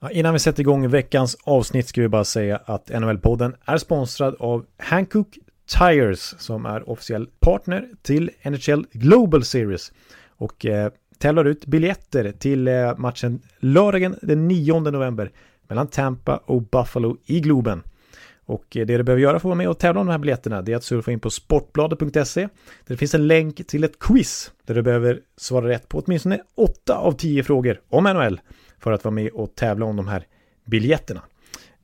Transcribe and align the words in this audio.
Ja, 0.00 0.10
innan 0.10 0.32
vi 0.32 0.38
sätter 0.38 0.60
igång 0.60 0.88
veckans 0.88 1.36
avsnitt 1.44 1.88
ska 1.88 2.00
vi 2.00 2.08
bara 2.08 2.24
säga 2.24 2.60
att 2.64 2.90
NHL-podden 2.90 3.54
är 3.64 3.78
sponsrad 3.78 4.36
av 4.38 4.66
Hankook 4.78 5.38
Tires 5.78 6.34
som 6.38 6.66
är 6.66 6.88
officiell 6.90 7.28
partner 7.40 7.88
till 8.02 8.30
NHL 8.44 8.86
Global 8.92 9.44
Series 9.44 9.92
och 10.28 10.66
eh, 10.66 10.92
tävlar 11.18 11.44
ut 11.44 11.66
biljetter 11.66 12.32
till 12.32 12.68
eh, 12.68 12.96
matchen 12.96 13.42
lördagen 13.58 14.16
den 14.22 14.48
9 14.48 14.80
november 14.80 15.30
mellan 15.68 15.86
Tampa 15.86 16.36
och 16.36 16.62
Buffalo 16.62 17.16
i 17.26 17.40
Globen. 17.40 17.82
Och 18.46 18.76
eh, 18.76 18.86
det 18.86 18.96
du 18.96 19.02
behöver 19.02 19.22
göra 19.22 19.32
för 19.32 19.36
att 19.36 19.44
vara 19.44 19.54
med 19.54 19.68
och 19.68 19.78
tävla 19.78 20.00
om 20.00 20.06
de 20.06 20.12
här 20.12 20.18
biljetterna 20.18 20.62
det 20.62 20.72
är 20.72 20.76
att 20.76 20.84
surfa 20.84 21.12
in 21.12 21.20
på 21.20 21.30
sportbladet.se. 21.30 22.40
Där 22.40 22.48
det 22.86 22.96
finns 22.96 23.14
en 23.14 23.26
länk 23.26 23.66
till 23.66 23.84
ett 23.84 23.98
quiz 23.98 24.52
där 24.66 24.74
du 24.74 24.82
behöver 24.82 25.20
svara 25.36 25.68
rätt 25.68 25.88
på 25.88 25.98
åtminstone 25.98 26.40
8 26.54 26.94
av 26.94 27.12
10 27.12 27.42
frågor 27.42 27.80
om 27.88 28.04
NHL 28.04 28.40
för 28.78 28.92
att 28.92 29.04
vara 29.04 29.14
med 29.14 29.30
och 29.30 29.54
tävla 29.54 29.86
om 29.86 29.96
de 29.96 30.08
här 30.08 30.26
biljetterna. 30.64 31.22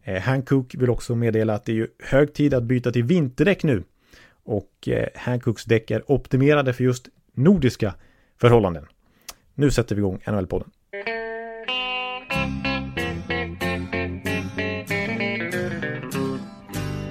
Eh, 0.03 0.23
Hankook 0.23 0.75
vill 0.75 0.91
också 0.91 1.15
meddela 1.15 1.55
att 1.55 1.65
det 1.65 1.73
är 1.73 1.77
ju 1.77 1.89
hög 1.99 2.35
tid 2.35 2.55
att 2.55 2.63
byta 2.63 2.93
till 2.93 3.05
vinterdäck 3.05 3.63
nu. 3.63 3.83
Och 4.45 4.89
eh, 4.89 5.09
Hancooks 5.15 5.65
däck 5.65 5.91
är 5.91 6.11
optimerade 6.11 6.73
för 6.73 6.85
just 6.85 7.09
nordiska 7.33 7.95
förhållanden. 8.41 8.87
Nu 9.55 9.71
sätter 9.71 9.95
vi 9.95 9.99
igång 9.99 10.21
NHL-podden. 10.25 10.71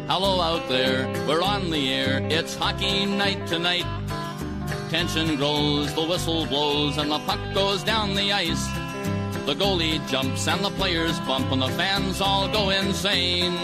Hello 0.08 0.42
out 0.42 0.70
there, 0.70 1.08
we're 1.28 1.42
on 1.42 1.72
the 1.72 1.94
air. 1.94 2.22
It's 2.30 2.56
hockey 2.56 3.06
night 3.06 3.48
tonight. 3.48 3.86
Tension 4.90 5.36
grows, 5.36 5.94
the 5.96 6.06
whistle 6.06 6.46
blows, 6.46 6.98
and 6.98 7.12
the 7.12 7.20
puck 7.20 7.40
goes 7.56 7.84
down 7.84 8.16
the 8.16 8.32
ice. 8.32 8.83
The 9.46 9.56
goalie 9.56 10.00
jumps 10.08 10.48
and 10.48 10.64
the 10.64 10.70
players 10.72 11.20
bump 11.22 11.52
and 11.52 11.62
the 11.62 11.68
fans 11.70 12.22
all 12.22 12.48
go 12.48 12.70
insane. 12.70 13.58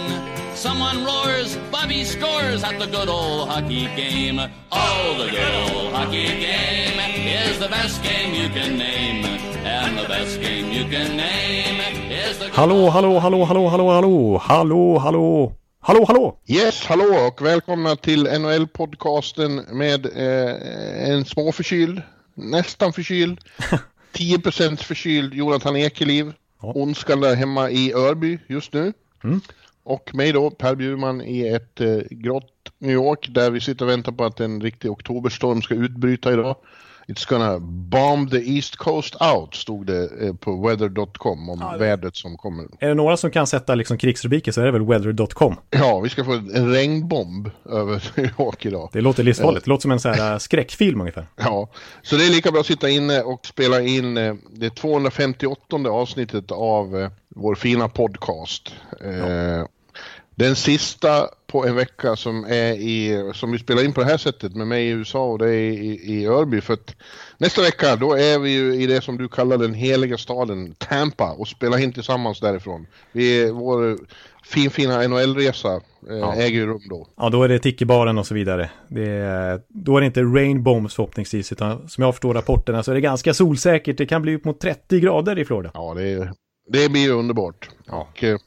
Someone 0.53 1.05
roars, 1.05 1.55
Bobby 1.71 2.03
scores 2.03 2.63
at 2.63 2.77
the 2.79 2.85
good 2.85 3.07
old 3.07 3.47
hockey 3.47 3.85
game. 3.95 4.39
Oh, 4.71 5.15
the 5.17 5.29
good 5.31 5.55
old 5.71 5.93
hockey 5.93 6.27
game 6.27 6.99
is 7.27 7.59
the 7.59 7.69
best 7.69 8.03
game 8.03 8.33
you 8.33 8.49
can 8.49 8.77
name. 8.77 9.23
And 9.65 9.97
the 9.97 10.07
best 10.07 10.41
game 10.41 10.71
you 10.71 10.83
can 10.83 11.15
name 11.15 11.79
is 12.11 12.39
the... 12.39 12.49
Hallå, 12.49 12.89
hallå, 12.89 13.19
hallå, 13.19 13.45
hallå, 13.45 13.69
hallå, 13.69 13.89
hallå, 13.89 14.37
hallå, 14.37 14.97
hallå. 14.99 15.55
Hallå, 15.81 16.05
hallå! 16.07 16.39
Yes, 16.47 16.85
hallå 16.85 17.27
och 17.27 17.41
välkomna 17.41 17.95
till 17.95 18.27
NHL-podcasten 18.27 19.73
med 19.73 20.05
eh, 20.05 21.09
en 21.09 21.25
småförkyld, 21.25 22.01
nästan 22.35 22.93
förkyld, 22.93 23.39
10% 24.13 24.83
förkyld 24.83 25.33
Jonathan 25.33 25.75
Ekeliv, 25.75 26.33
Ja. 26.61 26.71
ondskan 26.75 27.21
där 27.21 27.35
hemma 27.35 27.69
i 27.69 27.93
Örby 27.93 28.39
just 28.47 28.73
nu. 28.73 28.93
Mm. 29.23 29.41
Och 29.83 30.15
mig 30.15 30.31
då, 30.31 30.49
Per 30.49 30.75
Bjurman 30.75 31.21
i 31.21 31.47
ett 31.47 31.81
eh, 31.81 31.97
grått 32.09 32.71
New 32.79 32.91
York 32.91 33.27
där 33.29 33.51
vi 33.51 33.61
sitter 33.61 33.85
och 33.85 33.91
väntar 33.91 34.11
på 34.11 34.25
att 34.25 34.39
en 34.39 34.61
riktig 34.61 34.91
oktoberstorm 34.91 35.61
ska 35.61 35.73
utbryta 35.75 36.33
idag. 36.33 36.55
It's 37.09 37.29
gonna 37.29 37.59
bomb 37.59 38.31
the 38.31 38.37
East 38.37 38.75
Coast 38.75 39.21
out, 39.21 39.55
stod 39.55 39.85
det 39.85 40.09
eh, 40.21 40.33
på 40.33 40.55
weather.com 40.67 41.49
om 41.49 41.75
vädret 41.79 42.15
som 42.15 42.37
kommer. 42.37 42.65
Är 42.79 42.87
det 42.87 42.93
några 42.93 43.17
som 43.17 43.31
kan 43.31 43.47
sätta 43.47 43.75
liksom 43.75 43.97
krigsrubriker 43.97 44.51
så 44.51 44.61
är 44.61 44.65
det 44.65 44.71
väl 44.71 44.85
weather.com. 44.85 45.55
Ja, 45.69 45.99
vi 45.99 46.09
ska 46.09 46.25
få 46.25 46.33
en 46.33 46.73
regnbomb 46.73 47.51
över 47.69 48.11
New 48.15 48.31
York 48.39 48.65
idag. 48.65 48.89
Det 48.93 49.01
låter 49.01 49.23
livsfarligt. 49.23 49.65
Det 49.65 49.69
låter 49.69 49.81
som 49.81 49.91
en 49.91 49.99
sån 49.99 50.13
här 50.13 50.33
äh, 50.33 50.37
skräckfilm 50.37 51.01
ungefär. 51.01 51.27
Ja, 51.35 51.69
så 52.01 52.15
det 52.15 52.25
är 52.25 52.29
lika 52.29 52.51
bra 52.51 52.59
att 52.59 52.67
sitta 52.67 52.89
inne 52.89 53.21
och 53.21 53.45
spela 53.45 53.81
in 53.81 54.17
eh, 54.17 54.35
det 54.51 54.69
258 54.69 55.75
avsnittet 55.89 56.51
av 56.51 56.97
eh, 56.97 57.09
vår 57.35 57.55
fina 57.55 57.89
podcast. 57.89 58.75
Eh, 59.01 59.65
Den 60.39 60.55
sista 60.55 61.29
på 61.47 61.65
en 61.65 61.75
vecka 61.75 62.15
som 62.15 62.45
är 62.45 62.73
i, 62.73 63.31
som 63.33 63.51
vi 63.51 63.59
spelar 63.59 63.83
in 63.85 63.93
på 63.93 64.01
det 64.01 64.07
här 64.07 64.17
sättet 64.17 64.55
med 64.55 64.67
mig 64.67 64.85
i 64.87 64.89
USA 64.89 65.23
och 65.25 65.39
det 65.39 65.49
är 65.49 65.71
i, 65.71 65.99
i 66.13 66.27
Örby. 66.27 66.61
För 66.61 66.73
att 66.73 66.95
nästa 67.37 67.61
vecka 67.61 67.95
då 67.95 68.13
är 68.13 68.39
vi 68.39 68.49
ju 68.51 68.75
i 68.75 68.87
det 68.87 69.01
som 69.01 69.17
du 69.17 69.27
kallar 69.27 69.57
den 69.57 69.73
heliga 69.73 70.17
staden 70.17 70.75
Tampa 70.77 71.31
och 71.31 71.47
spelar 71.47 71.77
in 71.83 71.93
tillsammans 71.93 72.39
därifrån. 72.39 72.87
Vi, 73.11 73.51
vår 73.51 73.97
finfina 74.45 75.07
NHL-resa 75.07 75.75
eh, 76.09 76.17
Ja. 76.17 76.33
äger 76.35 76.59
ju 76.59 76.65
rum 76.65 76.81
då. 76.89 77.07
Ja, 77.17 77.29
då 77.29 77.43
är 77.43 77.47
det 77.49 77.59
Tiki-baren 77.59 78.17
och 78.17 78.27
så 78.27 78.33
vidare. 78.33 78.69
Det 78.87 79.09
är, 79.09 79.61
då 79.69 79.97
är 79.97 80.01
det 80.01 80.07
inte 80.07 80.21
rain 80.21 80.63
bombs 80.63 80.95
förhoppningsvis, 80.95 81.51
utan 81.51 81.89
som 81.89 82.03
jag 82.03 82.13
förstår 82.13 82.33
rapporterna 82.33 82.83
så 82.83 82.91
är 82.91 82.95
det 82.95 83.01
ganska 83.01 83.33
solsäkert. 83.33 83.97
Det 83.97 84.05
kan 84.05 84.21
bli 84.21 84.35
upp 84.35 84.45
mot 84.45 84.59
30 84.59 84.99
grader 84.99 85.39
i 85.39 85.45
Florida. 85.45 85.71
Ja, 85.73 85.93
det, 85.93 86.31
det 86.71 86.89
blir 86.89 87.01
ju 87.01 87.11
underbart. 87.11 87.69
Ja. 87.87 88.07
Och, 88.11 88.23
eh, 88.23 88.37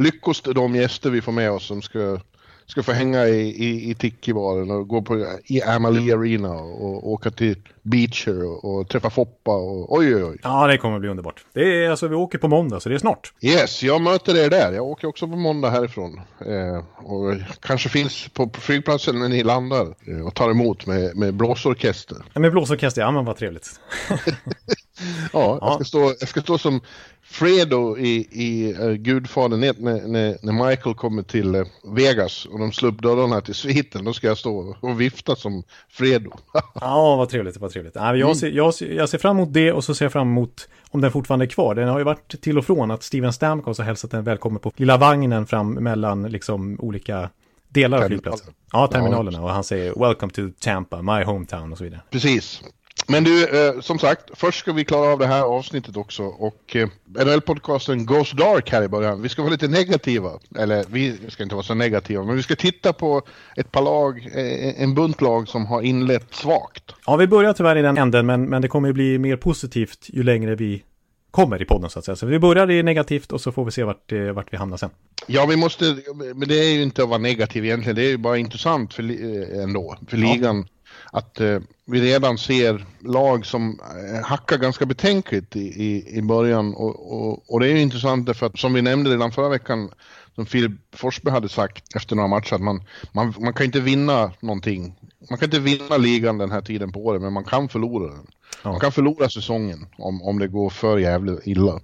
lyckos 0.00 0.42
de 0.42 0.74
gäster 0.74 1.10
vi 1.10 1.20
får 1.20 1.32
med 1.32 1.50
oss 1.50 1.66
som 1.66 1.82
ska, 1.82 2.18
ska 2.66 2.82
få 2.82 2.92
hänga 2.92 3.26
i, 3.26 3.40
i, 3.40 3.90
i 3.90 3.94
Tiki-baren 3.94 4.70
och 4.70 4.88
gå 4.88 5.02
på, 5.02 5.26
i 5.44 5.62
Amalie 5.62 6.14
Arena 6.14 6.50
och, 6.50 7.04
och 7.04 7.12
åka 7.12 7.30
till 7.30 7.56
Beacher 7.82 8.44
och, 8.44 8.64
och 8.64 8.88
träffa 8.88 9.10
Foppa 9.10 9.50
och 9.50 9.96
oj 9.98 10.16
oj 10.16 10.24
oj. 10.24 10.38
Ja, 10.42 10.66
det 10.66 10.78
kommer 10.78 10.98
bli 10.98 11.08
underbart. 11.08 11.44
Det 11.52 11.84
är 11.84 11.90
alltså, 11.90 12.08
vi 12.08 12.14
åker 12.14 12.38
på 12.38 12.48
måndag, 12.48 12.80
så 12.80 12.88
det 12.88 12.94
är 12.94 12.98
snart. 12.98 13.32
Yes, 13.40 13.82
jag 13.82 14.00
möter 14.00 14.44
er 14.44 14.50
där. 14.50 14.72
Jag 14.72 14.86
åker 14.86 15.08
också 15.08 15.28
på 15.28 15.36
måndag 15.36 15.70
härifrån. 15.70 16.20
Eh, 16.46 17.06
och 17.06 17.36
kanske 17.60 17.88
finns 17.88 18.28
på, 18.28 18.48
på 18.48 18.60
flygplatsen 18.60 19.18
när 19.18 19.28
ni 19.28 19.42
landar 19.42 19.94
eh, 20.06 20.26
och 20.26 20.34
tar 20.34 20.50
emot 20.50 20.86
med, 20.86 21.16
med 21.16 21.34
blåsorkester. 21.34 22.16
Ja, 22.32 22.40
med 22.40 22.52
blåsorkester, 22.52 23.02
ja 23.02 23.10
men 23.10 23.24
vad 23.24 23.36
trevligt. 23.36 23.80
Ja, 25.32 25.50
Ja. 25.50 25.58
Jag, 25.60 25.74
ska 25.74 25.84
stå, 25.84 26.14
jag 26.20 26.28
ska 26.28 26.40
stå 26.40 26.58
som 26.58 26.80
Fredo 27.22 27.98
i, 27.98 28.28
i 28.30 28.74
uh, 28.74 28.92
Gudfadern 28.92 29.62
1 29.62 29.80
när, 29.80 30.08
när, 30.08 30.36
när 30.42 30.68
Michael 30.68 30.94
kommer 30.94 31.22
till 31.22 31.54
eh, 31.54 31.64
Vegas 31.84 32.46
och 32.46 32.58
de 32.58 32.72
slår 32.72 32.88
upp 32.88 33.02
dörrarna 33.02 33.40
till 33.40 33.54
sviten. 33.54 34.04
Då 34.04 34.12
ska 34.12 34.26
jag 34.26 34.38
stå 34.38 34.76
och 34.80 35.00
vifta 35.00 35.36
som 35.36 35.62
Fredo. 35.88 36.30
Ja, 36.74 37.16
vad 37.16 37.28
trevligt, 37.28 37.56
vad 37.56 37.70
trevligt. 37.70 37.94
Ja, 37.94 38.16
jag, 38.16 38.36
ser, 38.36 38.50
jag, 38.50 38.74
ser, 38.74 38.92
jag 38.92 39.08
ser 39.08 39.18
fram 39.18 39.36
emot 39.36 39.52
det 39.52 39.72
och 39.72 39.84
så 39.84 39.94
ser 39.94 40.04
jag 40.04 40.12
fram 40.12 40.28
emot 40.28 40.68
om 40.90 41.00
den 41.00 41.12
fortfarande 41.12 41.44
är 41.44 41.48
kvar. 41.48 41.74
Den 41.74 41.88
har 41.88 41.98
ju 41.98 42.04
varit 42.04 42.42
till 42.42 42.58
och 42.58 42.66
från 42.66 42.90
att 42.90 43.02
Steven 43.02 43.32
Stamkos 43.32 43.78
har 43.78 43.84
hälsat 43.84 44.10
den 44.10 44.24
välkommen 44.24 44.60
på 44.60 44.72
lilla 44.76 44.96
vagnen 44.96 45.46
fram 45.46 45.72
mellan 45.72 46.22
liksom 46.22 46.80
olika 46.80 47.30
delar 47.68 48.02
av 48.02 48.06
flygplatsen. 48.06 48.54
Ja, 48.72 48.86
terminalerna. 48.86 49.42
Och 49.42 49.50
han 49.50 49.64
säger 49.64 49.94
“Welcome 50.06 50.32
to 50.32 50.42
Tampa, 50.60 51.02
my 51.02 51.24
hometown” 51.24 51.72
och 51.72 51.78
så 51.78 51.84
vidare. 51.84 52.00
Precis. 52.10 52.62
Men 53.10 53.24
du, 53.24 53.44
eh, 53.44 53.80
som 53.80 53.98
sagt, 53.98 54.30
först 54.34 54.58
ska 54.58 54.72
vi 54.72 54.84
klara 54.84 55.12
av 55.12 55.18
det 55.18 55.26
här 55.26 55.42
avsnittet 55.42 55.96
också. 55.96 56.22
Och 56.22 56.76
eh, 56.76 56.88
NHL-podcasten 57.14 58.04
Goes 58.04 58.30
Dark 58.30 58.70
här 58.72 58.82
i 58.82 58.88
början. 58.88 59.22
Vi 59.22 59.28
ska 59.28 59.42
vara 59.42 59.52
lite 59.52 59.68
negativa. 59.68 60.30
Eller 60.58 60.84
vi 60.88 61.16
ska 61.28 61.42
inte 61.42 61.54
vara 61.54 61.64
så 61.64 61.74
negativa, 61.74 62.24
men 62.24 62.36
vi 62.36 62.42
ska 62.42 62.56
titta 62.56 62.92
på 62.92 63.22
ett 63.56 63.72
par 63.72 63.82
lag, 63.82 64.28
eh, 64.34 64.82
en 64.82 64.94
bunt 64.94 65.20
lag 65.20 65.48
som 65.48 65.66
har 65.66 65.82
inlett 65.82 66.34
svagt. 66.34 66.84
Ja, 67.06 67.16
vi 67.16 67.26
börjar 67.26 67.52
tyvärr 67.52 67.76
i 67.76 67.82
den 67.82 67.98
änden, 67.98 68.26
men, 68.26 68.44
men 68.44 68.62
det 68.62 68.68
kommer 68.68 68.88
ju 68.88 68.94
bli 68.94 69.18
mer 69.18 69.36
positivt 69.36 70.06
ju 70.08 70.22
längre 70.22 70.54
vi 70.54 70.82
kommer 71.30 71.62
i 71.62 71.64
podden 71.64 71.90
så 71.90 71.98
att 71.98 72.04
säga. 72.04 72.16
Så 72.16 72.26
vi 72.26 72.38
börjar 72.38 72.70
i 72.70 72.82
negativt 72.82 73.32
och 73.32 73.40
så 73.40 73.52
får 73.52 73.64
vi 73.64 73.70
se 73.70 73.84
vart, 73.84 74.12
eh, 74.12 74.18
vart 74.20 74.52
vi 74.52 74.56
hamnar 74.56 74.76
sen. 74.76 74.90
Ja, 75.26 75.46
vi 75.46 75.56
måste, 75.56 75.96
men 76.34 76.48
det 76.48 76.54
är 76.58 76.74
ju 76.74 76.82
inte 76.82 77.02
att 77.02 77.08
vara 77.08 77.18
negativ 77.18 77.64
egentligen. 77.64 77.96
Det 77.96 78.02
är 78.02 78.08
ju 78.08 78.16
bara 78.16 78.38
intressant 78.38 78.94
för, 78.94 79.02
eh, 79.02 79.62
ändå, 79.62 79.96
för 80.08 80.16
Ja. 80.16 80.32
ligan. 80.34 80.68
Att 81.12 81.40
eh, 81.40 81.58
vi 81.86 82.00
redan 82.00 82.38
ser 82.38 82.86
lag 83.00 83.46
som 83.46 83.80
eh, 83.80 84.24
hackar 84.24 84.58
ganska 84.58 84.86
betänkligt 84.86 85.56
i, 85.56 85.60
i, 85.60 86.18
i 86.18 86.22
början. 86.22 86.74
Och, 86.74 87.12
och, 87.12 87.52
och 87.52 87.60
det 87.60 87.66
är 87.66 87.72
ju 87.72 87.80
intressant 87.80 88.26
därför 88.26 88.46
att 88.46 88.58
som 88.58 88.72
vi 88.72 88.82
nämnde 88.82 89.10
redan 89.10 89.32
förra 89.32 89.48
veckan, 89.48 89.90
som 90.34 90.46
Filip 90.46 90.72
Forsberg 90.92 91.32
hade 91.32 91.48
sagt 91.48 91.96
efter 91.96 92.16
några 92.16 92.28
matcher, 92.28 92.54
att 92.54 92.60
man, 92.60 92.82
man, 93.12 93.34
man 93.38 93.52
kan 93.52 93.66
inte 93.66 93.80
vinna 93.80 94.32
någonting. 94.40 94.94
Man 95.30 95.38
kan 95.38 95.46
inte 95.46 95.60
vinna 95.60 95.96
ligan 95.96 96.38
den 96.38 96.50
här 96.50 96.60
tiden 96.60 96.92
på 96.92 97.06
året, 97.06 97.22
men 97.22 97.32
man 97.32 97.44
kan 97.44 97.68
förlora 97.68 98.10
den. 98.10 98.26
Ja. 98.64 98.70
Man 98.70 98.80
kan 98.80 98.92
förlora 98.92 99.28
säsongen 99.28 99.86
om, 99.98 100.22
om 100.22 100.38
det 100.38 100.48
går 100.48 100.70
för 100.70 100.98
jävligt 100.98 101.46
illa. 101.46 101.80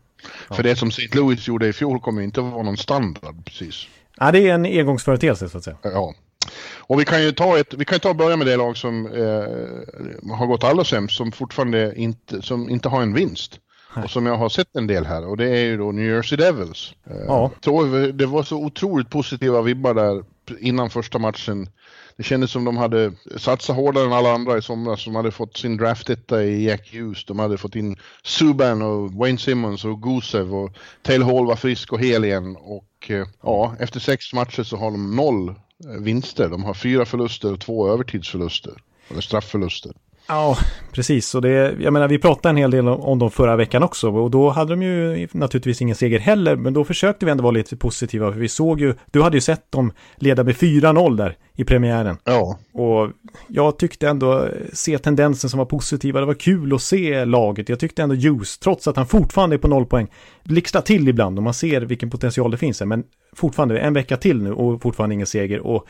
För 0.51 0.63
det 0.63 0.77
som 0.77 0.89
St. 0.89 1.09
Louis 1.13 1.49
gjorde 1.49 1.69
i 1.69 1.73
fjol 1.73 2.01
kommer 2.01 2.23
inte 2.23 2.41
att 2.41 2.53
vara 2.53 2.63
någon 2.63 2.77
standard 2.77 3.45
precis. 3.45 3.87
Ja, 4.19 4.33
det 4.33 4.49
är 4.49 4.55
en 4.55 4.65
engångsföreteelse 4.65 5.49
så 5.49 5.59
att 5.59 5.65
säga. 5.65 5.77
Ja. 5.83 6.15
Och 6.79 7.01
vi 7.01 7.05
kan 7.05 7.23
ju 7.23 7.33
ta 7.33 7.59
ett, 7.59 7.75
vi 7.75 7.85
kan 7.85 8.01
ta 8.01 8.15
börja 8.15 8.37
med 8.37 8.47
det 8.47 8.57
lag 8.57 8.77
som 8.77 9.07
eh, 9.07 10.35
har 10.37 10.47
gått 10.47 10.65
allra 10.65 10.85
sämst, 10.85 11.17
som 11.17 11.33
fortfarande 11.33 11.95
inte, 11.97 12.43
som 12.43 12.71
inte 12.71 12.89
har 12.89 13.03
en 13.03 13.15
vinst. 13.15 13.61
Och 14.05 14.11
som 14.11 14.27
jag 14.27 14.37
har 14.37 14.49
sett 14.49 14.77
en 14.77 14.87
del 14.87 15.07
här 15.07 15.27
och 15.27 15.37
det 15.37 15.45
är 15.49 15.65
ju 15.65 15.77
då 15.77 15.93
New 15.93 16.07
Jersey 16.07 16.37
Devils. 16.39 16.95
Eh, 17.11 17.17
Ja. 17.27 17.51
tror 17.61 18.13
det 18.13 18.27
var 18.27 18.43
så 18.43 18.57
otroligt 18.57 19.11
positiva 19.11 19.63
vibbar 19.63 19.95
där 19.95 20.25
innan 20.61 20.91
första 20.91 21.19
matchen. 21.19 21.69
Det 22.17 22.23
kändes 22.23 22.51
som 22.51 22.65
de 22.65 22.77
hade 22.77 23.13
satsat 23.37 23.77
hårdare 23.77 24.05
än 24.05 24.13
alla 24.13 24.33
andra 24.33 24.59
i 24.59 24.63
somras. 24.63 25.05
De 25.05 25.15
hade 25.15 25.31
fått 25.31 25.57
sin 25.57 25.77
draftetta 25.77 26.45
i 26.45 26.67
Jack 26.69 26.93
Hughes. 26.93 27.25
De 27.25 27.39
hade 27.39 27.59
fått 27.59 27.77
in 27.77 27.97
Subban 28.25 28.83
och 28.83 29.13
Wayne 29.13 29.39
Simmons 29.39 29.85
och 29.85 30.03
Gusev 30.03 30.55
och 30.55 30.77
Taylor 31.03 31.27
Hall 31.27 31.47
var 31.47 31.57
frisk 31.57 31.93
och 31.93 32.01
hel 32.01 32.25
igen. 32.25 32.57
Och 32.57 33.11
eh, 33.11 33.27
ja, 33.43 33.77
efter 33.79 34.01
sex 34.01 34.33
matcher 34.33 34.63
så 34.63 34.77
har 34.77 34.91
de 34.91 35.17
noll 35.17 35.55
vinster. 35.85 36.49
De 36.49 36.65
har 36.65 36.75
fyra 36.75 37.05
förluster 37.05 37.53
och 37.53 37.61
två 37.61 37.89
övertidsförluster. 37.89 38.83
Eller 39.11 39.21
straffförluster. 39.21 39.93
Ja, 40.29 40.59
precis. 40.93 41.35
Och 41.35 41.43
det, 41.43 41.75
jag 41.81 41.93
menar, 41.93 42.09
vi 42.09 42.19
pratade 42.19 42.51
en 42.51 42.57
hel 42.57 42.71
del 42.71 42.89
om 42.89 43.19
dem 43.19 43.31
förra 43.31 43.57
veckan 43.57 43.83
också. 43.83 44.11
Och 44.11 44.31
då 44.31 44.51
hade 44.51 44.73
de 44.73 44.83
ju 44.83 45.29
naturligtvis 45.33 45.83
ingen 45.83 45.97
seger 45.97 46.19
heller. 46.19 46.57
Men 46.57 46.73
då 46.73 46.85
försökte 46.85 47.27
vi 47.27 47.33
ändå 47.33 47.43
vara 47.43 47.53
lite 47.53 47.77
positiva. 47.77 48.33
För 48.33 48.41
vi 48.41 48.49
såg 48.49 48.81
ju, 48.81 48.95
du 49.11 49.23
hade 49.23 49.37
ju 49.37 49.41
sett 49.41 49.73
dem 49.73 49.93
leda 50.17 50.45
med 50.45 50.55
4-0 50.55 51.17
där 51.17 51.37
i 51.55 51.65
premiären. 51.65 52.19
Ja. 52.25 52.59
Och 52.73 53.11
jag 53.49 53.79
tyckte 53.79 54.09
ändå 54.09 54.49
se 54.73 54.99
tendensen 54.99 55.51
som 55.51 55.59
var 55.59 55.67
positiva. 55.67 56.21
Det 56.21 56.27
var 56.27 56.35
kul 56.35 56.75
att 56.75 56.83
se 56.83 57.25
laget. 57.25 57.69
Jag 57.69 57.81
tyckte 57.81 58.03
ändå 58.03 58.15
Ljus, 58.15 58.59
trots 58.59 58.89
att 58.89 58.97
han 58.97 59.07
fortfarande 59.07 59.57
är 59.57 59.59
på 59.59 59.69
noll 59.69 59.87
poäng, 59.87 60.09
blixtrar 60.45 60.83
till 60.83 61.09
ibland 61.09 61.39
och 61.39 61.43
man 61.43 61.55
ser 61.55 61.81
vilken 61.81 62.11
potential 62.11 62.51
det 62.51 62.57
finns. 62.57 62.83
Men 62.83 63.05
fortfarande 63.33 63.79
en 63.79 63.95
vecka 63.95 64.17
till 64.17 64.43
nu 64.43 64.53
och 64.53 64.83
fortfarande 64.83 65.15
ingen 65.15 65.27
seger. 65.27 65.61
Och 65.61 65.87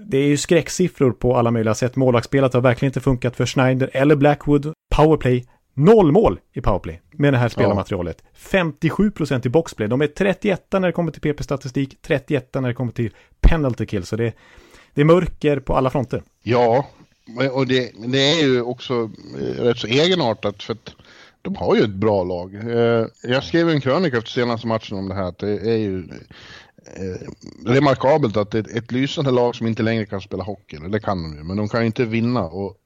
det 0.00 0.18
är 0.18 0.26
ju 0.26 0.36
skräcksiffror 0.36 1.12
på 1.12 1.36
alla 1.36 1.50
möjliga 1.50 1.74
sätt. 1.74 1.96
Målvaktsspelet 1.96 2.54
har 2.54 2.60
verkligen 2.60 2.90
inte 2.90 3.00
funkat 3.00 3.36
för 3.36 3.46
Schneider 3.46 3.90
eller 3.92 4.16
Blackwood. 4.16 4.72
Powerplay, 4.96 5.44
noll 5.74 6.12
mål 6.12 6.40
i 6.52 6.60
powerplay 6.60 7.00
med 7.10 7.32
det 7.32 7.38
här 7.38 7.48
spelarmaterialet. 7.48 8.22
Ja. 8.50 8.58
57% 8.64 9.46
i 9.46 9.48
boxplay. 9.48 9.88
De 9.88 10.00
är 10.00 10.06
31 10.06 10.66
när 10.72 10.80
det 10.80 10.92
kommer 10.92 11.12
till 11.12 11.20
PP-statistik, 11.20 11.98
31 12.02 12.54
när 12.54 12.68
det 12.68 12.74
kommer 12.74 12.92
till 12.92 13.10
penalty 13.40 13.86
kill. 13.86 14.06
Så 14.06 14.16
det, 14.16 14.32
det 14.94 15.00
är 15.00 15.04
mörker 15.04 15.60
på 15.60 15.76
alla 15.76 15.90
fronter. 15.90 16.22
Ja, 16.42 16.86
och 17.52 17.66
det, 17.66 17.92
det 18.06 18.30
är 18.30 18.44
ju 18.44 18.62
också 18.62 19.10
eh, 19.40 19.62
rätt 19.62 19.78
så 19.78 19.86
egenartat 19.86 20.62
för 20.62 20.72
att 20.72 20.94
de 21.42 21.56
har 21.56 21.76
ju 21.76 21.82
ett 21.82 21.90
bra 21.90 22.24
lag. 22.24 22.54
Eh, 22.54 23.06
jag 23.22 23.44
skrev 23.44 23.68
en 23.70 23.80
krönika 23.80 24.18
efter 24.18 24.30
senaste 24.30 24.66
matchen 24.66 24.98
om 24.98 25.08
det 25.08 25.14
här 25.14 25.28
att 25.28 25.38
det 25.38 25.50
är 25.50 25.76
ju 25.76 26.08
remarkabelt 27.66 28.36
att 28.36 28.54
ett, 28.54 28.68
ett 28.68 28.92
lysande 28.92 29.30
lag 29.30 29.56
som 29.56 29.66
inte 29.66 29.82
längre 29.82 30.06
kan 30.06 30.20
spela 30.20 30.44
hockey, 30.44 30.76
det 30.76 31.00
kan 31.00 31.22
de 31.22 31.36
ju, 31.36 31.44
men 31.44 31.56
de 31.56 31.68
kan 31.68 31.80
ju 31.80 31.86
inte 31.86 32.04
vinna. 32.04 32.44
Och 32.44 32.76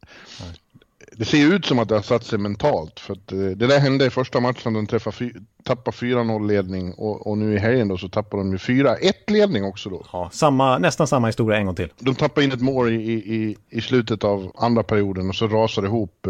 det 1.12 1.24
ser 1.24 1.54
ut 1.54 1.66
som 1.66 1.78
att 1.78 1.88
det 1.88 1.94
har 1.94 2.02
satt 2.02 2.24
sig 2.24 2.38
mentalt, 2.38 3.00
för 3.00 3.12
att 3.12 3.32
eh, 3.32 3.38
det 3.38 3.66
där 3.66 3.78
hände 3.78 4.06
i 4.06 4.10
första 4.10 4.40
matchen, 4.40 4.72
de 4.72 4.86
träffade 4.86 5.16
fy, 5.16 5.32
tappade 5.62 5.96
4-0 5.96 6.46
ledning 6.46 6.92
och, 6.92 7.26
och, 7.26 7.38
nu 7.38 7.54
i 7.54 7.58
helgen 7.58 7.88
då 7.88 7.98
så 7.98 8.08
tappar 8.08 8.38
de 8.38 8.52
ju 8.52 8.56
4-1 8.56 9.12
ledning 9.26 9.64
också 9.64 9.90
då. 9.90 10.06
Ja, 10.12 10.30
samma, 10.32 10.78
nästan 10.78 11.06
samma 11.06 11.26
historia 11.26 11.58
en 11.58 11.66
gång 11.66 11.74
till. 11.74 11.92
De 11.98 12.14
tappade 12.14 12.44
in 12.44 12.52
ett 12.52 12.60
mål 12.60 12.92
i, 12.92 13.12
i, 13.12 13.56
i 13.70 13.80
slutet 13.80 14.24
av 14.24 14.52
andra 14.56 14.82
perioden 14.82 15.28
och 15.28 15.34
så 15.34 15.48
rasade 15.48 15.86
det 15.86 15.88
ihop. 15.88 16.26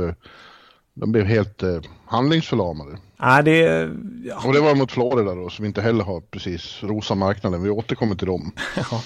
De 1.01 1.13
blev 1.13 1.25
helt 1.25 1.63
eh, 1.63 1.81
handlingsförlamade. 2.05 2.99
Ja, 3.19 3.43
det... 3.43 3.91
Ja. 4.25 4.43
Och 4.45 4.53
det 4.53 4.61
var 4.61 4.75
mot 4.75 4.93
Florida 4.93 5.35
då, 5.35 5.51
som 5.51 5.65
inte 5.65 5.83
heller 5.83 6.05
har 6.05 6.21
precis 6.21 6.79
rosa 6.83 7.15
marknaden. 7.15 7.63
Vi 7.63 7.71
återkommer 7.71 8.15
till 8.15 8.27
dem. 8.27 8.53
ja. 8.77 9.03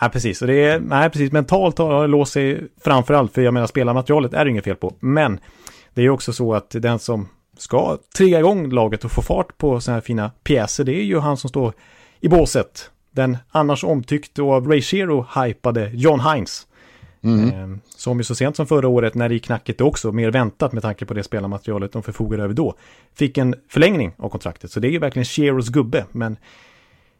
ja, 0.00 0.08
precis. 0.08 0.42
Och 0.42 0.48
det 0.48 0.64
är, 0.64 0.80
nej, 0.80 1.10
precis. 1.10 1.32
Mentalt 1.32 1.78
har 1.78 2.02
det 2.02 2.06
låst 2.06 2.32
sig 2.32 2.68
framför 2.84 3.14
allt, 3.14 3.32
för 3.32 3.42
jag 3.42 3.54
menar 3.54 3.66
spelarmaterialet 3.66 4.34
är 4.34 4.44
det 4.44 4.50
inget 4.50 4.64
fel 4.64 4.76
på. 4.76 4.94
Men 5.00 5.40
det 5.94 6.02
är 6.02 6.10
också 6.10 6.32
så 6.32 6.54
att 6.54 6.70
den 6.70 6.98
som 6.98 7.28
ska 7.58 7.98
trigga 8.16 8.38
igång 8.38 8.70
laget 8.70 9.04
och 9.04 9.12
få 9.12 9.22
fart 9.22 9.58
på 9.58 9.80
sådana 9.80 9.96
här 9.96 10.00
fina 10.00 10.30
pjäser, 10.44 10.84
det 10.84 10.94
är 10.94 11.04
ju 11.04 11.18
han 11.18 11.36
som 11.36 11.48
står 11.48 11.72
i 12.20 12.28
båset. 12.28 12.90
Den 13.10 13.38
annars 13.50 13.84
omtyckte 13.84 14.42
och 14.42 14.52
av 14.52 14.68
Ray 14.68 14.82
Shero 14.82 15.26
hypade 15.34 15.90
John 15.94 16.20
Hines. 16.20 16.65
Mm. 17.26 17.50
Ehm, 17.50 17.80
som 17.96 18.18
ju 18.18 18.24
så 18.24 18.34
sent 18.34 18.56
som 18.56 18.66
förra 18.66 18.88
året 18.88 19.14
när 19.14 19.28
det 19.28 19.34
gick 19.34 19.44
knackigt 19.44 19.80
också, 19.80 20.12
mer 20.12 20.30
väntat 20.30 20.72
med 20.72 20.82
tanke 20.82 21.06
på 21.06 21.14
det 21.14 21.22
spelarmaterialet 21.22 21.92
de 21.92 22.02
förfogade 22.02 22.42
över 22.42 22.54
då, 22.54 22.74
fick 23.14 23.38
en 23.38 23.54
förlängning 23.68 24.12
av 24.16 24.28
kontraktet. 24.28 24.70
Så 24.70 24.80
det 24.80 24.88
är 24.88 24.92
ju 24.92 24.98
verkligen 24.98 25.24
Sheros 25.24 25.68
gubbe, 25.68 26.04
men 26.12 26.36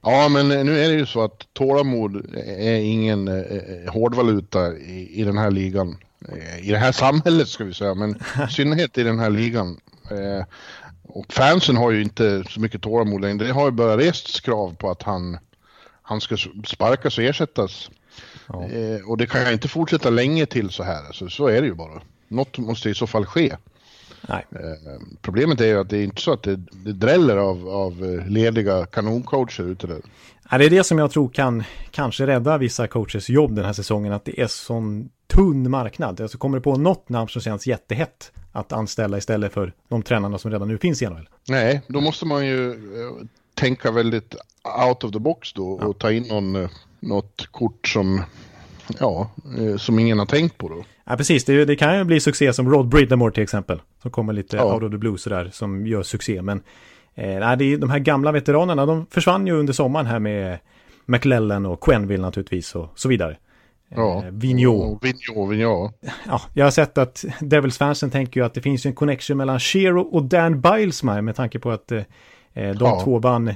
Ja, 0.03 0.29
men 0.29 0.49
nu 0.49 0.79
är 0.85 0.89
det 0.89 0.95
ju 0.95 1.07
så 1.07 1.25
att 1.25 1.47
tålamod 1.53 2.35
är 2.47 2.77
ingen 2.77 3.29
eh, 3.29 3.93
hårdvaluta 3.93 4.77
i, 4.77 5.21
i 5.21 5.25
den 5.25 5.39
här 5.39 5.51
ligan. 5.51 5.97
Eh, 6.29 6.69
I 6.69 6.71
det 6.71 6.79
här 6.79 6.93
samhället 6.93 7.49
ska 7.49 7.65
vi 7.65 7.75
säga, 7.75 7.95
men 7.95 8.11
i 8.49 8.53
synnerhet 8.53 8.99
i 8.99 9.03
den 9.03 9.19
här 9.19 9.31
ligan. 9.31 9.81
Eh, 10.11 10.45
och 11.03 11.33
fansen 11.33 11.77
har 11.77 11.91
ju 11.91 12.03
inte 12.03 12.45
så 12.49 12.61
mycket 12.61 12.83
tålamod 12.83 13.21
längre. 13.21 13.47
Det 13.47 13.53
har 13.53 13.65
ju 13.65 13.71
börjat 13.71 14.01
rests 14.01 14.41
krav 14.41 14.75
på 14.79 14.91
att 14.91 15.03
han, 15.03 15.39
han 16.03 16.21
ska 16.21 16.37
sparkas 16.67 17.19
och 17.19 17.25
ersättas. 17.25 17.91
Ja. 18.49 18.65
Eh, 18.65 19.11
och 19.11 19.17
det 19.17 19.27
kan 19.27 19.53
inte 19.53 19.69
fortsätta 19.69 20.11
länge 20.11 20.47
till 20.47 20.71
så 20.71 20.83
här. 20.83 21.07
Alltså, 21.07 21.29
så 21.29 21.47
är 21.47 21.61
det 21.61 21.67
ju 21.67 21.75
bara. 21.75 22.03
Något 22.29 22.59
måste 22.59 22.91
i 22.91 22.95
så 22.95 23.07
fall 23.07 23.27
ske. 23.27 23.57
Nej. 24.29 24.47
Eh, 24.51 25.01
problemet 25.23 25.61
är 25.61 25.67
ju 25.67 25.81
att 25.81 25.91
det 25.91 25.99
är 25.99 26.05
inte 26.05 26.23
så 26.23 26.33
att 26.33 26.43
det, 26.43 26.57
det 26.57 26.93
dräller 26.93 27.37
av, 27.37 27.69
av 27.69 28.05
eh, 28.05 28.27
lediga 28.29 28.87
kanoncoacher 28.87 29.65
ute 29.65 29.87
där. 29.87 30.01
Ja, 30.51 30.59
det 30.59 30.65
är 30.65 30.71
det 30.71 30.85
som 30.85 30.99
jag 30.99 31.11
tror 31.11 31.29
kan 31.29 31.65
kanske 31.91 32.27
rädda 32.27 32.59
vissa 32.59 32.87
coachers 32.87 33.31
jobb 33.31 33.55
den 33.55 33.65
här 33.65 33.73
säsongen, 33.73 34.13
att 34.13 34.25
det 34.25 34.41
är 34.41 34.47
sån 34.47 35.09
tunn 35.27 35.71
marknad. 35.71 36.21
Alltså 36.21 36.39
kommer 36.39 36.59
det 36.59 36.63
på 36.63 36.77
något 36.77 37.09
namn 37.09 37.29
som 37.29 37.43
känns 37.43 37.67
jättehett 37.67 38.33
att 38.53 38.73
anställa 38.73 39.19
istället 39.19 39.53
för 39.53 39.73
de 39.89 40.03
tränarna 40.03 40.39
som 40.39 40.51
redan 40.51 40.69
nu 40.69 40.79
finns 40.79 41.03
i 41.03 41.07
NHL? 41.07 41.29
Nej, 41.49 41.83
då 41.89 42.01
måste 42.01 42.27
man 42.27 42.47
ju 42.47 42.71
eh, 42.71 43.27
tänka 43.55 43.91
väldigt 43.91 44.35
out 44.89 45.05
of 45.05 45.13
the 45.13 45.19
box 45.19 45.53
då 45.53 45.69
och 45.69 45.89
ja. 45.89 45.93
ta 45.99 46.13
in 46.13 46.23
någon 46.29 46.69
något 47.01 47.49
kort 47.51 47.89
som, 47.89 48.23
ja, 49.01 49.31
eh, 49.59 49.77
som 49.77 49.99
ingen 49.99 50.19
har 50.19 50.27
tänkt 50.27 50.59
på 50.59 50.69
då. 50.69 50.85
Ja, 51.05 51.17
precis. 51.17 51.45
Det, 51.45 51.65
det 51.65 51.77
kan 51.77 51.99
ju 51.99 52.05
bli 52.05 52.21
succé 52.21 52.53
som 52.53 52.71
Rod 52.71 52.89
Bridamore 52.89 53.33
till 53.33 53.43
exempel. 53.43 53.81
Som 54.03 54.11
kommer 54.11 54.33
lite 54.33 54.57
ja. 54.57 54.75
out 54.75 54.83
of 54.83 54.91
the 54.91 54.99
blue 54.99 55.19
sådär, 55.19 55.51
som 55.53 55.87
gör 55.87 56.03
succé. 56.03 56.43
Men 56.43 56.63
eh, 57.15 57.57
det 57.57 57.77
de 57.77 57.91
här 57.91 57.99
gamla 57.99 58.33
veteranerna, 58.33 58.87
de 58.87 59.07
försvann 59.11 59.47
ju 59.47 59.53
under 59.53 59.73
sommaren 59.73 60.07
här 60.07 60.19
med 60.19 60.59
McLellan 61.07 61.67
och 61.67 61.81
Quenville 61.81 62.23
naturligtvis 62.23 62.75
och 62.75 62.93
så 62.95 63.09
vidare. 63.09 63.37
Ja, 63.89 64.25
eh, 64.25 64.31
Vigneault. 64.31 65.05
Vigneault, 65.05 65.53
Vigneault. 65.53 65.95
Ja, 66.27 66.41
jag 66.55 66.67
har 66.67 66.71
sett 66.71 66.99
att 66.99 67.25
Devils-fansen 67.41 68.11
tänker 68.11 68.41
ju 68.41 68.47
att 68.47 68.55
det 68.55 68.63
finns 68.63 68.87
en 68.87 68.95
connection 68.95 69.37
mellan 69.37 69.61
Shero 69.61 70.01
och 70.01 70.25
Dan 70.25 70.61
Bilesmeyer 70.61 71.23
med 71.23 71.37
tanke 71.37 71.59
på 71.59 71.71
att 71.71 71.93
eh, 71.93 72.03
de 72.53 72.77
ja. 72.81 73.01
två 73.05 73.19
vann 73.19 73.55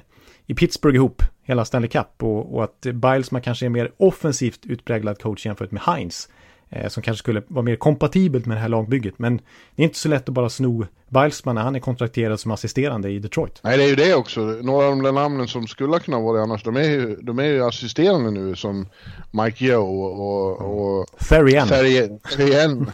i 0.51 0.55
Pittsburgh 0.55 0.97
ihop 0.97 1.23
hela 1.43 1.65
Stanley 1.65 1.89
Cup 1.89 2.23
och, 2.23 2.55
och 2.55 2.65
att 2.65 2.81
Bilesman 2.81 3.43
kanske 3.43 3.67
är 3.67 3.71
mer 3.71 3.93
offensivt 3.97 4.67
utpräglad 4.67 5.23
coach 5.23 5.47
jämfört 5.47 5.71
med 5.71 5.83
Heinz. 5.83 6.29
Eh, 6.69 6.89
som 6.89 7.03
kanske 7.03 7.19
skulle 7.19 7.43
vara 7.49 7.63
mer 7.63 7.77
kompatibelt 7.77 8.47
med 8.47 8.57
det 8.57 8.61
här 8.61 8.69
lagbygget. 8.69 9.19
Men 9.19 9.37
det 9.77 9.83
är 9.83 9.85
inte 9.85 9.99
så 9.99 10.09
lätt 10.09 10.29
att 10.29 10.35
bara 10.35 10.49
sno 10.49 10.87
Bilesman 11.09 11.55
när 11.55 11.63
han 11.63 11.77
är 11.77 11.81
kontrakterad 11.81 12.41
som 12.41 12.51
assisterande 12.51 13.11
i 13.11 13.19
Detroit. 13.19 13.61
Nej, 13.63 13.77
det 13.77 13.85
är 13.85 13.89
ju 13.89 13.97
det 13.97 14.15
också. 14.15 14.41
Några 14.41 14.87
av 14.87 15.03
de 15.03 15.15
namnen 15.15 15.49
som 15.49 15.67
skulle 15.67 15.99
kunna 15.99 16.21
vara 16.21 16.37
det 16.37 16.43
annars, 16.43 16.65
de 16.65 16.77
är 16.77 16.83
ju, 16.83 17.17
de 17.17 17.39
är 17.39 17.45
ju 17.45 17.65
assisterande 17.65 18.31
nu 18.31 18.57
som 18.57 18.89
Mike 19.31 19.65
Joe 19.65 20.05
och... 20.05 20.61
och 20.61 21.07
Therrien. 21.29 21.69
Therrien. 21.69 22.91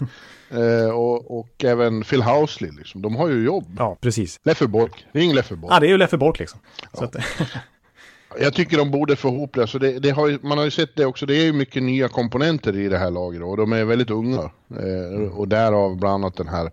Eh, 0.50 0.90
och, 0.90 1.38
och 1.38 1.64
även 1.64 2.02
Phil 2.02 2.22
Housley, 2.22 2.70
liksom. 2.70 3.02
de 3.02 3.16
har 3.16 3.28
ju 3.28 3.44
jobb. 3.44 3.64
Ja, 3.78 3.96
precis. 4.00 4.40
Leffe 4.42 4.66
Bork, 4.66 5.06
ring 5.12 5.34
Leffe 5.34 5.56
Bork. 5.56 5.72
Ja, 5.72 5.80
det 5.80 5.86
är 5.86 5.90
ju 5.90 5.96
Leffe 5.96 6.16
Bork 6.16 6.38
liksom. 6.38 6.60
Ja. 6.92 7.04
Att... 7.04 7.16
Jag 8.40 8.54
tycker 8.54 8.78
de 8.78 8.90
borde 8.90 9.16
få 9.16 9.28
ihop 9.28 9.54
det. 9.54 9.60
Alltså 9.60 9.78
det, 9.78 9.98
det 9.98 10.10
har 10.10 10.28
ju, 10.28 10.38
man 10.42 10.58
har 10.58 10.64
ju 10.64 10.70
sett 10.70 10.96
det 10.96 11.06
också. 11.06 11.26
Det 11.26 11.36
är 11.36 11.44
ju 11.44 11.52
mycket 11.52 11.82
nya 11.82 12.08
komponenter 12.08 12.76
i 12.76 12.88
det 12.88 12.98
här 12.98 13.10
laget 13.10 13.42
och 13.42 13.56
de 13.56 13.72
är 13.72 13.84
väldigt 13.84 14.10
unga. 14.10 14.50
Eh, 14.70 15.36
och 15.36 15.48
därav 15.48 15.96
bland 15.96 16.14
annat 16.14 16.36
den 16.36 16.48
här 16.48 16.70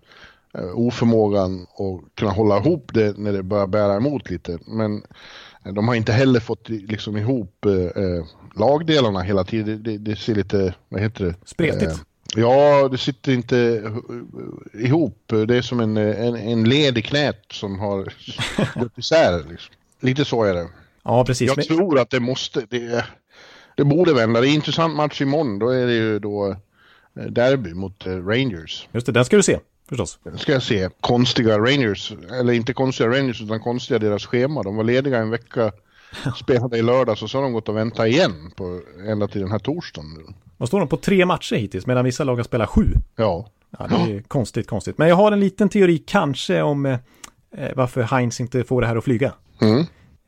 eh, 0.54 0.78
oförmågan 0.80 1.62
att 1.62 2.16
kunna 2.16 2.32
hålla 2.32 2.58
ihop 2.58 2.92
det 2.94 3.18
när 3.18 3.34
det 3.34 3.44
börjar 3.44 3.68
bära 3.68 3.96
emot 3.96 4.30
lite. 4.30 4.60
Men 4.68 5.04
eh, 5.66 5.74
de 5.74 5.88
har 5.88 5.96
inte 5.96 6.12
heller 6.12 6.40
fått 6.40 6.70
liksom 6.70 7.18
ihop 7.18 7.66
eh, 7.66 8.04
eh 8.04 8.26
lagdelarna 8.56 9.22
hela 9.22 9.44
tiden. 9.44 9.84
Det, 9.84 9.98
det, 9.98 10.16
ser 10.16 10.36
lite, 10.36 10.74
vad 10.90 11.02
heter 11.02 11.26
det? 11.26 11.36
Spretigt. 11.46 12.06
Eh, 12.36 12.42
ja, 12.42 12.88
det 12.92 12.98
sitter 12.98 13.32
inte 13.32 13.92
ihop. 14.74 15.24
Det 15.28 15.58
är 15.58 15.62
som 15.62 15.80
en, 15.80 15.98
en, 15.98 16.36
en 16.36 16.70
led 16.70 16.98
i 16.98 17.02
knät 17.02 17.46
som 17.52 17.80
har 17.80 18.14
gått 18.80 18.98
isär. 18.98 19.44
Liksom. 19.50 19.76
Lite 20.00 20.26
så 20.26 20.44
är 20.44 20.54
det. 20.54 20.68
Ja, 21.04 21.26
precis. 21.26 21.48
Jag 21.56 21.66
tror 21.66 22.00
att 22.00 22.10
det 22.10 22.20
måste, 22.20 22.66
det, 22.70 23.06
det 23.76 23.84
borde 23.84 24.14
vända. 24.14 24.42
Det 24.42 24.48
är 24.48 24.50
en 24.50 24.56
intressant 24.56 24.96
match 24.96 25.22
imorgon. 25.22 25.60
Då 25.60 25.70
är 25.70 25.88
det 25.88 25.94
ju 25.94 26.20
då 26.20 26.56
eh, 27.20 27.26
derby 27.26 27.74
mot 27.74 28.06
eh, 28.06 28.26
Rangers. 28.26 28.88
Just 28.92 29.06
det, 29.06 29.12
den 29.12 29.26
ska 29.26 29.36
du 29.36 29.44
se 29.44 29.60
förstås. 29.90 30.20
Den 30.24 30.38
ska 30.38 30.52
jag 30.52 30.64
se. 30.64 30.90
Konstiga 31.02 31.60
Rangers, 31.60 32.14
eller 32.40 32.54
inte 32.54 32.74
konstiga 32.74 33.10
Rangers 33.10 33.42
utan 33.42 33.60
konstiga 33.60 34.00
deras 34.00 34.26
schema. 34.26 34.64
De 34.64 34.76
var 34.76 34.84
lediga 34.84 35.18
en 35.18 35.30
vecka, 35.30 35.72
spelade 36.36 36.78
i 36.78 36.82
lördags 36.82 37.24
och 37.24 37.30
så 37.30 37.38
har 37.38 37.44
de 37.44 37.54
gått 37.54 37.70
och 37.70 37.78
väntat 37.78 38.08
igen 38.08 38.52
på, 38.56 38.82
ända 39.08 39.28
till 39.28 39.42
den 39.42 39.52
här 39.52 39.60
torsdagen. 39.60 40.36
Vad 40.58 40.68
står 40.68 40.80
de 40.80 40.88
på 40.88 40.98
tre 40.98 41.26
matcher 41.26 41.56
hittills 41.56 41.88
medan 41.88 42.06
vissa 42.06 42.24
lag 42.24 42.36
har 42.36 42.44
spelat 42.44 42.70
sju? 42.70 42.88
Ja. 43.16 43.48
Ja, 43.80 43.88
det 43.88 44.12
är 44.12 44.22
konstigt, 44.22 44.68
konstigt. 44.68 44.98
Men 44.98 45.08
jag 45.08 45.16
har 45.16 45.32
en 45.32 45.40
liten 45.40 45.70
teori 45.70 45.98
kanske 45.98 46.62
om 46.62 46.86
eh, 46.86 46.98
eh 47.58 47.72
varför 47.76 48.02
Heinz 48.02 48.40
inte 48.40 48.64
får 48.64 48.82
det 48.82 48.88
här 48.88 48.96
att 48.96 49.04
flyga. 49.04 49.34
Mm. 49.62 49.86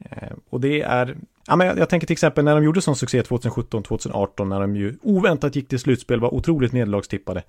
Eh, 0.09 0.29
och 0.49 0.61
det 0.61 0.81
är, 0.81 1.17
ja 1.47 1.55
men 1.55 1.67
jag, 1.67 1.77
jag, 1.77 1.89
tänker 1.89 2.07
till 2.07 2.13
exempel 2.13 2.45
när 2.45 2.55
de 2.55 2.63
gjorde 2.63 2.81
sån 2.81 2.95
succé 2.95 3.21
2017-2018 3.21 4.45
när 4.45 4.59
de 4.59 4.75
ju 4.75 4.97
oväntat 5.01 5.55
gick 5.55 5.67
till 5.67 5.79
slutspel, 5.79 6.19
var 6.19 6.33
otroligt 6.33 6.73
nederlagstippade. 6.73 7.43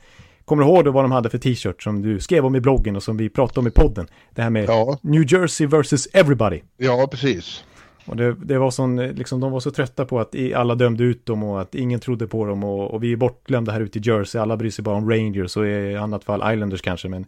Kommer 0.45 0.62
du 0.62 0.69
ihåg 0.69 0.85
då 0.85 0.90
vad 0.90 1.05
de 1.05 1.12
hade 1.12 1.31
för 1.31 1.38
t-shirt 1.38 1.83
som 1.83 2.02
du 2.02 2.21
skrev 2.21 2.47
om 2.47 2.57
i 2.57 2.61
bloggen 2.61 2.97
och 2.97 3.02
som 3.02 3.16
vi 3.16 3.28
pratade 3.28 3.61
om 3.61 3.66
i 3.66 3.71
podden? 3.71 4.07
Det 4.31 4.43
här 4.43 4.50
med 4.50 4.69
ja. 4.69 4.99
New 5.02 5.33
Jersey 5.33 5.66
versus 5.66 6.09
everybody. 6.12 6.61
Ja, 6.76 7.09
precis. 7.11 7.64
Och 8.06 8.16
det, 8.16 8.34
det, 8.34 8.58
var 8.58 8.70
sån, 8.70 8.96
liksom, 8.96 9.40
de 9.40 9.52
var 9.52 9.60
så 9.60 9.70
trötta 9.70 10.04
på 10.04 10.20
att 10.20 10.34
alla 10.54 10.75
dömde 10.75 11.04
ut 11.04 11.26
dem 11.26 11.42
och 11.42 11.60
att 11.60 11.75
ingen 11.75 12.00
trodde 12.00 12.26
på 12.26 12.46
dem 12.46 12.64
och, 12.64 12.90
och 12.90 13.02
vi 13.02 13.12
är 13.12 13.16
bortglömda 13.16 13.72
här 13.72 13.80
ute 13.80 13.98
i 13.98 14.02
Jersey. 14.04 14.40
Alla 14.40 14.56
bryr 14.56 14.70
sig 14.70 14.82
bara 14.82 14.96
om 14.96 15.10
Rangers 15.10 15.56
och 15.56 15.66
i 15.66 15.96
annat 15.96 16.25
fall 16.25 16.52
Islanders 16.52 16.82
kanske, 16.82 17.08
men 17.08 17.26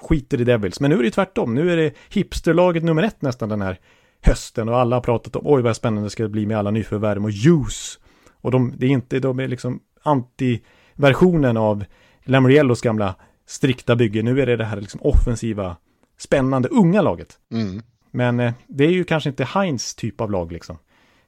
skiter 0.00 0.40
i 0.40 0.44
Devils. 0.44 0.80
Men 0.80 0.90
nu 0.90 0.98
är 0.98 1.02
det 1.02 1.10
tvärtom. 1.10 1.54
Nu 1.54 1.72
är 1.72 1.76
det 1.76 1.94
hipsterlaget 2.10 2.84
nummer 2.84 3.02
ett 3.02 3.22
nästan 3.22 3.48
den 3.48 3.62
här 3.62 3.78
hösten 4.22 4.68
och 4.68 4.78
alla 4.78 4.96
har 4.96 5.00
pratat 5.00 5.36
om 5.36 5.42
oj 5.44 5.62
vad 5.62 5.76
spännande 5.76 6.06
det 6.06 6.10
ska 6.10 6.28
bli 6.28 6.46
med 6.46 6.58
alla 6.58 6.70
nyförvärv 6.70 7.24
och 7.24 7.30
juice. 7.30 7.98
Och 8.40 8.50
de, 8.50 8.72
det 8.76 8.86
är 8.86 8.90
inte, 8.90 9.18
de 9.18 9.40
är 9.40 9.48
liksom 9.48 9.80
anti-versionen 10.02 11.56
av 11.56 11.84
Lamoriellos 12.24 12.80
gamla 12.80 13.14
strikta 13.46 13.96
bygge. 13.96 14.22
Nu 14.22 14.40
är 14.40 14.46
det 14.46 14.56
det 14.56 14.64
här 14.64 14.80
liksom 14.80 15.00
offensiva, 15.02 15.76
spännande, 16.18 16.68
unga 16.68 17.02
laget. 17.02 17.38
Mm. 17.52 17.82
Men 18.10 18.40
eh, 18.40 18.52
det 18.66 18.84
är 18.84 18.90
ju 18.90 19.04
kanske 19.04 19.28
inte 19.28 19.44
Heinz 19.44 19.94
typ 19.94 20.20
av 20.20 20.30
lag 20.30 20.52
liksom. 20.52 20.78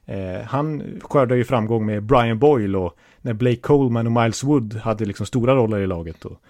Eh, 0.05 0.41
han 0.45 0.83
skördar 1.01 1.35
ju 1.35 1.43
framgång 1.43 1.85
med 1.85 2.03
Brian 2.03 2.39
Boyle 2.39 2.75
och 2.75 2.97
när 3.21 3.33
Blake 3.33 3.61
Coleman 3.61 4.07
och 4.07 4.23
Miles 4.23 4.43
Wood 4.43 4.73
hade 4.73 5.05
liksom 5.05 5.25
stora 5.25 5.55
roller 5.55 5.79
i 5.79 5.87
laget. 5.87 6.25
Och, 6.25 6.41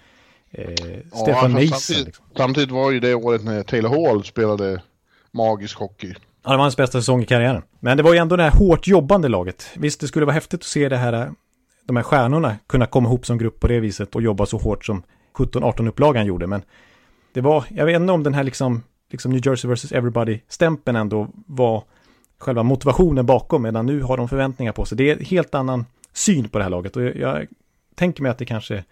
eh, 0.50 0.74
Stefan 1.12 1.52
Mason. 1.52 1.68
Samtidigt, 1.68 2.06
liksom. 2.06 2.24
samtidigt 2.36 2.70
var 2.70 2.90
ju 2.90 3.00
det 3.00 3.14
året 3.14 3.44
när 3.44 3.62
Taylor 3.62 4.08
Hall 4.08 4.24
spelade 4.24 4.82
magisk 5.30 5.78
hockey. 5.78 6.14
Ja, 6.44 6.50
det 6.50 6.56
var 6.56 6.64
hans 6.64 6.76
bästa 6.76 7.00
säsong 7.00 7.22
i 7.22 7.26
karriären. 7.26 7.62
Men 7.80 7.96
det 7.96 8.02
var 8.02 8.12
ju 8.12 8.18
ändå 8.18 8.36
det 8.36 8.42
här 8.42 8.58
hårt 8.58 8.86
jobbande 8.86 9.28
laget. 9.28 9.70
Visst, 9.76 10.00
det 10.00 10.08
skulle 10.08 10.26
vara 10.26 10.34
häftigt 10.34 10.60
att 10.60 10.66
se 10.66 10.88
det 10.88 10.96
här, 10.96 11.30
de 11.86 11.96
här 11.96 12.02
stjärnorna 12.02 12.56
kunna 12.66 12.86
komma 12.86 13.08
ihop 13.08 13.26
som 13.26 13.38
grupp 13.38 13.60
på 13.60 13.68
det 13.68 13.80
viset 13.80 14.14
och 14.14 14.22
jobba 14.22 14.46
så 14.46 14.58
hårt 14.58 14.84
som 14.84 15.02
17-18-upplagan 15.34 16.26
gjorde. 16.26 16.46
Men 16.46 16.62
det 17.32 17.40
var, 17.40 17.64
jag 17.68 17.86
vet 17.86 18.00
inte 18.00 18.12
om 18.12 18.22
den 18.22 18.34
här 18.34 18.44
liksom, 18.44 18.82
liksom 19.10 19.32
New 19.32 19.46
Jersey 19.46 19.70
vs. 19.70 19.92
Everybody-stämpeln 19.92 20.96
ändå 20.96 21.28
var 21.46 21.84
själva 22.38 22.62
motivationen 22.62 23.26
bakom, 23.26 23.62
medan 23.62 23.86
nu 23.86 24.02
har 24.02 24.16
de 24.16 24.28
förväntningar 24.28 24.72
på 24.72 24.84
sig. 24.84 24.98
Det 24.98 25.10
är 25.10 25.16
en 25.16 25.24
helt 25.24 25.54
annan 25.54 25.86
syn 26.12 26.48
på 26.48 26.58
det 26.58 26.64
här 26.64 26.70
laget 26.70 26.96
och 26.96 27.02
jag, 27.02 27.16
jag 27.16 27.46
tänker 27.94 28.22
mig 28.22 28.30
att 28.30 28.38
det 28.38 28.44
kanske 28.44 28.84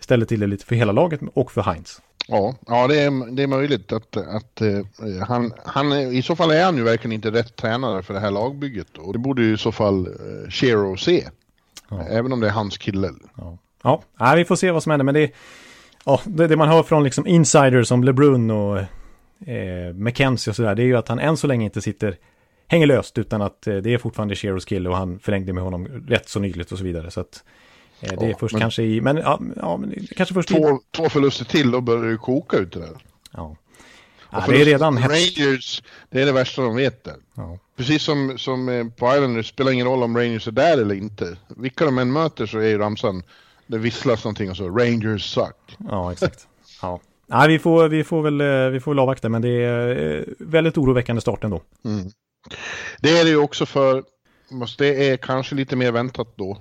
ställer 0.00 0.26
till 0.26 0.40
det 0.40 0.46
lite 0.46 0.66
för 0.66 0.74
hela 0.74 0.92
laget 0.92 1.20
och 1.34 1.52
för 1.52 1.62
Heinz. 1.62 2.00
Ja, 2.28 2.54
ja 2.66 2.86
det, 2.86 3.00
är, 3.00 3.34
det 3.34 3.42
är 3.42 3.46
möjligt 3.46 3.92
att, 3.92 4.16
att 4.16 4.62
uh, 4.62 4.84
han, 5.28 5.52
han, 5.64 5.92
i 5.92 6.22
så 6.22 6.36
fall 6.36 6.50
är 6.50 6.64
han 6.64 6.76
ju 6.76 6.82
verkligen 6.82 7.12
inte 7.12 7.30
rätt 7.30 7.56
tränare 7.56 8.02
för 8.02 8.14
det 8.14 8.20
här 8.20 8.30
lagbygget. 8.30 8.98
Och 8.98 9.12
det 9.12 9.18
borde 9.18 9.42
ju 9.42 9.54
i 9.54 9.58
så 9.58 9.72
fall 9.72 10.08
uh, 10.08 10.50
Shero 10.50 10.96
se. 10.96 11.28
Ja. 11.88 12.02
Även 12.02 12.32
om 12.32 12.40
det 12.40 12.46
är 12.46 12.52
hans 12.52 12.78
kille. 12.78 13.10
Ja. 13.82 14.02
ja, 14.18 14.34
vi 14.36 14.44
får 14.44 14.56
se 14.56 14.70
vad 14.70 14.82
som 14.82 14.90
händer. 14.90 15.04
Men 15.04 15.14
det, 15.14 15.30
ja, 16.04 16.20
det, 16.24 16.46
det 16.46 16.56
man 16.56 16.68
hör 16.68 16.82
från 16.82 17.04
liksom 17.04 17.26
insiders 17.26 17.88
som 17.88 18.04
LeBrun 18.04 18.50
och 18.50 18.82
eh, 19.46 19.94
McKenzie 19.94 20.50
och 20.50 20.56
sådär. 20.56 20.74
Det 20.74 20.82
är 20.82 20.86
ju 20.86 20.96
att 20.96 21.08
han 21.08 21.18
än 21.18 21.36
så 21.36 21.46
länge 21.46 21.64
inte 21.64 21.82
sitter 21.82 22.16
hänger 22.68 22.86
löst 22.86 23.18
utan 23.18 23.42
att 23.42 23.66
eh, 23.66 23.76
det 23.76 23.94
är 23.94 23.98
fortfarande 23.98 24.36
Sheros 24.36 24.64
kille 24.64 24.88
och 24.88 24.96
han 24.96 25.18
förlängde 25.18 25.52
med 25.52 25.64
honom 25.64 25.86
rätt 25.86 26.28
så 26.28 26.40
nyligt 26.40 26.72
och 26.72 26.78
så 26.78 26.84
vidare. 26.84 27.10
Så 27.10 27.20
att 27.20 27.44
Eh, 28.02 28.18
det 28.18 28.26
är 28.26 28.30
ja, 28.30 28.36
först 28.38 28.58
kanske 28.58 28.82
i, 28.82 29.00
men 29.00 29.16
ja, 29.16 29.40
ja 29.56 29.76
men 29.76 30.06
kanske 30.16 30.34
först 30.34 30.48
två, 30.48 30.68
i... 30.68 30.78
Två 30.90 31.08
förluster 31.08 31.44
till, 31.44 31.70
då 31.70 31.80
börjar 31.80 32.10
det 32.10 32.16
koka 32.16 32.56
ut 32.56 32.72
det 32.72 32.80
där. 32.80 32.96
Ja. 33.30 33.56
ja 34.30 34.44
det 34.48 34.60
är 34.60 34.64
redan 34.64 34.98
Rangers, 34.98 35.82
det 36.10 36.22
är 36.22 36.26
det 36.26 36.32
värsta 36.32 36.62
de 36.62 36.76
vet 36.76 37.04
där. 37.04 37.16
Ja. 37.34 37.58
Precis 37.76 38.02
som, 38.02 38.38
som 38.38 38.68
eh, 38.68 38.86
på 38.86 39.14
Islanders, 39.14 39.48
spelar 39.48 39.72
ingen 39.72 39.86
roll 39.86 40.02
om 40.02 40.16
Rangers 40.16 40.48
är 40.48 40.52
där 40.52 40.78
eller 40.78 40.94
inte. 40.94 41.36
Vilka 41.48 41.84
de 41.84 41.98
än 41.98 42.12
möter 42.12 42.46
så 42.46 42.58
är 42.58 42.68
ju 42.68 42.78
ramsan, 42.78 43.22
det 43.66 43.78
visslas 43.78 44.24
någonting 44.24 44.50
och 44.50 44.56
så, 44.56 44.68
Rangers 44.68 45.34
suck. 45.34 45.76
Ja, 45.90 46.12
exakt. 46.12 46.48
ja. 46.82 47.00
Nej, 47.26 47.48
vi 47.48 47.58
får, 47.58 47.88
vi 47.88 48.04
får 48.04 48.22
väl 48.22 48.40
eh, 48.40 48.70
vi 48.70 48.80
får 48.80 48.90
väl 48.90 48.98
avvakta, 48.98 49.28
men 49.28 49.42
det 49.42 49.48
är 49.48 50.24
väldigt 50.38 50.78
oroväckande 50.78 51.22
start 51.22 51.44
ändå. 51.44 51.62
Mm. 51.84 52.10
Det 53.00 53.18
är 53.18 53.24
det 53.24 53.30
ju 53.30 53.36
också 53.36 53.66
för, 53.66 54.04
det 54.78 55.10
är 55.10 55.16
kanske 55.16 55.54
lite 55.54 55.76
mer 55.76 55.92
väntat 55.92 56.28
då. 56.36 56.58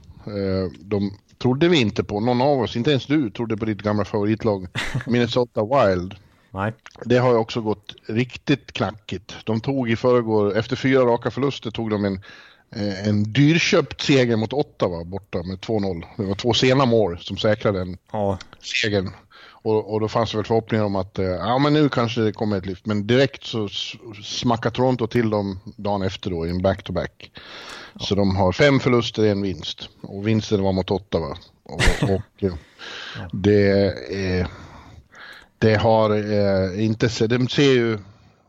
De 0.80 1.12
trodde 1.42 1.68
vi 1.68 1.82
inte 1.82 2.04
på. 2.04 2.20
Någon 2.20 2.42
av 2.42 2.60
oss, 2.60 2.76
inte 2.76 2.90
ens 2.90 3.06
du, 3.06 3.30
trodde 3.30 3.58
på 3.58 3.66
ditt 3.66 3.82
gamla 3.82 4.06
favoritlag 4.06 4.68
Minnesota 5.08 5.62
Wild. 5.64 6.16
Nej. 6.52 6.74
Det 7.06 7.18
har 7.18 7.32
ju 7.32 7.38
också 7.38 7.62
gått 7.62 7.96
riktigt 8.06 8.72
knackigt. 8.72 9.36
De 9.44 9.62
tog 9.62 9.90
i 9.90 9.96
förrgår, 9.96 10.58
efter 10.58 10.76
fyra 10.76 11.02
raka 11.02 11.32
förluster, 11.32 11.72
tog 11.72 11.90
de 11.90 12.06
en, 12.06 12.22
eh, 12.76 13.08
en 13.08 13.24
dyrköpt 13.24 14.02
seger 14.02 14.36
mot 14.36 14.54
Ottawa 14.54 15.04
borta 15.04 15.44
med 15.44 15.60
2-0. 15.60 16.06
Det 16.18 16.24
var 16.24 16.36
två 16.36 16.54
sena 16.54 16.86
mål 16.86 17.20
som 17.20 17.38
säkrade 17.38 17.80
den 17.80 17.98
ja. 18.12 18.38
segern. 18.60 19.10
Och, 19.64 19.94
och 19.94 20.00
då 20.00 20.08
fanns 20.08 20.32
det 20.32 20.38
väl 20.38 20.46
förhoppningar 20.46 20.86
om 20.86 20.96
att 20.96 21.20
eh, 21.20 21.26
ja 21.26 21.58
men 21.58 21.74
nu 21.74 21.90
kanske 21.90 22.22
det 22.22 22.32
kommer 22.32 22.58
ett 22.58 22.66
lyft. 22.66 22.86
Men 22.86 23.08
direkt 23.08 23.44
så 23.44 23.70
smackade 24.24 24.76
Toronto 24.76 25.08
till 25.08 25.30
dem 25.30 25.60
dagen 25.78 26.02
efter 26.02 26.30
då 26.30 26.48
i 26.48 26.50
en 26.50 26.62
back-to-back. 26.62 27.32
-back. 27.34 27.40
Så 28.00 28.16
de 28.16 28.36
har 28.36 28.52
fem 28.52 28.80
förluster, 28.80 29.26
en 29.26 29.42
vinst. 29.42 29.90
Och 30.02 30.28
vinsten 30.28 30.64
var 30.64 30.72
mot 30.72 30.92
åtta 30.92 31.20
va? 31.20 31.38
Och, 31.64 32.10
och 32.10 32.44
eh, 32.44 32.54
det, 33.32 33.70
är, 34.10 34.48
det 35.58 35.76
har 35.76 36.10
eh, 36.10 36.86
inte, 36.86 37.28
de 37.28 37.48
ser 37.48 37.72
ju, 37.72 38.00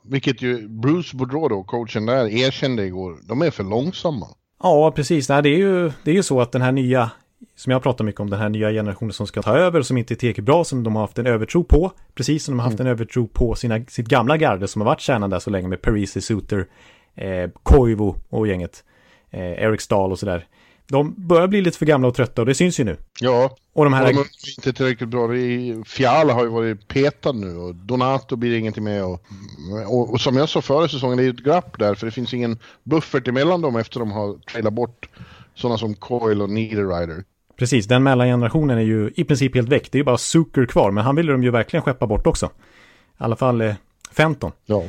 vilket 0.03 0.43
ju 0.43 0.69
Bruce 0.69 1.17
Boudreau 1.17 1.49
då, 1.49 1.63
coachen 1.63 2.07
där, 2.07 2.29
erkände 2.29 2.85
igår, 2.85 3.19
de 3.23 3.43
är 3.43 3.51
för 3.51 3.65
långsamma. 3.65 4.27
Ja, 4.63 4.93
precis. 4.97 5.29
Nej, 5.29 5.43
det 5.43 5.49
är 5.49 5.59
ju 5.59 5.93
det 6.05 6.11
är 6.11 6.15
ju 6.15 6.23
så 6.23 6.41
att 6.41 6.53
den 6.53 6.63
här 6.63 6.73
nya, 6.73 7.11
som 7.57 7.73
jag 7.73 7.83
pratar 7.83 8.05
mycket 8.05 8.21
om, 8.21 8.31
den 8.31 8.41
här 8.41 8.49
nya 8.49 8.71
generationen 8.71 9.13
som 9.13 9.27
ska 9.27 9.43
ta 9.43 9.57
över, 9.57 9.83
som 9.83 9.97
inte 9.97 10.15
är 10.15 10.17
tillräckligt 10.17 10.47
bra, 10.47 10.65
som 10.65 10.83
de 10.83 10.95
har 10.95 11.03
haft 11.03 11.19
en 11.19 11.27
övertro 11.27 11.65
på, 11.65 11.93
precis 12.15 12.45
som 12.45 12.55
de 12.55 12.59
har 12.59 12.65
haft 12.65 12.81
mm. 12.81 12.87
en 12.87 12.93
övertro 12.93 13.27
på 13.27 13.55
sina, 13.55 13.85
sitt 13.89 14.09
gamla 14.09 14.37
garde 14.37 14.69
som 14.69 14.81
har 14.81 14.87
varit 14.87 15.01
kärnan 15.01 15.31
där 15.31 15.39
så 15.39 15.51
länge 15.51 15.69
med 15.69 15.83
Parisi, 15.83 16.21
Suter, 16.21 16.67
eh, 17.15 17.51
Koivu 17.63 18.15
och 18.29 18.49
gänget 18.49 18.85
eh, 19.31 19.41
Eric 19.41 19.81
Stahl 19.81 20.13
och 20.13 20.19
sådär. 20.19 20.47
De 20.87 21.15
börjar 21.17 21.49
bli 21.49 21.61
lite 21.61 21.79
för 21.79 21.87
gamla 21.87 22.09
och 22.09 22.15
trötta 22.15 22.43
och 22.43 22.47
det 22.47 22.55
syns 22.55 22.81
ju 22.81 22.85
nu. 22.85 22.97
Ja, 23.21 23.57
och 23.73 23.85
de 23.85 23.93
här... 23.93 24.03
Och 24.03 24.13
de 24.13 24.19
är 24.19 24.59
inte 24.59 24.73
tillräckligt 24.73 25.09
bra. 25.09 25.29
Fiala 25.87 26.33
har 26.33 26.45
ju 26.45 26.51
varit 26.51 26.89
petad 26.89 27.33
nu 27.33 27.57
och 27.57 27.75
Donato 27.75 28.37
blir 28.37 28.59
ingenting 28.59 28.85
med. 28.85 29.05
Och, 29.05 29.25
och, 29.87 30.13
och, 30.13 30.21
som 30.21 30.37
jag 30.37 30.49
sa 30.49 30.63
förra 30.63 30.89
säsongen, 30.89 31.17
det 31.17 31.23
är 31.23 31.25
ju 31.25 31.31
ett 31.31 31.37
glapp 31.37 31.79
där 31.79 31.95
för 31.95 32.07
det 32.07 32.13
finns 32.13 32.35
ingen 32.35 32.59
buffert 32.83 33.29
emellan 33.29 33.61
dem 33.61 33.77
efter 33.77 34.01
de 34.01 34.13
har 34.13 34.39
trailat 34.39 34.73
bort 34.73 35.09
sådana 35.55 35.79
som 35.79 35.95
Coil 35.95 36.43
och 36.43 36.51
Niederreiter. 36.51 37.25
Precis, 37.63 37.87
den 37.87 38.03
mellangenerationen 38.03 38.79
är 38.79 38.83
ju 38.83 39.11
i 39.15 39.25
princip 39.25 39.55
helt 39.55 39.69
väck. 39.69 39.89
Det 39.93 39.97
är 39.97 40.01
ju 40.01 40.05
bara 40.05 40.19
Zucker 40.19 40.67
kvar, 40.67 40.91
men 40.91 41.05
han 41.05 41.17
ville 41.17 41.33
de 41.33 41.45
ju 41.45 41.51
verkligen 41.51 41.83
skeppa 41.83 42.07
bort 42.07 42.27
också. 42.27 42.47
I 42.47 42.51
alla 43.17 43.37
fall 43.37 43.61
eh, 43.61 43.75
Fenton. 44.13 44.53
Ja. 44.67 44.85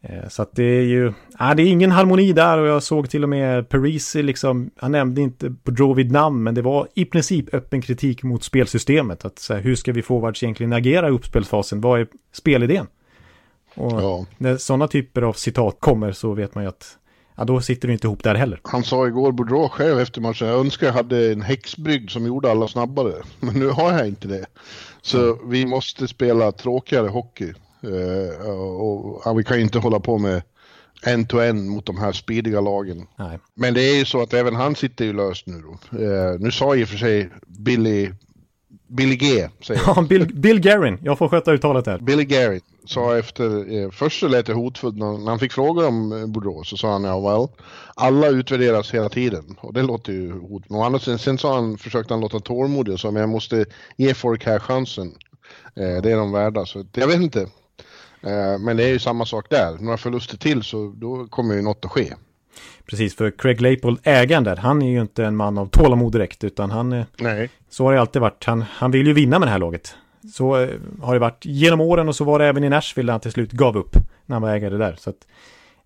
Eh, 0.00 0.28
så 0.28 0.42
att 0.42 0.52
det 0.52 0.62
är 0.62 0.82
ju, 0.82 1.06
äh, 1.40 1.54
det 1.56 1.62
är 1.62 1.66
ingen 1.66 1.90
harmoni 1.90 2.32
där 2.32 2.58
och 2.58 2.66
jag 2.66 2.82
såg 2.82 3.10
till 3.10 3.22
och 3.22 3.28
med 3.28 3.68
Parisi 3.68 4.22
liksom, 4.22 4.70
han 4.76 4.92
nämnde 4.92 5.20
inte 5.20 5.54
på 5.64 5.94
vid 5.94 6.12
namn, 6.12 6.42
men 6.42 6.54
det 6.54 6.62
var 6.62 6.88
i 6.94 7.04
princip 7.04 7.54
öppen 7.54 7.82
kritik 7.82 8.22
mot 8.22 8.44
spelsystemet. 8.44 9.24
Att 9.24 9.38
så 9.38 9.54
här, 9.54 9.60
hur 9.60 9.74
ska 9.74 9.92
vi 9.92 10.02
forwards 10.02 10.42
egentligen 10.42 10.72
agera 10.72 11.08
i 11.08 11.10
uppspelsfasen? 11.10 11.80
Vad 11.80 12.00
är 12.00 12.06
spelidén? 12.32 12.86
Och 13.74 14.02
ja. 14.02 14.26
när 14.38 14.56
sådana 14.56 14.88
typer 14.88 15.22
av 15.22 15.32
citat 15.32 15.76
kommer 15.80 16.12
så 16.12 16.32
vet 16.32 16.54
man 16.54 16.64
ju 16.64 16.68
att 16.68 16.98
ja, 17.38 17.44
då 17.44 17.60
sitter 17.60 17.88
det 17.88 17.92
inte 17.92 18.06
ihop 18.06 18.22
där 18.22 18.34
heller. 18.34 18.60
Han 18.64 18.84
sa 18.84 19.06
igår, 19.06 19.32
Boudreau 19.32 19.68
själv 19.68 20.00
efter 20.00 20.20
matchen, 20.20 20.48
jag 20.48 20.60
önskar 20.60 20.86
jag 20.86 20.94
hade 20.94 21.32
en 21.32 21.42
häxbrygd 21.42 22.10
som 22.10 22.26
gjorde 22.26 22.50
alla 22.50 22.68
snabbare. 22.68 23.12
Men 23.40 23.54
nu 23.54 23.68
har 23.68 23.92
jag 23.92 24.08
inte 24.08 24.28
det. 24.28 24.46
Så 25.02 25.32
mm. 25.32 25.50
vi 25.50 25.66
måste 25.66 26.08
spela 26.08 26.52
tråkigare 26.52 27.08
hockey. 27.08 27.52
Uh, 27.84 28.50
och, 28.50 29.26
och, 29.26 29.38
vi 29.38 29.44
kan 29.44 29.56
ju 29.56 29.62
inte 29.62 29.78
hålla 29.78 30.00
på 30.00 30.18
med 30.18 30.42
en-to-en 31.02 31.68
mot 31.68 31.86
de 31.86 31.98
här 31.98 32.12
speediga 32.12 32.60
lagen. 32.60 33.06
Nej. 33.16 33.38
Men 33.54 33.74
det 33.74 33.82
är 33.82 33.98
ju 33.98 34.04
så 34.04 34.22
att 34.22 34.34
även 34.34 34.54
han 34.54 34.74
sitter 34.74 35.04
ju 35.04 35.12
löst 35.12 35.46
nu 35.46 35.62
då. 35.62 35.98
Uh, 35.98 36.40
nu 36.40 36.50
sa 36.50 36.76
i 36.76 36.84
och 36.84 36.88
för 36.88 36.96
sig 36.96 37.30
Billy, 37.46 38.10
Billy 38.88 39.16
G. 39.16 39.48
Säger 39.60 39.82
ja, 39.86 40.02
Bill, 40.02 40.34
Bill 40.34 40.60
Garin. 40.60 40.98
Jag 41.02 41.18
får 41.18 41.28
sköta 41.28 41.52
uttalet 41.52 41.86
här. 41.86 41.98
Billy 41.98 42.24
Garin 42.24 42.60
sa 42.86 43.18
efter, 43.18 43.74
eh, 43.76 43.90
först 43.90 44.20
så 44.20 44.28
lät 44.28 44.46
det 44.46 44.52
hotfullt 44.52 44.96
när, 44.96 45.28
han 45.28 45.38
fick 45.38 45.52
frågor 45.52 45.86
om 45.86 46.12
eh, 46.12 46.26
Boudreau 46.26 46.64
så 46.64 46.76
sa 46.76 46.92
han 46.92 47.04
ja 47.04 47.20
well, 47.20 47.48
alla 47.94 48.28
utvärderas 48.28 48.94
hela 48.94 49.08
tiden 49.08 49.44
och 49.60 49.72
det 49.72 49.82
låter 49.82 50.12
ju 50.12 50.32
hotfullt. 50.32 51.02
Sen, 51.02 51.18
sen 51.18 51.38
sa 51.38 51.54
han, 51.54 51.78
försökte 51.78 52.14
han 52.14 52.20
låta 52.20 52.40
tålmodig 52.40 52.94
och 52.94 53.00
sa 53.00 53.10
men 53.10 53.20
jag 53.20 53.28
måste 53.28 53.64
ge 53.96 54.14
folk 54.14 54.46
här 54.46 54.58
chansen. 54.58 55.14
Eh, 55.76 56.02
det 56.02 56.12
är 56.12 56.16
de 56.16 56.32
värda 56.32 56.66
så 56.66 56.84
jag 56.94 57.06
vet 57.06 57.20
inte. 57.20 57.40
Eh, 58.22 58.58
men 58.58 58.76
det 58.76 58.84
är 58.84 58.88
ju 58.88 58.98
samma 58.98 59.26
sak 59.26 59.50
där. 59.50 59.78
Några 59.78 59.96
förluster 59.96 60.36
till 60.36 60.62
så 60.62 60.94
då 60.96 61.26
kommer 61.26 61.54
ju 61.54 61.62
något 61.62 61.84
att 61.84 61.90
ske. 61.90 62.14
Precis, 62.90 63.16
för 63.16 63.30
Craig 63.30 63.60
Leipold, 63.60 63.98
ägaren 64.02 64.44
där, 64.44 64.56
han 64.56 64.82
är 64.82 64.90
ju 64.90 65.00
inte 65.00 65.24
en 65.24 65.36
man 65.36 65.58
av 65.58 65.66
tålamod 65.66 66.12
direkt, 66.12 66.44
utan 66.44 66.70
han... 66.70 66.92
Eh, 66.92 67.04
Nej. 67.16 67.50
Så 67.70 67.84
har 67.84 67.92
det 67.92 68.00
alltid 68.00 68.22
varit. 68.22 68.44
Han, 68.44 68.62
han 68.62 68.90
vill 68.90 69.06
ju 69.06 69.12
vinna 69.12 69.38
med 69.38 69.48
det 69.48 69.52
här 69.52 69.58
laget. 69.58 69.94
Så 70.34 70.54
har 71.02 71.14
det 71.14 71.20
varit 71.20 71.44
genom 71.44 71.80
åren 71.80 72.08
och 72.08 72.16
så 72.16 72.24
var 72.24 72.38
det 72.38 72.46
även 72.46 72.64
i 72.64 72.68
Nashville 72.68 73.06
när 73.06 73.12
han 73.12 73.20
till 73.20 73.32
slut 73.32 73.52
gav 73.52 73.76
upp 73.76 73.96
när 74.26 74.34
han 74.34 74.42
var 74.42 74.50
ägare 74.50 74.76
där. 74.76 74.96
Så 74.98 75.10
att 75.10 75.16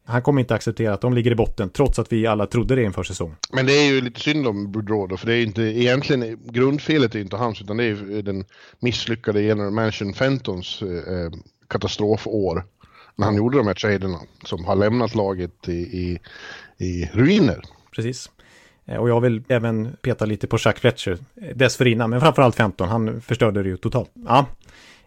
han 0.04 0.22
kommer 0.22 0.40
inte 0.40 0.54
acceptera 0.54 0.94
att 0.94 1.00
de 1.00 1.14
ligger 1.14 1.30
i 1.30 1.34
botten, 1.34 1.70
trots 1.70 1.98
att 1.98 2.12
vi 2.12 2.26
alla 2.26 2.46
trodde 2.46 2.74
det 2.74 2.82
inför 2.82 3.02
säsongen. 3.02 3.36
Men 3.52 3.66
det 3.66 3.72
är 3.72 3.92
ju 3.92 4.00
lite 4.00 4.20
synd 4.20 4.46
om 4.46 4.72
Boudreau 4.72 5.06
då, 5.06 5.16
för 5.16 5.26
det 5.26 5.34
är 5.34 5.42
inte, 5.42 5.62
egentligen, 5.62 6.38
grundfelet 6.44 7.14
är 7.14 7.18
inte 7.18 7.36
hans, 7.36 7.62
utan 7.62 7.76
det 7.76 7.84
är 7.84 8.22
den 8.22 8.44
misslyckade 8.80 9.42
general 9.42 9.70
mansion 9.72 10.14
Fentons 10.14 10.82
eh, 10.82 11.30
katastrofår. 11.68 12.64
när 13.16 13.26
han 13.26 13.36
gjorde 13.36 13.58
de 13.58 13.66
här 13.66 13.74
traderna 13.74 14.18
som 14.44 14.64
har 14.64 14.76
lämnat 14.76 15.14
laget 15.14 15.68
i, 15.68 15.72
i, 15.72 16.18
i 16.82 17.10
ruiner. 17.12 17.60
Precis. 17.94 18.30
Eh, 18.86 18.96
och 18.96 19.08
jag 19.08 19.20
vill 19.20 19.42
även 19.48 19.96
peta 20.02 20.24
lite 20.24 20.46
på 20.46 20.58
Chuck 20.58 20.78
Fletcher 20.78 21.18
eh, 21.36 21.56
dessförinnan, 21.56 22.10
men 22.10 22.20
framförallt 22.20 22.56
15. 22.56 22.88
Han 22.88 23.20
förstörde 23.20 23.62
det 23.62 23.68
ju 23.68 23.76
totalt. 23.76 24.10
Ja, 24.28 24.46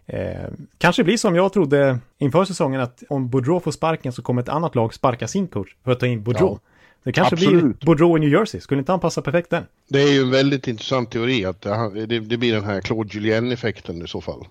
eh, 0.06 0.50
kanske 0.78 1.04
blir 1.04 1.16
som 1.16 1.34
jag 1.34 1.52
trodde 1.52 1.98
inför 2.18 2.44
säsongen 2.44 2.80
att 2.80 3.02
om 3.08 3.28
Boudreau 3.28 3.60
får 3.60 3.70
sparken 3.70 4.12
så 4.12 4.22
kommer 4.22 4.42
ett 4.42 4.48
annat 4.48 4.74
lag 4.74 4.94
sparka 4.94 5.28
sin 5.28 5.48
coach 5.48 5.74
för 5.84 5.92
att 5.92 6.00
ta 6.00 6.06
in 6.06 6.22
Boudreau. 6.22 6.58
Ja. 6.62 6.70
Det 7.02 7.12
kanske 7.12 7.34
Absolut. 7.34 7.62
blir 7.62 7.86
Boudreau 7.86 8.16
i 8.16 8.20
New 8.20 8.30
Jersey. 8.30 8.60
Skulle 8.60 8.78
inte 8.78 8.92
han 8.92 9.00
passa 9.00 9.22
perfekt 9.22 9.50
där? 9.50 9.66
Det 9.88 10.02
är 10.02 10.12
ju 10.12 10.20
en 10.20 10.30
väldigt 10.30 10.68
intressant 10.68 11.10
teori 11.10 11.44
att 11.44 11.62
det, 11.62 12.20
det 12.20 12.36
blir 12.36 12.52
den 12.52 12.64
här 12.64 12.80
Claude 12.80 13.10
Julien-effekten 13.14 14.04
i 14.04 14.08
så 14.08 14.20
fall. 14.20 14.46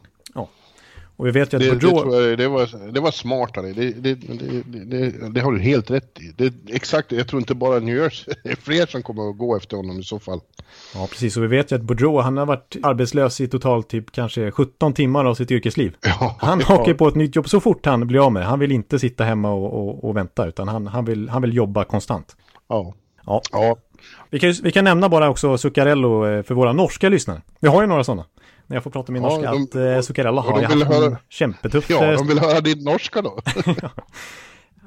Och 1.17 1.27
vi 1.27 1.31
vet 1.31 1.53
ju 1.53 1.57
att 1.57 1.63
det, 1.63 1.69
Boudreau... 1.69 2.11
Det, 2.11 2.35
det, 2.35 2.47
var, 2.47 2.91
det 2.91 2.99
var 2.99 3.11
smartare, 3.11 3.73
det, 3.73 3.91
det, 3.91 4.15
det, 4.15 5.29
det, 5.29 5.41
har 5.41 5.51
du 5.51 5.59
helt 5.59 5.91
rätt 5.91 6.19
i. 6.19 6.33
Det, 6.35 6.53
exakt, 6.67 7.11
jag 7.11 7.27
tror 7.27 7.39
inte 7.39 7.55
bara 7.55 7.79
New 7.79 7.97
Jersey, 7.97 8.33
det 8.43 8.51
är 8.51 8.55
fler 8.55 8.85
som 8.85 9.03
kommer 9.03 9.29
att 9.29 9.37
gå 9.37 9.57
efter 9.57 9.77
honom 9.77 9.99
i 9.99 10.03
så 10.03 10.19
fall. 10.19 10.39
Ja, 10.93 11.07
precis. 11.09 11.37
Och 11.37 11.43
vi 11.43 11.47
vet 11.47 11.71
ju 11.71 11.75
att 11.75 11.81
Boudreau, 11.81 12.21
han 12.21 12.37
har 12.37 12.45
varit 12.45 12.75
arbetslös 12.83 13.41
i 13.41 13.47
totalt 13.47 13.89
typ 13.89 14.11
kanske 14.11 14.51
17 14.51 14.93
timmar 14.93 15.25
av 15.25 15.35
sitt 15.35 15.51
yrkesliv. 15.51 15.95
Ja, 16.01 16.35
han 16.39 16.59
ja. 16.69 16.77
hakar 16.77 16.93
på 16.93 17.07
ett 17.07 17.15
nytt 17.15 17.35
jobb 17.35 17.49
så 17.49 17.59
fort 17.59 17.85
han 17.85 18.07
blir 18.07 18.25
av 18.25 18.31
med 18.31 18.45
Han 18.45 18.59
vill 18.59 18.71
inte 18.71 18.99
sitta 18.99 19.23
hemma 19.23 19.51
och, 19.51 19.73
och, 19.73 20.03
och 20.03 20.17
vänta, 20.17 20.45
utan 20.47 20.67
han, 20.67 20.87
han, 20.87 21.05
vill, 21.05 21.29
han 21.29 21.41
vill 21.41 21.55
jobba 21.55 21.83
konstant. 21.83 22.35
Ja. 22.67 22.93
Ja. 23.25 23.41
ja. 23.51 23.75
Vi, 24.29 24.39
kan, 24.39 24.53
vi 24.63 24.71
kan 24.71 24.83
nämna 24.83 25.09
bara 25.09 25.29
också 25.29 25.57
Zuccarello 25.57 26.27
eh, 26.27 26.43
för 26.43 26.55
våra 26.55 26.73
norska 26.73 27.09
lyssnare. 27.09 27.41
Vi 27.59 27.67
har 27.67 27.81
ju 27.81 27.87
några 27.87 28.03
sådana. 28.03 28.25
När 28.67 28.75
jag 28.75 28.83
får 28.83 28.91
prata 28.91 29.11
med 29.11 29.21
ja, 29.21 29.29
norska, 29.29 29.51
de, 29.51 29.63
att 29.63 29.97
eh, 29.97 30.01
Zuccarello 30.01 30.41
har 30.41 30.59
ju 30.59 30.65
haft 30.65 30.83
höra, 30.83 31.05
en 31.05 31.17
kämpetuff... 31.29 31.89
Ja, 31.89 32.11
de 32.11 32.27
vill 32.27 32.39
höra 32.39 32.61
din 32.61 32.83
norska 32.83 33.21
då. 33.21 33.39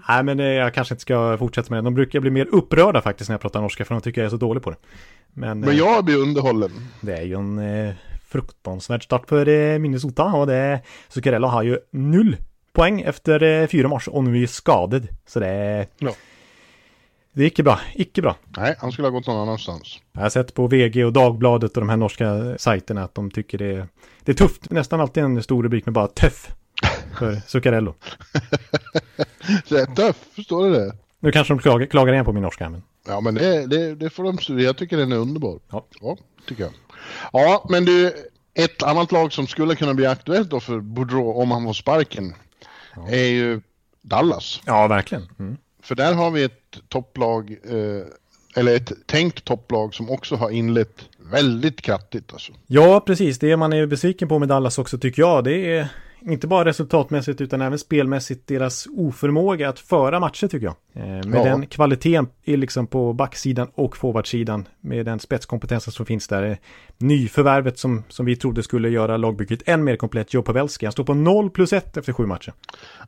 Nej, 0.09 0.23
men 0.23 0.41
eh, 0.41 0.47
jag 0.47 0.75
kanske 0.75 0.95
inte 0.95 1.03
ska 1.03 1.39
fortsätta 1.39 1.75
med 1.75 1.79
det. 1.79 1.87
De 1.87 1.95
brukar 1.95 2.21
bli 2.21 2.31
mer 2.31 2.47
upprörda 2.47 3.03
faktiskt 3.03 3.31
när 3.31 3.35
jag 3.35 3.41
pratar 3.41 3.61
norska, 3.61 3.85
för 3.85 3.95
de 3.95 4.01
tycker 4.01 4.21
jag 4.21 4.27
är 4.27 4.31
så 4.31 4.37
dålig 4.37 4.63
på 4.63 4.71
det. 4.71 4.77
Men, 5.33 5.61
men 5.61 5.77
jag 5.77 6.05
blir 6.05 6.17
underhållen. 6.17 6.71
Det 7.01 7.13
är 7.13 7.23
ju 7.23 7.35
en 7.35 7.59
eh, 7.59 7.95
fruktansvärd 8.29 9.05
start 9.05 9.29
för 9.29 9.49
eh, 9.49 9.79
Minnesota 9.79 10.25
och 10.25 10.47
det... 10.47 10.81
Zuccarello 11.09 11.49
har 11.49 11.63
ju 11.63 11.79
noll 11.91 12.37
poäng 12.73 13.01
efter 13.01 13.43
eh, 13.43 13.67
fyra 13.67 13.89
matcher 13.89 14.15
och 14.15 14.25
nu 14.25 14.43
är 14.43 14.47
skadad. 14.47 15.09
Så 15.27 15.41
det. 15.41 15.87
Ja. 15.99 16.11
Det 17.39 17.45
gick 17.45 17.61
bra, 17.61 17.81
icke 17.95 18.23
bra. 18.23 18.37
Nej, 18.57 18.75
han 18.79 18.93
skulle 18.93 19.07
ha 19.09 19.13
gått 19.13 19.27
någon 19.27 19.37
annanstans. 19.49 19.99
Jag 20.13 20.21
har 20.21 20.31
sett 20.31 20.55
på 20.55 20.67
VG 20.67 21.05
och 21.05 21.13
Dagbladet 21.13 21.77
och 21.77 21.81
de 21.81 21.89
här 21.89 21.97
norska 21.97 22.59
sajterna 22.59 23.05
att 23.05 23.15
de 23.15 23.31
tycker 23.31 23.59
det 23.59 23.67
är, 23.67 23.89
det 24.25 24.33
är 24.33 24.37
tufft. 24.37 24.71
Nästan 24.71 25.01
alltid 25.01 25.23
en 25.23 25.43
stor 25.43 25.63
rubrik 25.63 25.87
med 25.87 25.95
bara 25.95 26.07
tuff 26.07 26.51
för 27.19 27.35
Zuccarello. 27.47 27.95
är 29.71 29.95
tuff, 29.95 30.17
förstår 30.35 30.65
du 30.65 30.75
det? 30.75 30.97
Nu 31.21 31.33
kanske 31.33 31.55
de 31.55 31.59
klagar, 31.59 31.87
klagar 31.87 32.13
igen 32.13 32.25
på 32.25 32.33
min 32.33 32.43
norska. 32.43 32.69
Men... 32.69 32.83
Ja, 33.07 33.21
men 33.21 33.35
det, 33.35 33.67
det, 33.67 33.95
det 33.95 34.11
får 34.11 34.25
de 34.25 34.63
Jag 34.63 34.77
tycker 34.77 34.97
den 34.97 35.13
är 35.13 35.17
underbar. 35.17 35.61
Ja. 35.71 35.87
ja, 36.01 36.17
tycker 36.49 36.63
jag. 36.63 36.73
Ja, 37.33 37.67
men 37.71 37.85
du, 37.85 38.13
ett 38.55 38.83
annat 38.83 39.13
lag 39.13 39.33
som 39.33 39.47
skulle 39.47 39.75
kunna 39.75 39.95
bli 39.95 40.07
aktuellt 40.07 40.51
då 40.51 40.61
för 40.61 40.81
Boudreau 40.81 41.43
om 41.43 41.51
han 41.51 41.65
får 41.65 41.73
sparken 41.73 42.35
ja. 42.97 43.09
är 43.09 43.29
ju 43.29 43.61
Dallas. 44.03 44.61
Ja, 44.65 44.87
verkligen. 44.87 45.29
Mm. 45.39 45.57
För 45.89 45.95
där 45.95 46.15
har 46.15 46.31
vi 46.31 46.43
ett 46.43 46.79
topplag, 46.89 47.57
eh, 47.65 48.03
eller 48.57 48.77
ett 48.77 48.93
tänkt 49.07 49.45
topplag 49.45 49.95
som 49.95 50.11
också 50.11 50.37
har 50.37 50.51
inlett 50.51 51.05
väldigt 51.31 51.81
kraftigt 51.81 52.33
alltså. 52.33 52.53
Ja, 52.67 53.01
precis. 53.01 53.39
Det 53.39 53.57
man 53.57 53.73
är 53.73 53.87
besviken 53.87 54.29
på 54.29 54.39
med 54.39 54.49
Dallas 54.49 54.79
också 54.79 54.99
tycker 54.99 55.23
jag, 55.23 55.45
det 55.45 55.77
är 55.77 55.89
inte 56.21 56.47
bara 56.47 56.65
resultatmässigt 56.65 57.41
utan 57.41 57.61
även 57.61 57.79
spelmässigt 57.79 58.47
deras 58.47 58.87
oförmåga 58.97 59.69
att 59.69 59.79
föra 59.79 60.21
matcher 60.21 60.47
tycker 60.47 60.67
jag. 60.67 60.75
Eh, 60.93 61.27
med 61.27 61.41
ja. 61.41 61.45
den 61.45 61.67
kvaliteten 61.67 62.29
liksom 62.45 62.87
på 62.87 63.13
backsidan 63.13 63.69
och 63.75 63.97
forwardsidan 63.97 64.69
med 64.81 65.07
den 65.07 65.21
spetskompetensen 65.21 65.93
som 65.93 66.07
finns 66.07 66.29
där. 66.29 66.43
Eh, 66.43 66.57
nyförvärvet 66.99 67.79
som, 67.79 68.05
som 68.09 68.27
vi 68.27 68.37
trodde 68.37 68.63
skulle 68.63 68.89
göra 68.89 69.17
lagbygget 69.17 69.69
än 69.69 69.85
mer 69.85 69.97
komplett, 69.97 70.35
Joe 70.35 70.43
Pavelski. 70.43 70.87
Han 70.87 70.93
står 70.93 71.05
på 71.05 71.15
0 71.15 71.51
plus 71.51 71.73
1 71.73 71.97
efter 71.97 72.13
sju 72.13 72.27
matcher. 72.27 72.53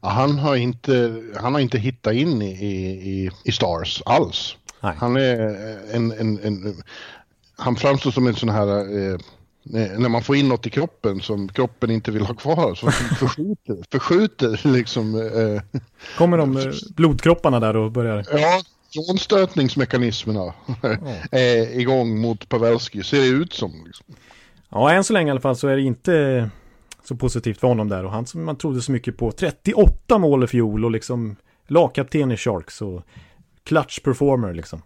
Ja, 0.03 0.09
han, 0.09 0.39
har 0.39 0.57
inte, 0.57 1.23
han 1.37 1.55
har 1.55 1.61
inte 1.61 1.79
hittat 1.79 2.15
in 2.15 2.43
i, 2.43 2.51
i, 2.51 3.31
i 3.45 3.53
Stars 3.53 4.03
alls. 4.07 4.57
Nej. 4.81 4.95
Han 4.99 5.17
är 5.17 5.39
en, 5.93 6.13
en, 6.13 6.39
en, 6.43 6.83
han 7.57 7.77
framstår 7.77 8.11
som 8.11 8.27
en 8.27 8.35
sån 8.35 8.49
här 8.49 8.69
eh, 8.69 9.19
när 9.63 10.09
man 10.09 10.23
får 10.23 10.37
in 10.37 10.49
något 10.49 10.67
i 10.67 10.71
kroppen 10.71 11.21
som 11.21 11.49
kroppen 11.49 11.91
inte 11.91 12.11
vill 12.11 12.23
ha 12.23 12.35
kvar 12.35 12.75
så 12.75 12.91
förskjuter, 13.19 13.77
förskjuter 13.91 14.61
liksom. 14.73 15.15
Eh, 15.15 15.81
Kommer 16.19 16.39
de 16.39 16.57
eh, 16.57 16.73
blodkropparna 16.97 17.61
där 17.61 17.77
och 17.77 17.93
börjar? 17.93 18.27
Ja, 18.33 18.63
frånstötningsmekanismerna 18.95 20.55
är 21.31 21.79
igång 21.81 22.21
mot 22.21 22.49
Pavelski, 22.49 23.03
ser 23.03 23.21
det 23.21 23.27
ut 23.27 23.53
som. 23.53 23.73
Liksom. 23.87 24.07
Ja, 24.69 24.93
än 24.93 25.05
så 25.05 25.13
länge 25.13 25.29
i 25.29 25.31
alla 25.31 25.41
fall 25.41 25.57
så 25.57 25.69
är 25.69 25.77
det 25.77 25.83
inte 25.83 26.51
så 27.05 27.17
positivt 27.17 27.61
för 27.61 27.69
honom 27.69 27.89
där 27.89 28.05
och 28.05 28.13
han 28.13 28.27
som 28.27 28.45
man 28.45 28.57
trodde 28.57 28.83
så 28.83 28.93
mycket 28.93 29.17
på. 29.17 29.33
38 29.33 30.19
mål 30.19 30.45
i 30.45 30.47
fjol 30.47 30.85
och 30.85 30.91
liksom 30.91 31.37
lagkapten 31.67 32.33
i 32.33 32.37
Sharks 32.37 32.83
och 32.83 33.03
clutch 33.65 34.01
performer 34.01 34.55
liksom. 34.55 34.83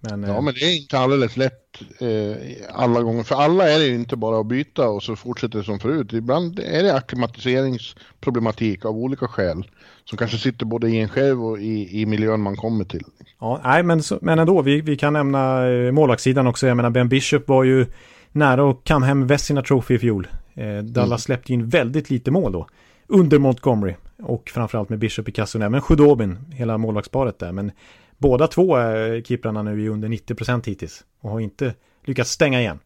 Men, 0.00 0.22
ja, 0.22 0.34
eh, 0.34 0.42
men 0.42 0.54
det 0.54 0.60
är 0.60 0.76
inte 0.76 0.98
alldeles 0.98 1.36
lätt 1.36 1.82
eh, 2.00 2.36
alla 2.72 3.02
gånger. 3.02 3.22
För 3.22 3.34
alla 3.34 3.68
är 3.68 3.78
det 3.78 3.84
ju 3.84 3.94
inte 3.94 4.16
bara 4.16 4.40
att 4.40 4.46
byta 4.46 4.88
och 4.88 5.02
så 5.02 5.16
fortsätter 5.16 5.58
det 5.58 5.64
som 5.64 5.80
förut. 5.80 6.12
Ibland 6.12 6.58
är 6.58 6.82
det 6.82 6.94
akklimatiseringsproblematik 6.94 8.84
av 8.84 8.96
olika 8.96 9.28
skäl. 9.28 9.70
Som 10.04 10.18
kanske 10.18 10.38
sitter 10.38 10.66
både 10.66 10.88
i 10.88 11.00
en 11.00 11.08
själv 11.08 11.44
och 11.44 11.58
i, 11.58 12.02
i 12.02 12.06
miljön 12.06 12.40
man 12.40 12.56
kommer 12.56 12.84
till. 12.84 13.04
Ja, 13.40 13.60
nej, 13.64 13.82
men, 13.82 14.02
men 14.20 14.38
ändå, 14.38 14.62
vi, 14.62 14.80
vi 14.80 14.96
kan 14.96 15.12
nämna 15.12 15.68
eh, 15.68 15.92
målvaktssidan 15.92 16.46
också. 16.46 16.66
Jag 16.66 16.76
menar, 16.76 16.90
Ben 16.90 17.08
Bishop 17.08 17.48
var 17.48 17.64
ju 17.64 17.86
nära 18.32 18.70
att 18.70 18.84
kam 18.84 19.02
hem 19.02 19.26
Vessina 19.26 19.62
Trophy 19.62 19.94
i 19.94 19.98
fjol. 19.98 20.28
Eh, 20.54 20.78
Dallas 20.78 21.08
mm. 21.08 21.18
släppte 21.18 21.52
in 21.52 21.68
väldigt 21.68 22.10
lite 22.10 22.30
mål 22.30 22.52
då. 22.52 22.68
Under 23.06 23.38
Montgomery. 23.38 23.94
Och 24.22 24.50
framförallt 24.54 24.88
med 24.88 24.98
Bishop 24.98 25.28
i 25.28 25.32
kassen, 25.32 25.62
även 25.62 25.80
Sjudobin, 25.80 26.38
hela 26.50 26.78
målvaktsparet 26.78 27.38
där. 27.38 27.52
Men 27.52 27.72
Båda 28.18 28.46
två 28.46 28.76
är 28.76 29.22
keeprarna 29.22 29.62
nu 29.62 29.84
är 29.84 29.88
under 29.88 30.08
90% 30.08 30.66
hittills 30.66 31.04
och 31.20 31.30
har 31.30 31.40
inte 31.40 31.74
lyckats 32.04 32.30
stänga 32.30 32.60
igen. 32.60 32.78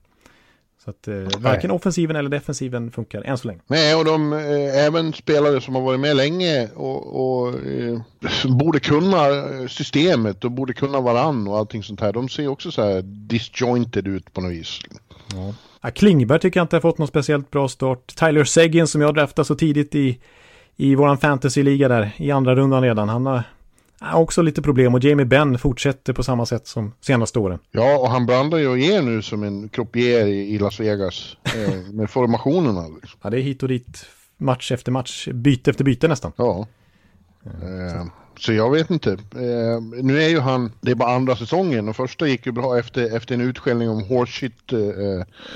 Så 0.84 0.90
att 0.90 1.08
eh, 1.08 1.14
varken 1.38 1.70
offensiven 1.70 2.16
eller 2.16 2.30
defensiven 2.30 2.90
funkar 2.90 3.22
än 3.22 3.38
så 3.38 3.48
länge. 3.48 3.60
Nej, 3.66 3.94
och 3.94 4.04
de 4.04 4.32
eh, 4.32 4.84
även 4.86 5.12
spelare 5.12 5.60
som 5.60 5.74
har 5.74 5.82
varit 5.82 6.00
med 6.00 6.16
länge 6.16 6.68
och, 6.74 7.20
och 7.20 7.48
eh, 7.48 8.00
borde 8.58 8.80
kunna 8.80 9.18
systemet 9.68 10.44
och 10.44 10.50
borde 10.50 10.72
kunna 10.72 11.00
varann 11.00 11.48
och 11.48 11.58
allting 11.58 11.82
sånt 11.82 12.00
här. 12.00 12.12
De 12.12 12.28
ser 12.28 12.48
också 12.48 12.70
så 12.70 12.82
här 12.82 13.02
disjointed 13.02 14.06
ut 14.06 14.32
på 14.32 14.40
något 14.40 14.52
vis. 14.52 14.80
Ja. 15.34 15.54
Ja, 15.80 15.90
Klingberg 15.90 16.40
tycker 16.40 16.60
jag 16.60 16.64
inte 16.64 16.76
har 16.76 16.80
fått 16.80 16.98
någon 16.98 17.08
speciellt 17.08 17.50
bra 17.50 17.68
start. 17.68 18.14
Tyler 18.16 18.44
Seguin 18.44 18.86
som 18.86 19.00
jag 19.00 19.14
draftade 19.14 19.46
så 19.46 19.54
tidigt 19.54 19.94
i, 19.94 20.18
i 20.76 20.94
våran 20.94 21.18
fantasyliga 21.18 21.88
där 21.88 22.10
i 22.16 22.30
andra 22.30 22.54
rundan 22.54 22.82
redan. 22.82 23.08
Han 23.08 23.26
har 23.26 23.42
också 24.14 24.42
lite 24.42 24.62
problem 24.62 24.94
och 24.94 25.04
Jamie 25.04 25.26
Benn 25.26 25.58
fortsätter 25.58 26.12
på 26.12 26.22
samma 26.22 26.46
sätt 26.46 26.66
som 26.66 26.92
senaste 27.00 27.38
åren. 27.38 27.58
Ja, 27.70 27.98
och 27.98 28.10
han 28.10 28.26
blandar 28.26 28.58
ju 28.58 28.68
och 28.68 28.78
ger 28.78 29.02
nu 29.02 29.22
som 29.22 29.42
en 29.42 29.68
croupier 29.68 30.26
i 30.26 30.58
Las 30.58 30.80
Vegas 30.80 31.36
eh, 31.44 31.92
med 31.92 32.10
formationerna. 32.10 32.88
Liksom. 32.88 33.20
Ja, 33.22 33.30
det 33.30 33.38
är 33.38 33.42
hit 33.42 33.62
och 33.62 33.68
dit, 33.68 34.06
match 34.36 34.72
efter 34.72 34.92
match, 34.92 35.28
byte 35.28 35.70
efter 35.70 35.84
byte 35.84 36.08
nästan. 36.08 36.32
Ja. 36.36 36.66
Eh, 37.44 38.04
så 38.38 38.52
jag 38.52 38.70
vet 38.70 38.90
inte. 38.90 39.12
Eh, 39.12 40.02
nu 40.02 40.22
är 40.22 40.28
ju 40.28 40.40
han, 40.40 40.72
det 40.80 40.90
är 40.90 40.94
bara 40.94 41.14
andra 41.14 41.36
säsongen 41.36 41.88
och 41.88 41.96
första 41.96 42.28
gick 42.28 42.46
ju 42.46 42.52
bra 42.52 42.78
efter, 42.78 43.16
efter 43.16 43.34
en 43.34 43.40
utskällning 43.40 43.90
om 43.90 44.04
horseshit. 44.04 44.72
Eh, 44.72 44.78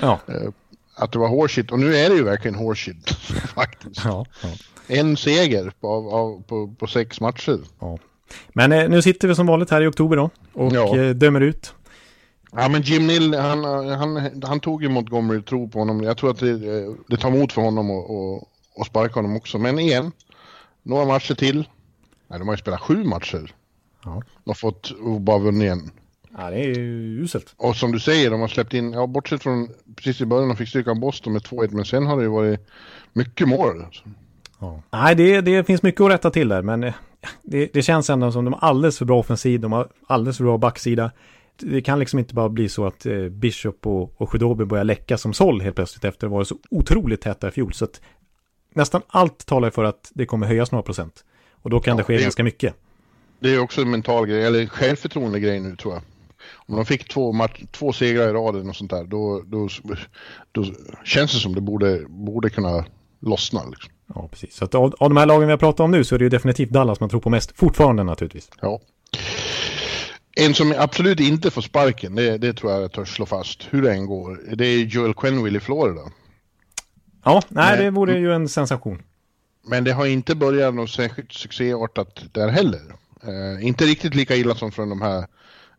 ja. 0.01 0.21
Eh, 0.29 0.51
att 0.95 1.13
det 1.13 1.19
var 1.19 1.29
horseshit 1.29 1.73
och 1.73 1.79
nu 1.79 1.97
är 1.97 2.11
det 2.11 2.17
ju 2.17 2.23
verkligen 2.23 2.55
horseshit 2.55 3.11
faktiskt. 3.55 4.05
Ja, 4.05 4.27
ja. 4.43 4.49
En 4.87 5.17
seger 5.17 5.73
på, 5.81 5.89
av, 5.89 6.43
på, 6.43 6.75
på 6.79 6.87
sex 6.87 7.21
matcher. 7.21 7.59
Ja. 7.81 7.99
Men 8.53 8.73
eh, 8.73 8.89
nu 8.89 9.03
sitter 9.03 9.29
vi 9.29 9.35
som 9.35 9.47
vanligt 9.47 9.71
här 9.71 9.83
i 9.83 9.87
oktober 9.87 10.17
då 10.17 10.31
och 10.53 10.73
ja. 10.73 10.97
eh, 10.97 11.11
dömer 11.11 11.41
ut. 11.41 11.75
Ja 12.53 12.69
men 12.69 12.83
Jim 12.83 13.07
Nill, 13.07 13.35
han, 13.35 13.65
han, 13.89 14.43
han 14.45 14.61
tog 14.61 14.83
ju 14.83 14.89
Montgomery 14.89 15.43
tro 15.43 15.69
på 15.69 15.79
honom. 15.79 16.03
Jag 16.03 16.17
tror 16.17 16.31
att 16.31 16.39
det, 16.39 16.51
eh, 16.51 16.93
det 17.09 17.17
tar 17.17 17.29
emot 17.29 17.53
för 17.53 17.63
honom 17.63 17.91
att 18.81 18.87
sparka 18.87 19.15
honom 19.15 19.37
också. 19.37 19.59
Men 19.59 19.79
igen, 19.79 20.13
några 20.83 21.05
matcher 21.05 21.35
till. 21.35 21.69
Nej, 22.29 22.39
de 22.39 22.49
har 22.49 22.55
ju 22.55 22.59
spelat 22.59 22.81
sju 22.81 23.05
matcher. 23.05 23.55
Ja. 24.05 24.23
De 24.45 24.51
har 24.51 24.55
fått 24.55 24.91
och 24.91 25.21
bara 25.21 25.39
vunnit 25.39 25.63
igen. 25.63 25.91
Ja, 26.39 26.51
det 26.51 26.57
är 26.57 26.65
ju 26.65 27.23
uselt. 27.23 27.55
Och 27.57 27.77
som 27.77 27.93
du 27.93 28.01
säger, 28.01 28.31
de 28.31 28.41
har 28.41 28.49
släppt 28.49 28.75
in, 28.75 28.93
ja 28.93 29.07
bortsett 29.07 29.43
från 29.43 29.69
precis 29.97 30.21
i 30.21 30.27
början 30.27 30.49
de 30.49 30.57
fick 30.57 30.69
stryka 30.69 30.95
Boston 30.95 31.33
med 31.33 31.43
2-1, 31.43 31.69
men 31.71 31.85
sen 31.85 32.07
har 32.07 32.17
det 32.17 32.23
ju 32.23 32.29
varit 32.29 32.61
mycket 33.13 33.49
mål. 33.49 33.87
Ja. 34.65 34.83
Nej, 34.91 35.15
det, 35.15 35.41
det 35.41 35.65
finns 35.65 35.83
mycket 35.83 36.01
att 36.01 36.11
rätta 36.11 36.31
till 36.31 36.49
där, 36.49 36.63
men 36.63 36.85
eh, 36.85 36.95
det, 37.43 37.71
det, 37.73 37.83
känns 37.83 38.11
ändå 38.11 38.33
som 38.33 38.45
de 38.45 38.55
har 38.55 38.69
alldeles 38.69 38.99
för 38.99 39.05
bra 39.05 39.19
offensiv, 39.19 39.61
de 39.61 39.73
har 39.73 39.89
alldeles 40.07 40.37
för 40.37 40.45
bra 40.45 40.59
backsida. 40.59 41.11
Det 41.57 41.83
kan 41.83 41.99
liksom 41.99 42.19
inte 42.19 42.35
bara 42.35 42.49
bli 42.49 42.69
så 42.69 42.87
att 42.87 43.07
eh, 43.07 43.19
Bishop 43.19 43.87
och, 43.87 44.21
och 44.21 44.31
Shudobi 44.31 44.65
börjar 44.65 44.85
läcka 44.85 45.19
som 45.19 45.33
såll 45.33 45.61
helt 45.61 45.77
plötsligt 45.77 46.05
efter 46.05 46.27
att 46.27 46.31
ha 46.31 46.37
varit 46.37 46.49
så 46.49 46.57
otroligt 46.71 47.21
täta 47.21 47.49
i 47.49 47.51
fjol. 47.51 47.73
Så 47.73 47.85
att 47.85 48.01
nästan 48.75 49.03
allt 49.09 49.47
talar 49.47 49.71
för 49.71 49.85
att 49.85 50.11
det 50.15 50.27
kommer 50.27 50.47
höjas 50.47 50.73
några 50.73 50.83
procent. 50.83 51.25
Och 51.53 51.71
då 51.71 51.81
kan 51.81 51.93
Ja, 51.93 51.97
det 51.97 52.05
ske 52.05 52.17
det 52.17 52.23
ganska 52.23 52.45
mycket. 52.45 52.75
Det 53.41 53.55
är 53.55 53.59
också 53.59 53.81
en 53.81 53.91
mental 53.91 54.27
grej, 54.27 54.45
eller 54.45 54.67
självförtroende 54.67 55.41
grej 55.41 55.61
nu 55.61 55.77
tror 55.77 55.95
jag. 55.95 56.03
Om 56.53 56.77
de 56.77 56.87
fick 56.87 57.09
två, 57.09 57.33
match, 57.33 57.63
två 57.73 57.93
segrar 57.93 58.29
i 58.29 58.33
raden 58.33 58.69
och 58.69 58.77
sånt 58.77 58.91
där, 58.91 59.05
då, 59.05 59.43
då, 59.47 59.69
då 60.53 60.65
känns 61.05 61.33
det 61.33 61.39
som 61.39 61.55
det 61.55 61.61
borde, 61.61 62.05
borde 62.09 62.51
kunna 62.51 62.85
lossna. 63.21 63.65
Liksom. 63.65 63.94
Ja, 64.15 64.29
precis. 64.29 64.55
Så 64.57 64.65
att 64.65 64.75
av, 64.75 64.95
av 64.99 65.11
de 65.11 65.17
här 65.17 65.27
lagen 65.27 65.47
vi 65.47 65.53
har 65.53 65.59
pratat 65.59 65.81
om 65.81 65.91
nu 65.91 66.05
så 66.05 66.15
är 66.15 66.19
det 66.19 66.25
ju 66.25 66.29
definitivt 66.29 66.71
Dallas 66.71 67.01
man 67.01 67.09
tror 67.09 67.21
på 67.21 67.31
mest. 67.31 67.53
Fortfarande 67.57 68.05
naturligtvis. 68.05 68.51
Ja. 68.61 68.81
En 70.37 70.55
som 70.55 70.75
absolut 70.79 71.21
inte 71.21 71.51
får 71.51 71.63
sparken, 71.63 72.15
det, 72.15 72.39
det 72.39 72.53
tror 72.53 72.73
jag 72.73 72.83
jag 72.83 72.93
törs 72.93 73.17
slå 73.17 73.27
fast, 73.27 73.67
hur 73.71 73.83
det 73.83 73.93
än 73.93 74.07
går, 74.07 74.41
det 74.57 74.67
är 74.67 74.79
Joel 74.79 75.15
Quenneville 75.15 75.59
i 75.59 75.61
Florida. 75.61 76.01
Ja, 77.25 77.43
nej, 77.49 77.77
Nej. 77.77 77.85
det 77.85 77.91
vore 77.91 78.19
ju 78.19 78.33
en 78.33 78.49
sensation. 78.49 79.03
Men 79.67 79.85
det 79.85 79.93
har 79.93 80.07
inte 80.07 80.35
börjat 80.35 80.75
något 80.75 80.91
särskilt 80.91 81.33
succéartat 81.33 82.25
där 82.33 82.49
heller. 82.49 82.83
Eh, 83.23 83.67
inte 83.67 83.85
riktigt 83.85 84.15
lika 84.15 84.37
illa 84.37 84.55
som 84.55 84.73
från 84.73 84.89
de 84.89 85.03
här 85.03 85.19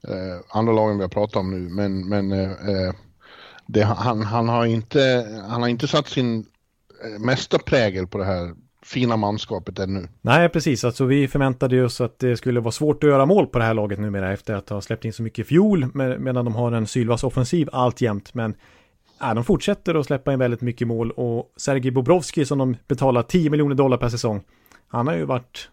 eh, 0.07 0.39
andra 0.49 0.73
lagen 0.73 0.97
vi 0.97 1.03
har 1.03 1.09
pratat 1.09 1.35
om 1.35 1.51
nu, 1.51 1.69
men, 1.69 2.09
men 2.09 2.31
eh, 2.31 2.51
eh, 2.51 2.93
det, 3.67 3.83
han, 3.83 4.21
han, 4.21 4.49
har 4.49 4.65
inte, 4.65 5.25
han 5.49 5.61
har 5.61 5.69
inte 5.69 5.87
satt 5.87 6.07
sin 6.07 6.45
mesta 7.19 7.57
prägel 7.57 8.07
på 8.07 8.17
det 8.17 8.25
här 8.25 8.53
fina 8.85 9.17
manskapet 9.17 9.79
ännu. 9.79 10.07
Nej, 10.21 10.49
precis. 10.49 10.83
Alltså 10.83 11.05
vi 11.05 11.27
förväntade 11.27 11.83
oss 11.83 12.01
att 12.01 12.19
det 12.19 12.37
skulle 12.37 12.59
vara 12.59 12.71
svårt 12.71 13.03
att 13.03 13.09
göra 13.09 13.25
mål 13.25 13.47
på 13.47 13.59
det 13.59 13.65
här 13.65 13.73
laget 13.73 13.99
numera 13.99 14.33
efter 14.33 14.53
att 14.53 14.69
ha 14.69 14.81
släppt 14.81 15.05
in 15.05 15.13
så 15.13 15.23
mycket 15.23 15.39
i 15.39 15.43
fjol 15.43 15.87
med, 15.93 16.21
medan 16.21 16.45
de 16.45 16.55
har 16.55 16.71
en 16.71 16.87
sylvass 16.87 17.23
offensiv 17.23 17.69
alltjämt. 17.71 18.33
Men 18.33 18.55
ja, 19.19 19.33
de 19.33 19.43
fortsätter 19.43 19.95
att 19.95 20.05
släppa 20.05 20.33
in 20.33 20.39
väldigt 20.39 20.61
mycket 20.61 20.87
mål 20.87 21.11
och 21.11 21.53
Sergej 21.57 21.91
Bobrovski 21.91 22.45
som 22.45 22.57
de 22.57 22.77
betalar 22.87 23.23
10 23.23 23.49
miljoner 23.49 23.75
dollar 23.75 23.97
per 23.97 24.09
säsong. 24.09 24.43
Han 24.87 25.07
har 25.07 25.15
ju 25.15 25.25
varit 25.25 25.69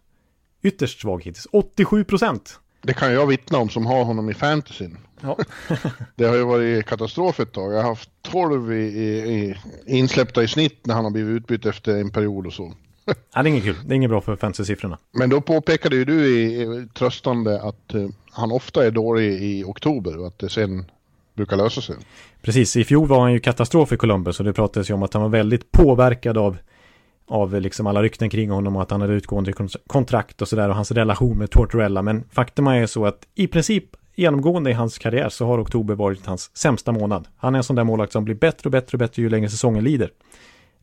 ytterst 0.63 1.01
svag 1.01 1.25
hittills. 1.25 1.47
87 1.53 2.05
procent. 2.05 2.61
Det 2.83 2.95
kan 2.95 3.13
jag 3.13 3.27
vittna 3.27 3.59
om 3.59 3.69
som 3.69 3.87
har 3.87 4.05
honom 4.05 4.31
i 4.31 4.35
fantasyn. 4.35 4.99
Ja. 5.23 5.39
Det 6.17 6.25
har 6.25 6.37
ju 6.37 6.45
varit 6.45 6.87
katastrof 6.87 7.41
ett 7.41 7.53
tag. 7.53 7.73
Jag 7.73 7.77
har 7.77 7.89
haft 7.89 8.11
12 8.23 8.73
i, 8.73 8.77
i, 8.77 9.57
insläppta 9.87 10.43
i 10.43 10.49
snitt 10.49 10.87
när 10.87 10.95
han 10.95 11.05
har 11.05 11.11
blivit 11.11 11.37
utbytt 11.37 11.67
efter 11.67 12.01
en 12.01 12.11
period 12.11 12.47
och 12.47 12.53
så. 12.53 12.73
ja, 13.07 13.43
det 13.43 13.49
är 13.49 13.51
inget 13.51 13.65
kul. 13.65 13.77
Det 13.85 13.95
är 13.95 13.97
inget 13.97 14.11
bra 14.11 14.21
för 14.21 14.37
fantasy-siffrorna. 14.37 14.99
Men 15.13 15.31
då 15.31 15.41
påpekade 15.41 15.97
ju 15.97 16.05
du 16.05 16.27
i, 16.27 16.63
i 16.63 16.89
tröstande 16.95 17.63
att 17.63 17.95
eh, 17.95 18.09
han 18.31 18.53
ofta 18.53 18.87
är 18.87 18.91
dålig 18.91 19.43
i 19.43 19.65
oktober 19.65 20.19
och 20.19 20.27
att 20.27 20.39
det 20.39 20.49
sen 20.49 20.85
brukar 21.35 21.57
lösa 21.57 21.81
sig. 21.81 21.97
Precis, 22.43 22.77
i 22.77 22.85
fjol 22.85 23.09
var 23.09 23.21
han 23.21 23.33
ju 23.33 23.41
katastrof 23.41 23.93
i 23.93 23.97
Columbus 23.97 24.39
och 24.39 24.45
det 24.45 24.53
pratades 24.53 24.91
ju 24.91 24.95
om 24.95 25.03
att 25.03 25.15
han 25.15 25.23
var 25.23 25.29
väldigt 25.29 25.73
påverkad 25.73 26.39
av 26.39 26.57
av 27.27 27.61
liksom 27.61 27.87
alla 27.87 28.03
rykten 28.03 28.31
kring 28.31 28.51
honom 28.51 28.77
och 28.77 28.83
att 28.83 28.91
han 28.91 29.01
hade 29.01 29.13
utgående 29.13 29.53
kon- 29.53 29.69
kontrakt 29.87 30.43
och 30.43 30.49
sådär 30.49 30.69
och 30.69 30.75
hans 30.75 30.93
relation 30.93 31.39
med 31.39 31.51
Tortorella. 31.51 32.03
Men 32.03 32.25
faktum 32.33 32.67
är 32.67 32.81
ju 32.81 32.87
så 32.87 33.07
att 33.07 33.27
i 33.35 33.47
princip 33.47 33.85
genomgående 34.15 34.71
i 34.71 34.73
hans 34.73 34.99
karriär 34.99 35.29
så 35.29 35.47
har 35.47 35.63
oktober 35.63 35.95
varit 35.95 36.27
hans 36.27 36.57
sämsta 36.57 36.93
månad. 36.93 37.29
Han 37.37 37.55
är 37.55 37.59
en 37.59 37.65
sån 37.65 37.77
där 37.77 37.85
målvakt 37.85 38.13
som 38.13 38.25
blir 38.25 38.35
bättre 38.35 38.67
och 38.67 38.71
bättre 38.71 38.95
och 38.95 38.99
bättre 38.99 39.23
ju 39.23 39.29
längre 39.29 39.49
säsongen 39.49 39.85
lider. 39.85 40.11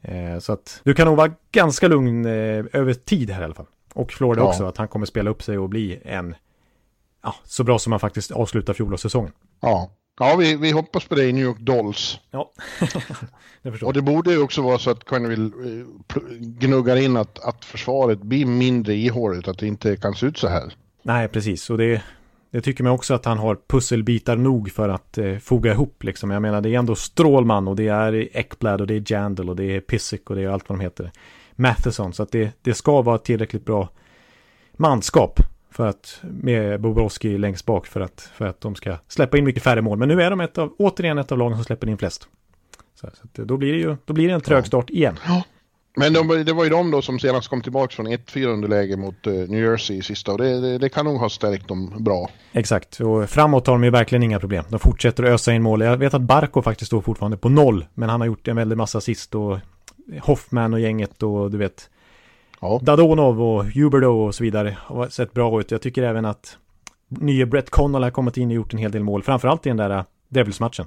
Eh, 0.02 0.40
så 0.40 0.54
att 0.54 0.82
du 0.84 0.94
kan 0.94 1.08
nog 1.08 1.18
vara 1.18 1.32
ganska 1.52 1.88
lugn 1.88 2.26
eh, 2.26 2.66
över 2.74 2.94
tid 2.94 3.30
här 3.30 3.42
i 3.42 3.46
alla 3.46 3.54
fall. 3.54 3.66
Och 3.94 4.12
Florida 4.12 4.42
Ja. 4.42 4.48
också, 4.48 4.66
att 4.66 4.78
han 4.78 4.88
kommer 4.88 5.06
spela 5.06 5.30
upp 5.30 5.44
sig 5.44 5.58
och 5.58 5.70
bli 5.70 6.00
en, 6.06 6.36
ja, 7.24 7.36
så 7.44 7.64
bra 7.64 7.80
som 7.80 7.94
han 7.94 8.00
faktiskt 8.00 8.32
avslutar 8.32 8.74
fjolårssäsongen. 8.74 9.32
Ja, 9.62 9.92
ja 10.20 10.36
vi, 10.36 10.56
vi 10.56 10.72
hoppas 10.72 11.06
på 11.06 11.16
det 11.16 11.26
i 11.26 11.34
New 11.34 11.44
York 11.44 11.60
Dolls. 11.60 12.20
Ja, 12.32 12.52
det 13.62 13.72
förstår 13.72 13.88
Och 13.88 13.94
det 13.94 14.02
borde 14.02 14.32
ju 14.32 14.42
också 14.42 14.62
vara 14.62 14.78
så 14.80 14.90
att 14.92 15.06
Quenneville 15.06 15.46
eh, 15.46 15.86
gnuggar 16.40 16.96
in 16.96 17.18
att, 17.18 17.40
att 17.40 17.66
försvaret 17.66 18.22
blir 18.22 18.46
mindre 18.46 18.94
ihåligt, 18.96 19.48
att 19.48 19.58
det 19.60 19.68
inte 19.68 19.98
kan 19.98 20.16
se 20.16 20.26
ut 20.26 20.38
så 20.38 20.48
här. 20.48 20.74
Nej, 21.04 21.28
precis. 21.28 21.70
Och 21.70 21.78
det, 21.78 22.02
det 22.52 22.62
tycker 22.62 22.84
man 22.84 22.94
också 22.94 23.14
att 23.14 23.26
han 23.26 23.38
har 23.38 23.58
pusselbitar 23.68 24.36
nog 24.36 24.72
för 24.72 24.90
att 24.90 25.18
eh, 25.18 25.38
foga 25.38 25.72
ihop. 25.72 26.04
Liksom. 26.04 26.32
Jag 26.32 26.42
menar, 26.42 26.62
det 26.62 26.70
är 26.70 26.80
ändå 26.80 26.96
Strålman 26.96 27.68
och 27.68 27.76
det 27.76 27.88
är 27.88 28.38
Ekblad 28.38 28.82
och 28.82 28.88
det 28.88 28.94
är 28.94 29.04
Jandal 29.06 29.50
och 29.50 29.56
det 29.56 29.76
är 29.76 29.80
Pissick 29.80 30.30
och 30.30 30.36
det 30.36 30.42
är 30.42 30.50
allt 30.50 30.70
vad 30.70 30.80
de 30.80 30.84
heter. 30.84 31.12
Matheson. 31.56 32.14
Så 32.14 32.24
att 32.24 32.32
det, 32.32 32.52
det 32.62 32.74
ska 32.74 33.02
vara 33.02 33.18
tillräckligt 33.18 33.66
bra 33.66 33.90
manskap 34.78 35.40
för 35.72 35.88
att, 35.88 36.22
med 36.22 36.82
Bobrovski 36.82 37.38
längst 37.38 37.66
bak 37.66 37.88
för 37.88 38.02
att, 38.02 38.32
för 38.34 38.46
att 38.46 38.62
de 38.62 38.76
ska 38.76 38.98
släppa 39.08 39.38
in 39.38 39.46
mycket 39.46 39.64
färre 39.64 39.82
mål. 39.82 39.98
Men 39.98 40.08
nu 40.08 40.22
är 40.22 40.30
de 40.30 40.42
ett 40.42 40.58
av, 40.58 40.76
återigen 40.78 41.18
ett 41.18 41.32
av 41.32 41.38
lagen 41.38 41.58
som 41.58 41.64
släpper 41.64 41.90
in 41.90 41.98
flest. 41.98 42.28
Så, 42.96 43.08
så 43.14 43.24
att, 43.24 43.48
då 43.48 43.58
blir 43.58 43.72
det 43.74 43.80
ju 43.80 43.96
då 44.06 44.14
blir 44.14 44.28
det 44.28 44.34
en 44.34 44.42
trög 44.42 44.66
start 44.66 44.90
igen. 44.90 45.18
Men 46.00 46.14
de, 46.14 46.28
det 46.28 46.54
var 46.54 46.64
ju 46.64 46.70
de 46.70 46.92
då 46.92 47.02
som 47.02 47.20
senast 47.20 47.48
kom 47.48 47.62
tillbaka 47.62 47.96
från 47.96 48.08
1-4 48.08 48.46
underläge 48.46 48.98
mot 48.98 49.28
eh, 49.28 49.34
New 49.34 49.64
Jersey 49.64 49.98
i 49.98 50.02
sista 50.02 50.32
och 50.32 50.38
det, 50.38 50.62
det, 50.62 50.78
det 50.78 50.90
kan 50.90 51.06
nog 51.06 51.18
ha 51.18 51.30
stärkt 51.30 51.68
dem 51.68 51.94
bra. 52.00 52.30
Exakt, 52.52 53.00
och 53.00 53.30
framåt 53.30 53.68
har 53.68 53.74
de 53.74 53.84
ju 53.84 53.90
verkligen 53.90 54.24
inga 54.24 54.40
problem. 54.40 54.64
De 54.70 54.80
fortsätter 54.80 55.24
att 55.24 55.30
ösa 55.30 55.54
in 55.54 55.62
mål. 55.62 55.82
Jag 55.82 55.98
vet 55.98 56.14
att 56.14 56.22
Barco 56.22 56.62
faktiskt 56.62 56.88
står 56.88 57.02
fortfarande 57.02 57.38
på 57.38 57.50
noll, 57.50 57.86
men 57.94 58.10
han 58.10 58.22
har 58.22 58.28
gjort 58.28 58.48
en 58.48 58.56
väldig 58.56 58.78
massa 58.78 58.98
assist 58.98 59.36
och 59.36 59.58
Hoffman 60.22 60.74
och 60.74 60.80
gänget 60.80 61.24
och 61.24 61.52
du 61.52 61.58
vet 61.58 61.90
Ja, 62.62 62.80
Dadonov 62.84 63.42
och 63.42 63.66
Huberdo 63.66 64.08
och 64.08 64.36
så 64.36 64.44
vidare 64.44 64.78
har 64.80 65.08
sett 65.08 65.34
bra 65.34 65.60
ut. 65.60 65.72
Jag 65.72 65.82
tycker 65.82 66.04
även 66.04 66.26
att 66.26 66.58
nye 67.08 67.46
Brett 67.46 67.70
Connell 67.70 68.04
har 68.04 68.12
kommit 68.12 68.38
in 68.38 68.50
och 68.50 68.56
gjort 68.56 68.74
en 68.74 68.80
hel 68.80 68.92
del 68.92 69.04
mål, 69.04 69.24
framförallt 69.24 69.66
i 69.66 69.70
den 69.70 69.78
där 69.78 69.90
äh, 69.90 70.04
Devils-matchen. 70.30 70.86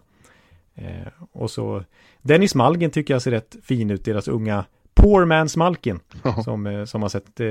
Eh, 0.75 1.13
och 1.33 1.51
så 1.51 1.85
Dennis 2.23 2.55
Malgin 2.55 2.91
tycker 2.91 3.15
jag 3.15 3.23
ser 3.23 3.31
rätt 3.31 3.57
fin 3.63 3.91
ut, 3.91 4.05
deras 4.05 4.29
unga 4.29 4.65
Poor 4.95 5.25
Man's 5.27 5.59
Malkin, 5.59 6.01
Ja. 6.23 6.43
som, 6.43 6.67
eh, 6.67 6.85
som 6.85 7.03
har 7.03 7.09
sett 7.09 7.41
eh, 7.41 7.47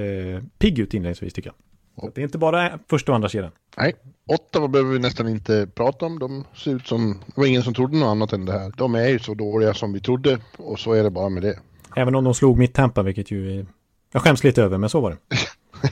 pigg 0.58 0.80
ut 0.80 0.94
inledningsvis 0.94 1.34
tycker 1.34 1.50
jag. 1.50 1.56
Så 2.04 2.12
det 2.16 2.22
är 2.22 2.24
inte 2.24 2.38
bara 2.38 2.80
första 2.90 3.12
och 3.12 3.16
andra 3.16 3.30
kedjan. 3.30 3.52
nej. 3.78 3.94
Ottawa 4.28 4.68
behöver 4.68 4.92
vi 4.94 5.00
nästan 5.00 5.28
inte 5.28 5.68
prata 5.76 6.06
om. 6.06 6.20
De 6.20 6.44
ser 6.56 6.72
ut 6.72 6.88
som, 6.88 7.20
det 7.26 7.34
var 7.42 7.46
ingen 7.46 7.64
som 7.64 7.74
trodde 7.74 7.98
något 7.98 8.08
annat 8.08 8.34
än 8.34 8.46
det 8.46 8.52
här. 8.60 8.72
De 8.78 8.96
är 8.96 9.08
ju 9.08 9.20
så 9.20 9.34
dåliga 9.34 9.74
som 9.74 9.94
vi 9.94 10.00
trodde 10.00 10.40
och 10.58 10.80
så 10.80 10.94
är 10.94 11.04
det 11.04 11.10
bara 11.10 11.30
med 11.30 11.44
det. 11.44 11.60
Även 11.96 12.16
om 12.16 12.24
de 12.24 12.34
slog 12.34 12.58
mitt 12.58 12.74
Tampa, 12.74 13.04
vilket 13.04 13.32
ju 13.32 13.60
är- 13.60 13.66
jag 14.12 14.22
skäms 14.22 14.44
lite 14.44 14.64
över, 14.64 14.78
men 14.78 14.90
så 14.90 15.02
var 15.02 15.10
det. 15.12 15.18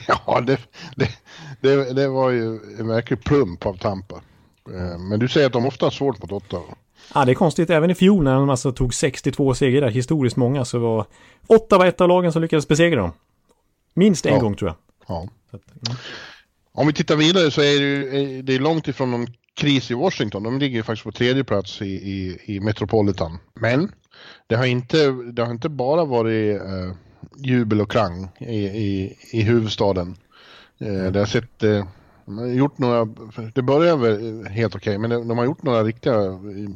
Ja, 0.08 0.40
det, 0.40 0.58
det, 0.96 1.08
det, 1.60 1.92
det 1.94 2.08
var 2.08 2.30
ju 2.30 2.58
en 2.78 2.88
verklig 2.88 3.24
plump 3.24 3.66
av 3.66 3.74
Tampa. 3.74 4.14
Eh, 4.74 4.98
Men 4.98 5.18
du 5.20 5.28
säger 5.28 5.46
att 5.46 5.52
de 5.52 5.66
ofta 5.66 5.86
har 5.86 5.90
svårt 5.90 6.22
mot 6.22 6.32
Ottawa. 6.32 6.62
Ja, 7.14 7.24
det 7.24 7.32
är 7.32 7.34
konstigt. 7.34 7.70
Även 7.70 7.90
i 7.90 7.94
fjol 7.94 8.24
när 8.24 8.34
de 8.34 8.50
alltså 8.50 8.72
tog 8.72 8.94
62 8.94 9.54
segrar, 9.54 9.88
historiskt 9.90 10.36
många, 10.36 10.64
så 10.64 10.78
var 10.78 11.06
Ottawa 11.46 11.86
ett 11.86 12.00
av 12.00 12.08
lagen 12.08 12.32
som 12.32 12.42
lyckades 12.42 12.68
besegra 12.68 13.00
dem. 13.00 13.12
Minst 13.94 14.26
en 14.26 14.34
Ja. 14.34 14.40
gång 14.40 14.54
tror 14.56 14.68
jag. 14.68 14.76
Ja. 15.16 15.28
Att, 15.50 15.88
mm. 15.88 15.98
Om 16.72 16.86
vi 16.86 16.92
tittar 16.92 17.16
vidare 17.16 17.50
så 17.50 17.60
är 17.60 17.80
det, 17.80 17.86
ju, 17.86 18.08
är 18.38 18.42
det 18.42 18.54
är 18.54 18.58
långt 18.58 18.88
ifrån 18.88 19.10
någon 19.10 19.26
kris 19.54 19.90
i 19.90 19.94
Washington. 19.94 20.42
De 20.42 20.58
ligger 20.58 20.82
faktiskt 20.82 21.04
på 21.04 21.12
tredje 21.12 21.44
plats 21.44 21.82
i, 21.82 21.86
i, 21.86 22.38
i 22.44 22.60
Metropolitan. 22.60 23.38
Men 23.54 23.92
det 24.46 24.56
har 24.56 24.64
inte, 24.66 25.10
det 25.32 25.42
har 25.42 25.50
inte 25.50 25.68
bara 25.68 26.04
varit 26.04 26.60
eh, 26.60 26.92
jubel 27.36 27.80
och 27.80 27.90
klang 27.90 28.28
i, 28.38 28.56
i, 28.66 29.16
i 29.32 29.42
huvudstaden. 29.42 30.16
Eh, 30.78 31.12
det 31.12 31.18
har 31.18 31.26
sett, 31.26 31.62
eh, 31.62 31.84
gjort 32.56 32.78
några, 32.78 33.04
det 33.54 33.62
börjar 33.62 33.96
väl 33.96 34.46
helt 34.46 34.74
okej, 34.76 34.98
men 34.98 35.10
de, 35.10 35.28
de 35.28 35.38
har 35.38 35.44
gjort 35.44 35.62
några 35.62 35.84
riktiga 35.84 36.14
eh, 36.14 36.70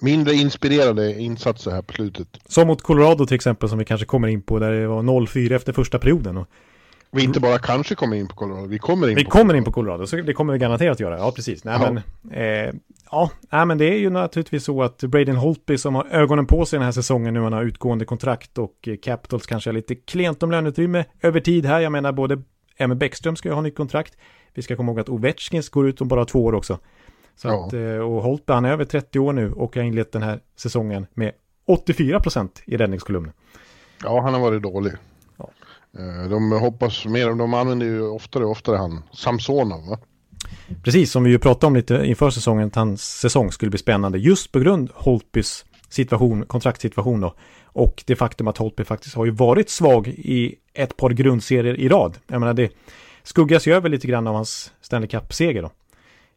mindre 0.00 0.34
inspirerade 0.34 1.20
insatser 1.20 1.70
här 1.70 1.82
på 1.82 1.92
slutet. 1.92 2.28
Som 2.48 2.66
mot 2.66 2.82
Colorado 2.82 3.26
till 3.26 3.34
exempel, 3.34 3.68
som 3.68 3.78
vi 3.78 3.84
kanske 3.84 4.06
kommer 4.06 4.28
in 4.28 4.42
på, 4.42 4.58
där 4.58 4.72
det 4.72 4.86
var 4.86 5.02
0-4 5.02 5.52
efter 5.54 5.72
första 5.72 5.98
perioden. 5.98 6.36
Och 6.36 6.48
Vi 7.10 7.24
inte 7.24 7.40
bara 7.40 7.58
kanske 7.58 7.94
kommer 7.94 8.16
in 8.16 8.28
på 8.28 8.34
Colorado, 8.34 8.66
vi 8.66 8.78
kommer 8.78 9.08
in 9.08 9.14
vi 9.16 9.24
på 9.24 9.30
kommer 9.30 9.54
in 9.54 9.64
på 9.64 9.72
Colorado, 9.72 10.06
så 10.06 10.16
det 10.16 10.32
kommer 10.32 10.52
vi 10.52 10.58
garanterat 10.58 11.00
göra. 11.00 11.18
Ja, 11.18 11.32
precis. 11.36 11.64
Nej, 11.64 11.78
Ja. 11.80 11.92
men, 11.92 12.32
eh, 12.32 12.74
ja, 13.10 13.30
nej, 13.52 13.66
men 13.66 13.78
det 13.78 13.84
är 13.84 13.98
ju 13.98 14.10
naturligtvis 14.10 14.64
så 14.64 14.82
att 14.82 14.98
Braden 14.98 15.36
Holtby 15.36 15.78
som 15.78 15.94
har 15.94 16.06
ögonen 16.10 16.46
på 16.46 16.66
sig 16.66 16.78
den 16.78 16.84
här 16.84 16.92
säsongen 16.92 17.34
nu, 17.34 17.40
han 17.40 17.52
har 17.52 17.64
utgående 17.64 18.04
kontrakt 18.04 18.58
och 18.58 18.88
eh, 18.88 18.96
Capitals 18.96 19.46
kanske 19.46 19.70
har 19.70 19.74
lite 19.74 19.94
klent 19.94 20.42
om 20.42 20.50
löneutrymme 20.50 21.04
över 21.22 21.40
tid 21.40 21.66
här. 21.66 21.80
Jag 21.80 21.92
menar, 21.92 22.12
både 22.12 22.42
Emil 22.76 22.98
Bäckström 22.98 23.36
ska 23.36 23.48
ju 23.48 23.54
ha 23.54 23.62
nytt 23.62 23.76
kontrakt. 23.76 24.16
Vi 24.54 24.62
ska 24.62 24.76
komma 24.76 24.92
ihåg 24.92 25.00
att 25.00 25.08
Ovechkins 25.08 25.68
går 25.68 25.88
ut 25.88 26.00
om 26.00 26.08
bara 26.08 26.24
två 26.24 26.44
år 26.44 26.54
också. 26.54 26.78
Så 27.36 27.48
Ja. 27.48 27.66
att, 27.66 27.72
eh, 27.72 27.80
och 27.98 28.22
Holtby, 28.22 28.52
han 28.52 28.64
är 28.64 28.72
över 28.72 28.84
30 28.84 29.18
år 29.18 29.32
nu 29.32 29.52
och 29.52 29.76
har 29.76 29.82
inlett 29.82 30.12
den 30.12 30.22
här 30.22 30.40
säsongen 30.56 31.06
med 31.14 31.32
84% 31.66 32.62
i 32.64 32.76
räddningskolumnen. 32.76 33.32
Ja, 34.02 34.20
han 34.22 34.34
har 34.34 34.40
varit 34.40 34.62
dålig. 34.62 34.92
Ja. 35.38 35.50
Eh, 35.98 36.28
De 36.30 36.52
hoppas 36.52 37.04
mer, 37.06 37.34
de 37.34 37.54
använder 37.54 37.86
ju 37.86 38.02
oftare 38.02 38.44
och 38.44 38.50
oftare 38.50 38.76
han, 38.76 39.02
Samsonov 39.12 39.88
va? 39.88 39.98
Precis 40.84 41.10
som 41.12 41.24
vi 41.24 41.30
ju 41.30 41.38
pratade 41.38 41.66
om 41.66 41.76
lite 41.76 41.94
inför 42.06 42.30
säsongen, 42.30 42.66
att 42.66 42.74
hans 42.74 43.02
säsong 43.20 43.52
skulle 43.52 43.70
bli 43.70 43.78
spännande 43.78 44.18
just 44.18 44.52
på 44.52 44.58
grund 44.58 44.90
Holtbys 44.94 45.64
situation, 45.88 46.46
kontraktssituation 46.46 47.20
då. 47.20 47.34
Och 47.64 48.04
det 48.06 48.16
faktum 48.16 48.48
att 48.48 48.58
Holtby 48.58 48.84
faktiskt 48.84 49.14
har 49.16 49.24
ju 49.24 49.30
varit 49.30 49.70
svag 49.70 50.08
i 50.08 50.54
ett 50.74 50.96
par 50.96 51.10
grundserier 51.10 51.74
i 51.80 51.88
rad. 51.88 52.18
Jag 52.26 52.40
menar 52.40 52.54
det 52.54 52.70
skuggas 53.22 53.66
ju 53.66 53.74
över 53.74 53.88
lite 53.88 54.06
grann 54.06 54.26
av 54.26 54.34
hans 54.34 54.72
Stanley 54.80 55.08
Cup-seger 55.08 55.62
då. 55.62 55.70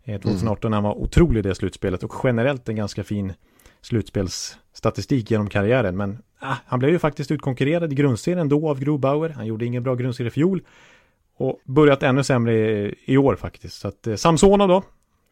Eh, 0.07 0.19
2018 0.19 0.71
när 0.71 0.77
han 0.77 0.83
var 0.83 0.97
otrolig 0.97 1.39
i 1.39 1.41
det 1.41 1.55
slutspelet 1.55 2.03
och 2.03 2.13
generellt 2.23 2.69
en 2.69 2.75
ganska 2.75 3.03
fin 3.03 3.33
slutspelsstatistik 3.81 5.31
genom 5.31 5.49
karriären. 5.49 5.97
Men 5.97 6.17
ah, 6.39 6.55
han 6.65 6.79
blev 6.79 6.91
ju 6.91 6.99
faktiskt 6.99 7.31
utkonkurrerad 7.31 7.93
i 7.93 7.95
grundserien 7.95 8.49
då 8.49 8.69
av 8.69 8.79
Grobauer. 8.79 9.29
Han 9.29 9.45
gjorde 9.45 9.65
ingen 9.65 9.83
bra 9.83 9.95
grundserie 9.95 10.27
i 10.27 10.31
fjol. 10.31 10.61
och 11.37 11.59
börjat 11.63 12.03
ännu 12.03 12.23
sämre 12.23 12.53
i, 12.53 12.95
i 13.05 13.17
år 13.17 13.35
faktiskt. 13.35 13.79
Så 13.79 13.87
att 13.87 14.07
eh, 14.07 14.15
Samsona 14.15 14.67
då, 14.67 14.83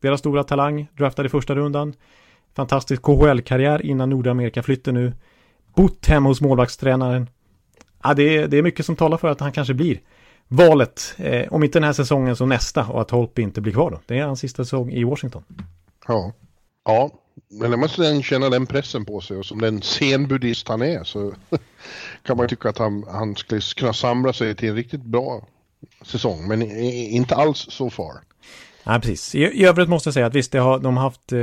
deras 0.02 0.20
stora 0.20 0.44
talang, 0.44 0.88
draftade 0.98 1.26
i 1.26 1.30
första 1.30 1.56
rundan. 1.56 1.94
Fantastisk 2.56 3.02
KHL-karriär 3.02 3.86
innan 3.86 4.10
Nordamerika-flytten 4.10 4.94
nu. 4.94 5.14
Bott 5.76 6.06
hemma 6.06 6.30
hos 6.30 6.42
målvaktstränaren. 6.42 7.30
Ja, 8.04 8.14
det, 8.14 8.38
är, 8.38 8.48
det 8.48 8.58
är 8.58 8.62
mycket 8.62 8.86
som 8.86 8.96
talar 8.96 9.18
för 9.18 9.28
att 9.28 9.40
han 9.40 9.52
kanske 9.52 9.74
blir 9.74 10.00
valet, 10.48 11.14
eh, 11.18 11.54
om 11.54 11.64
inte 11.64 11.80
den 11.80 11.84
här 11.84 11.94
säsongen 11.94 12.36
så 12.36 12.46
nästa 12.46 12.88
och 12.88 13.02
att 13.02 13.12
Holtby 13.12 13.42
inte 13.42 13.62
blir 13.62 13.74
kvar 13.74 13.92
då. 13.92 14.00
Det 14.06 14.20
är 14.20 14.26
hans 14.26 14.40
sista 14.40 14.64
säsong 14.64 14.92
i 14.92 15.04
Washington. 15.04 15.44
Ja, 16.08 16.34
ja. 16.86 17.12
Men 17.50 17.80
måste 17.80 18.02
den 18.02 18.24
känna 18.24 18.50
den 18.50 18.66
pressen 18.66 19.06
på 19.06 19.22
sig 19.22 19.38
och 19.38 19.46
som 19.46 19.62
den 19.62 19.82
scenbuddhist 19.82 20.68
han 20.68 20.82
är 20.82 21.04
så 21.04 21.34
kan 22.24 22.38
man 22.38 22.48
tycka 22.48 22.70
att 22.70 22.78
han, 22.78 23.06
han 23.08 23.36
skulle 23.36 23.62
kunna 23.62 23.94
samla 23.94 24.34
sig 24.34 24.56
till 24.56 24.70
en 24.70 24.76
riktigt 24.76 25.04
bra 25.04 25.48
säsong, 26.02 26.48
men 26.48 26.62
inte 26.62 27.36
alls 27.36 27.68
så 27.70 27.90
far. 27.90 28.14
Nej, 28.84 29.02
precis. 29.02 29.36
I, 29.36 29.40
I 29.40 29.66
övrigt 29.66 29.90
måste 29.90 30.08
jag 30.08 30.14
säga 30.14 30.26
att 30.26 30.36
visst, 30.36 30.52
det 30.52 30.60
har, 30.60 30.80
de 30.80 30.98
har 30.98 31.04
haft 31.04 31.32
eh, 31.32 31.38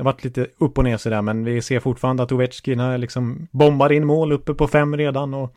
det 0.00 0.02
har 0.02 0.04
varit 0.04 0.24
lite 0.24 0.46
upp 0.58 0.78
och 0.78 0.84
ner 0.84 0.96
sådär, 0.96 1.22
men 1.22 1.44
vi 1.44 1.62
ser 1.62 1.80
fortfarande 1.80 2.22
att 2.22 2.32
Ovechkin 2.32 3.00
liksom 3.00 3.48
bombar 3.50 3.92
in 3.92 4.06
mål 4.06 4.32
uppe 4.32 4.54
på 4.54 4.68
fem 4.68 4.96
redan 4.96 5.34
och 5.34 5.54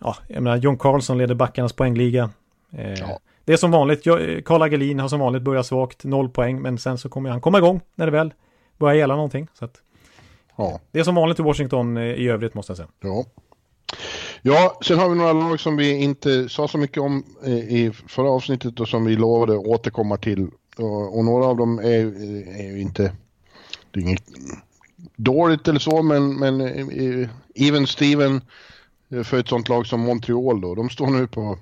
ja, 0.00 0.16
jag 0.28 0.42
menar, 0.42 0.56
John 0.56 0.78
Carlson 0.78 1.18
leder 1.18 1.34
backarnas 1.34 1.72
poängliga. 1.72 2.30
Eh, 2.72 2.92
ja. 2.92 3.18
Det 3.44 3.52
är 3.52 3.56
som 3.56 3.70
vanligt, 3.70 4.04
Karl 4.44 4.62
Agelin 4.62 5.00
har 5.00 5.08
som 5.08 5.20
vanligt 5.20 5.42
börjat 5.42 5.66
svagt, 5.66 6.04
noll 6.04 6.28
poäng, 6.28 6.62
men 6.62 6.78
sen 6.78 6.98
så 6.98 7.08
kommer 7.08 7.30
han 7.30 7.40
komma 7.40 7.58
igång 7.58 7.80
när 7.94 8.06
det 8.06 8.12
väl 8.12 8.32
börjar 8.78 8.94
gälla 8.94 9.14
någonting. 9.14 9.48
Så 9.58 9.64
att, 9.64 9.74
ja. 10.56 10.80
Det 10.90 11.00
är 11.00 11.04
som 11.04 11.14
vanligt 11.14 11.38
i 11.38 11.42
Washington 11.42 11.96
eh, 11.96 12.02
i 12.02 12.28
övrigt 12.28 12.54
måste 12.54 12.70
jag 12.70 12.76
säga. 12.76 12.88
Ja. 13.00 13.24
Ja, 14.42 14.78
sen 14.84 14.98
har 14.98 15.08
vi 15.08 15.14
några 15.14 15.32
lag 15.32 15.60
som 15.60 15.76
vi 15.76 15.94
inte 16.02 16.48
sa 16.48 16.68
så 16.68 16.78
mycket 16.78 16.98
om 16.98 17.24
eh, 17.44 17.52
i 17.52 17.92
förra 18.08 18.30
avsnittet 18.30 18.80
och 18.80 18.88
som 18.88 19.04
vi 19.04 19.16
lovade 19.16 19.56
återkomma 19.56 20.16
till. 20.16 20.50
Och, 20.76 21.18
och 21.18 21.24
några 21.24 21.46
av 21.46 21.56
dem 21.56 21.78
är, 21.78 22.06
är 22.60 22.72
ju 22.72 22.80
inte, 22.80 23.12
det 23.90 24.00
är 24.00 24.04
inget 24.04 24.24
dåligt 25.16 25.68
eller 25.68 25.80
så, 25.80 26.02
men, 26.02 26.38
men 26.38 26.60
Even 27.54 27.86
Steven 27.86 28.34
Eh, 28.34 28.40
för 29.24 29.38
ett 29.38 29.48
sånt 29.48 29.68
lag 29.68 29.86
som 29.86 30.00
Montreal 30.00 30.60
då. 30.60 30.74
De 30.74 30.90
står 30.90 31.06
nu 31.06 31.26
på 31.26 31.58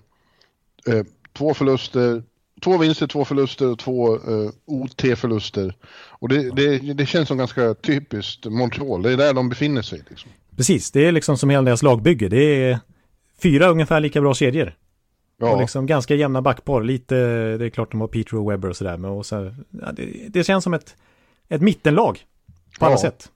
eh, 0.86 1.02
två 1.32 1.54
förluster, 1.54 2.22
två 2.60 2.78
vinster, 2.78 3.06
två 3.06 3.24
förluster 3.24 3.70
och 3.70 3.78
två 3.78 4.14
eh, 4.14 4.50
OT-förluster. 4.64 5.74
Och 5.92 6.28
det, 6.28 6.50
det, 6.50 6.78
det, 6.78 7.06
känns 7.06 7.28
som 7.28 7.38
ganska 7.38 7.74
typiskt 7.74 8.44
Montreal, 8.46 9.02
det 9.02 9.12
är 9.12 9.16
där 9.16 9.34
de 9.34 9.48
befinner 9.48 9.82
sig. 9.82 10.02
Liksom. 10.08 10.30
Precis, 10.56 10.90
det 10.90 11.06
är 11.06 11.12
liksom 11.12 11.38
som 11.38 11.50
hela 11.50 11.62
deras 11.62 11.82
lagbygge. 11.82 12.28
Det 12.28 12.42
är 12.42 12.78
fyra 13.42 13.68
ungefär 13.68 14.00
lika 14.00 14.20
bra 14.20 14.34
kedjor. 14.34 14.74
Ja. 15.40 15.52
Och 15.52 15.60
liksom 15.60 15.86
ganska 15.86 16.14
jämna 16.14 16.42
backpar. 16.42 16.82
Lite, 16.82 17.14
det 17.56 17.64
är 17.64 17.70
klart 17.70 17.90
de 17.90 18.00
har 18.00 18.08
Peter 18.08 18.36
och 18.36 18.50
Webber 18.50 18.68
och 18.68 18.76
sådär. 18.76 18.96
Men 18.96 19.10
och 19.10 19.26
så, 19.26 19.54
ja, 19.70 19.92
det, 19.92 20.28
det, 20.28 20.44
känns 20.44 20.64
som 20.64 20.74
ett, 20.74 20.96
ett 21.48 21.62
mittenlag 21.62 22.24
på 22.78 22.86
alla 22.86 22.96
sätt. 22.96 23.30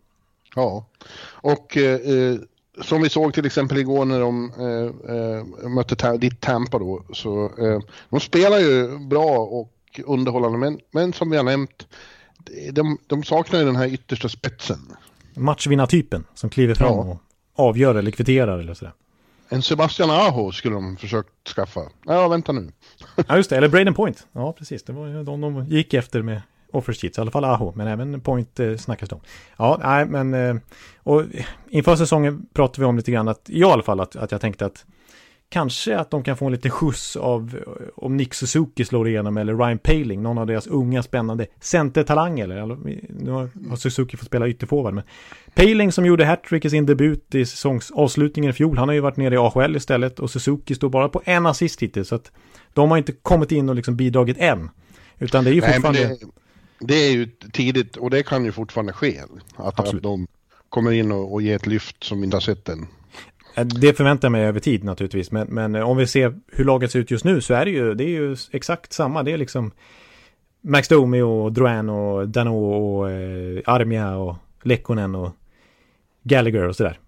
Ja, 0.55 0.87
och 1.25 1.77
eh, 1.77 2.39
som 2.81 3.03
vi 3.03 3.09
såg 3.09 3.35
till 3.35 3.47
exempel 3.47 3.79
igår 3.79 4.05
när 4.05 4.21
de 4.21 4.53
eh, 4.59 5.15
eh, 5.17 5.69
mötte 5.69 6.17
ditt 6.17 6.41
Tampa 6.41 6.79
då, 6.79 7.05
så 7.13 7.45
eh, 7.45 7.81
de 8.09 8.21
spelar 8.21 8.59
ju 8.59 8.99
bra 8.99 9.39
och 9.39 10.01
underhållande, 10.05 10.59
men, 10.59 10.81
men 10.91 11.13
som 11.13 11.31
vi 11.31 11.37
har 11.37 11.45
nämnt, 11.45 11.87
de, 12.73 12.99
de 13.07 13.23
saknar 13.23 13.59
ju 13.61 13.67
den 13.67 13.77
här 13.77 13.87
yttersta 13.87 14.29
spetsen. 14.29 14.79
Matchvinnartypen 15.35 16.25
som 16.35 16.51
kliver 16.51 16.75
fram 16.75 16.95
ja. 16.95 17.01
och 17.01 17.19
avgör 17.69 17.95
eller 17.95 18.11
kvitterar 18.11 18.59
eller 18.59 18.75
sådär. 18.75 18.95
En 19.49 19.63
Sebastian 19.63 20.11
Aho 20.11 20.53
skulle 20.53 20.75
de 20.75 20.97
försökt 20.97 21.49
skaffa. 21.49 21.81
Ja, 22.05 22.29
vänta 22.29 22.53
nu. 22.53 22.73
ja, 23.29 23.37
just 23.37 23.51
det. 23.51 23.57
Eller 23.57 23.69
Braden 23.69 23.95
Point. 23.95 24.27
Ja, 24.33 24.53
precis. 24.53 24.83
Det 24.83 24.93
var 24.93 25.07
ju 25.07 25.23
de 25.23 25.41
de 25.41 25.67
gick 25.67 25.95
efter 25.95 26.23
med 26.23 26.43
offers 26.73 27.01
cheats, 27.01 27.19
i 27.19 27.21
alla 27.21 27.31
fall 27.31 27.45
Aho, 27.45 27.73
men 27.77 27.87
även 27.87 28.21
Point 28.21 28.61
eh, 28.61 28.77
snackas 28.77 29.09
det 29.09 29.15
om. 29.15 29.21
Ja, 29.57 29.79
nej, 29.83 30.07
men 30.07 30.35
eh, 30.35 30.57
och 30.97 31.23
inför 31.71 31.97
säsongen 31.97 32.47
pratade 32.53 32.81
vi 32.81 32.87
om 32.87 32.97
lite 32.97 33.13
grann 33.13 33.29
att, 33.29 33.51
i 33.51 33.65
alla 33.65 33.83
fall 33.83 34.01
att, 34.01 34.17
att 34.17 34.33
jag 34.33 34.41
tänkte 34.41 34.67
att 34.67 34.85
kanske 35.53 35.99
att 35.99 36.11
de 36.11 36.23
kan 36.23 36.37
få 36.37 36.47
en 36.47 36.53
lite 36.53 36.71
skjuts 36.71 37.17
av 37.17 37.59
om 37.97 38.17
Nick 38.17 38.35
Suzuki 38.35 38.85
slår 38.85 39.09
igenom 39.09 39.37
eller 39.37 39.57
Ryan 39.57 39.79
Paling, 39.79 40.23
någon 40.23 40.39
av 40.39 40.47
deras 40.47 40.67
unga 40.67 41.03
spännande 41.03 41.47
centertalanger. 41.61 42.49
Eller, 42.49 42.77
nu 43.23 43.31
har 43.31 43.77
Suzuki 43.77 44.17
fått 44.17 44.27
spela 44.27 44.49
ytterforward, 44.49 44.95
men 44.95 45.05
Paling 45.55 45.93
som 45.93 46.07
gjorde 46.07 46.25
hattrick 46.25 46.65
i 46.65 46.71
sin 46.71 46.87
debut 46.87 47.35
i 47.35 47.47
säsongsavslutningen 47.47 48.51
i 48.51 48.53
fjol, 48.53 48.79
han 48.79 48.89
har 48.89 48.95
ju 48.95 49.01
varit 49.01 49.17
nere 49.17 49.35
i 49.35 49.39
AHL 49.39 49.77
istället 49.77 50.21
och 50.21 50.31
Suzuki 50.31 50.75
står 50.75 50.89
bara 50.89 51.09
på 51.09 51.23
en 51.25 51.47
assist 51.47 51.83
hittills, 51.83 52.09
så 52.09 52.15
att 52.15 52.33
de 52.73 52.91
har 52.91 52.99
inte 52.99 53.13
kommit 53.13 53.53
in 53.53 53.69
och 53.69 53.75
liksom 53.75 53.97
bidragit 53.97 54.37
än. 54.41 54.71
Utan 55.19 55.45
det 55.45 55.51
är 55.51 55.55
ju 55.55 55.63
fortfarande... 55.63 56.09
Nej, 56.09 56.19
det 56.83 56.95
är 56.95 57.13
ju 57.13 57.27
tidigt 57.53 57.97
och 57.97 58.11
det 58.11 58.23
kan 58.23 58.45
ju 58.45 58.53
fortfarande 58.53 58.93
ske. 58.93 59.21
Att, 59.57 59.81
att 59.81 60.03
de 60.03 60.27
kommer 60.69 60.93
in 60.93 61.13
och, 61.13 61.33
och 61.33 61.43
ger 61.43 61.57
ett 61.57 61.67
lyft 61.67 62.05
som 62.05 62.25
inte 62.25 62.37
har 62.37 62.41
sett 62.41 62.69
än. 62.69 62.87
Det 63.81 63.97
förväntar 63.97 64.27
jag 64.27 64.33
mig 64.33 64.45
över 64.45 64.61
tid 64.61 64.85
naturligtvis. 64.85 65.31
Men, 65.31 65.47
men 65.47 65.75
om 65.75 65.97
vi 65.97 66.07
ser 66.07 66.35
hur 66.53 66.65
laget 66.65 66.91
ser 66.91 66.99
ut 66.99 67.11
just 67.11 67.25
nu 67.25 67.41
så 67.41 67.55
är 67.55 67.65
det 67.65 67.71
ju, 67.71 67.95
det 67.95 68.05
är 68.05 68.09
ju 68.09 68.37
exakt 68.51 68.93
samma. 68.93 69.23
Det 69.23 69.33
är 69.33 69.39
liksom 69.39 69.71
Max 70.61 70.89
Domi 70.89 71.21
och 71.21 71.53
Drouin 71.53 71.89
och 71.89 72.29
Dano 72.29 72.65
och 72.65 73.11
eh, 73.11 73.63
Armia 73.65 74.17
och 74.17 74.37
Lekkonen 74.63 75.15
och 75.15 75.31
Gallagher 76.23 76.69
och 76.69 76.77
sådär. 76.77 76.99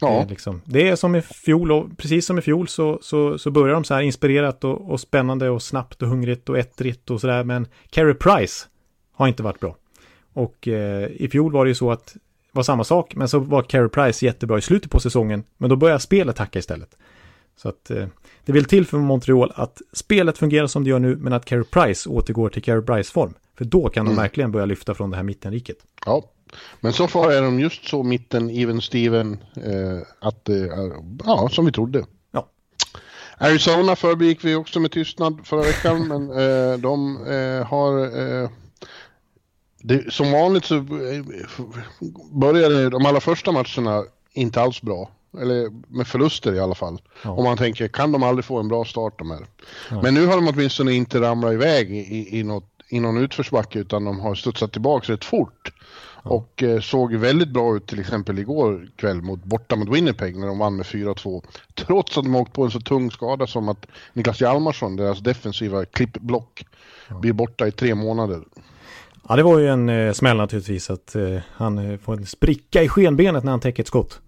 Ja. 0.00 0.08
Det 0.08 0.22
är, 0.22 0.28
liksom, 0.28 0.60
det 0.64 0.88
är 0.88 0.96
som 0.96 1.14
i 1.14 1.22
fjol 1.22 1.72
och 1.72 1.98
precis 1.98 2.26
som 2.26 2.38
i 2.38 2.42
fjol 2.42 2.68
så, 2.68 2.98
så, 3.02 3.38
så 3.38 3.50
börjar 3.50 3.74
de 3.74 3.84
så 3.84 3.94
här 3.94 4.02
inspirerat 4.02 4.64
och, 4.64 4.90
och 4.90 5.00
spännande 5.00 5.50
och 5.50 5.62
snabbt 5.62 6.02
och 6.02 6.08
hungrigt 6.08 6.48
och 6.48 6.58
ettrigt 6.58 7.10
och 7.10 7.20
sådär. 7.20 7.44
Men 7.44 7.66
Carey 7.90 8.14
Price 8.14 8.66
har 9.22 9.28
inte 9.28 9.42
varit 9.42 9.60
bra. 9.60 9.76
Och 10.32 10.68
eh, 10.68 11.08
i 11.10 11.28
fjol 11.28 11.52
var 11.52 11.64
det 11.64 11.68
ju 11.68 11.74
så 11.74 11.90
att 11.90 12.06
det 12.52 12.56
var 12.56 12.62
samma 12.62 12.84
sak, 12.84 13.14
men 13.14 13.28
så 13.28 13.38
var 13.38 13.62
Carey 13.62 13.88
Price 13.88 14.26
jättebra 14.26 14.58
i 14.58 14.62
slutet 14.62 14.90
på 14.90 15.00
säsongen, 15.00 15.44
men 15.56 15.70
då 15.70 15.76
började 15.76 16.00
spelet 16.00 16.38
hacka 16.38 16.58
istället. 16.58 16.96
Så 17.56 17.68
att 17.68 17.90
eh, 17.90 18.06
det 18.44 18.52
vill 18.52 18.64
till 18.64 18.86
för 18.86 18.98
Montreal 18.98 19.52
att 19.54 19.82
spelet 19.92 20.38
fungerar 20.38 20.66
som 20.66 20.84
det 20.84 20.90
gör 20.90 20.98
nu, 20.98 21.16
men 21.16 21.32
att 21.32 21.44
Carey 21.44 21.64
Price 21.64 22.08
återgår 22.08 22.48
till 22.48 22.62
Carey 22.62 22.82
Price-form. 22.82 23.34
För 23.58 23.64
då 23.64 23.88
kan 23.88 24.04
de 24.04 24.12
mm. 24.12 24.22
verkligen 24.22 24.52
börja 24.52 24.66
lyfta 24.66 24.94
från 24.94 25.10
det 25.10 25.16
här 25.16 25.24
mittenriket. 25.24 25.76
Ja, 26.06 26.24
men 26.80 26.92
så 26.92 27.08
far 27.08 27.30
är 27.30 27.42
de 27.42 27.60
just 27.60 27.88
så 27.88 28.02
mitten, 28.02 28.50
even 28.50 28.80
Steven, 28.80 29.38
eh, 29.56 30.06
att 30.20 30.48
eh, 30.48 30.56
ja, 31.24 31.48
som 31.52 31.64
vi 31.64 31.72
trodde. 31.72 32.04
Ja. 32.30 32.48
Arizona 33.38 33.96
förbegick 33.96 34.44
vi 34.44 34.54
också 34.54 34.80
med 34.80 34.90
tystnad 34.90 35.40
förra 35.44 35.62
veckan, 35.62 36.08
men 36.08 36.30
eh, 36.30 36.78
de 36.78 37.26
eh, 37.26 37.66
har 37.66 38.18
eh, 38.20 38.50
det, 39.82 40.12
som 40.12 40.32
vanligt 40.32 40.64
så 40.64 40.76
eh, 40.76 40.84
började 42.32 42.90
de 42.90 43.06
allra 43.06 43.20
första 43.20 43.52
matcherna 43.52 44.04
inte 44.32 44.60
alls 44.60 44.82
bra. 44.82 45.10
Eller 45.40 45.70
med 45.88 46.06
förluster 46.06 46.54
i 46.54 46.60
alla 46.60 46.74
fall. 46.74 47.00
Ja. 47.24 47.30
Och 47.30 47.44
man 47.44 47.56
tänker, 47.56 47.88
kan 47.88 48.12
de 48.12 48.22
aldrig 48.22 48.44
få 48.44 48.58
en 48.58 48.68
bra 48.68 48.84
start 48.84 49.18
de 49.18 49.30
här? 49.30 49.46
Ja. 49.90 50.02
Men 50.02 50.14
nu 50.14 50.26
har 50.26 50.36
de 50.36 50.48
åtminstone 50.48 50.92
inte 50.92 51.20
ramlat 51.20 51.52
iväg 51.52 51.90
i, 51.90 52.38
i, 52.38 52.42
något, 52.42 52.68
i 52.88 53.00
någon 53.00 53.16
utförsbacke 53.16 53.78
utan 53.78 54.04
de 54.04 54.20
har 54.20 54.34
studsat 54.34 54.72
tillbaka 54.72 55.12
rätt 55.12 55.24
fort. 55.24 55.72
Ja. 56.24 56.30
Och 56.30 56.62
eh, 56.62 56.80
såg 56.80 57.14
väldigt 57.14 57.48
bra 57.48 57.76
ut 57.76 57.86
till 57.86 58.00
exempel 58.00 58.38
igår 58.38 58.88
kväll 58.96 59.22
mot, 59.22 59.44
borta 59.44 59.76
mot 59.76 59.88
Winnipeg 59.88 60.36
när 60.36 60.46
de 60.46 60.58
vann 60.58 60.76
med 60.76 60.86
4-2. 60.86 61.42
Trots 61.74 62.18
att 62.18 62.24
de 62.24 62.34
åkt 62.34 62.52
på 62.52 62.64
en 62.64 62.70
så 62.70 62.80
tung 62.80 63.10
skada 63.10 63.46
som 63.46 63.68
att 63.68 63.86
Niklas 64.12 64.40
Hjalmarsson, 64.40 64.96
deras 64.96 65.18
defensiva 65.18 65.84
klippblock, 65.84 66.66
blir 67.20 67.32
borta 67.32 67.66
i 67.66 67.72
tre 67.72 67.94
månader. 67.94 68.42
Ja, 69.28 69.36
det 69.36 69.42
var 69.42 69.58
ju 69.58 69.68
en 69.68 69.88
eh, 69.88 70.12
smäll 70.12 70.36
naturligtvis 70.36 70.90
att 70.90 71.14
eh, 71.14 71.38
han 71.52 71.78
eh, 71.78 71.98
får 71.98 72.12
en 72.12 72.26
spricka 72.26 72.82
i 72.82 72.88
skenbenet 72.88 73.44
när 73.44 73.50
han 73.50 73.60
täcker 73.60 73.82
ett 73.82 73.86
skott. 73.86 74.20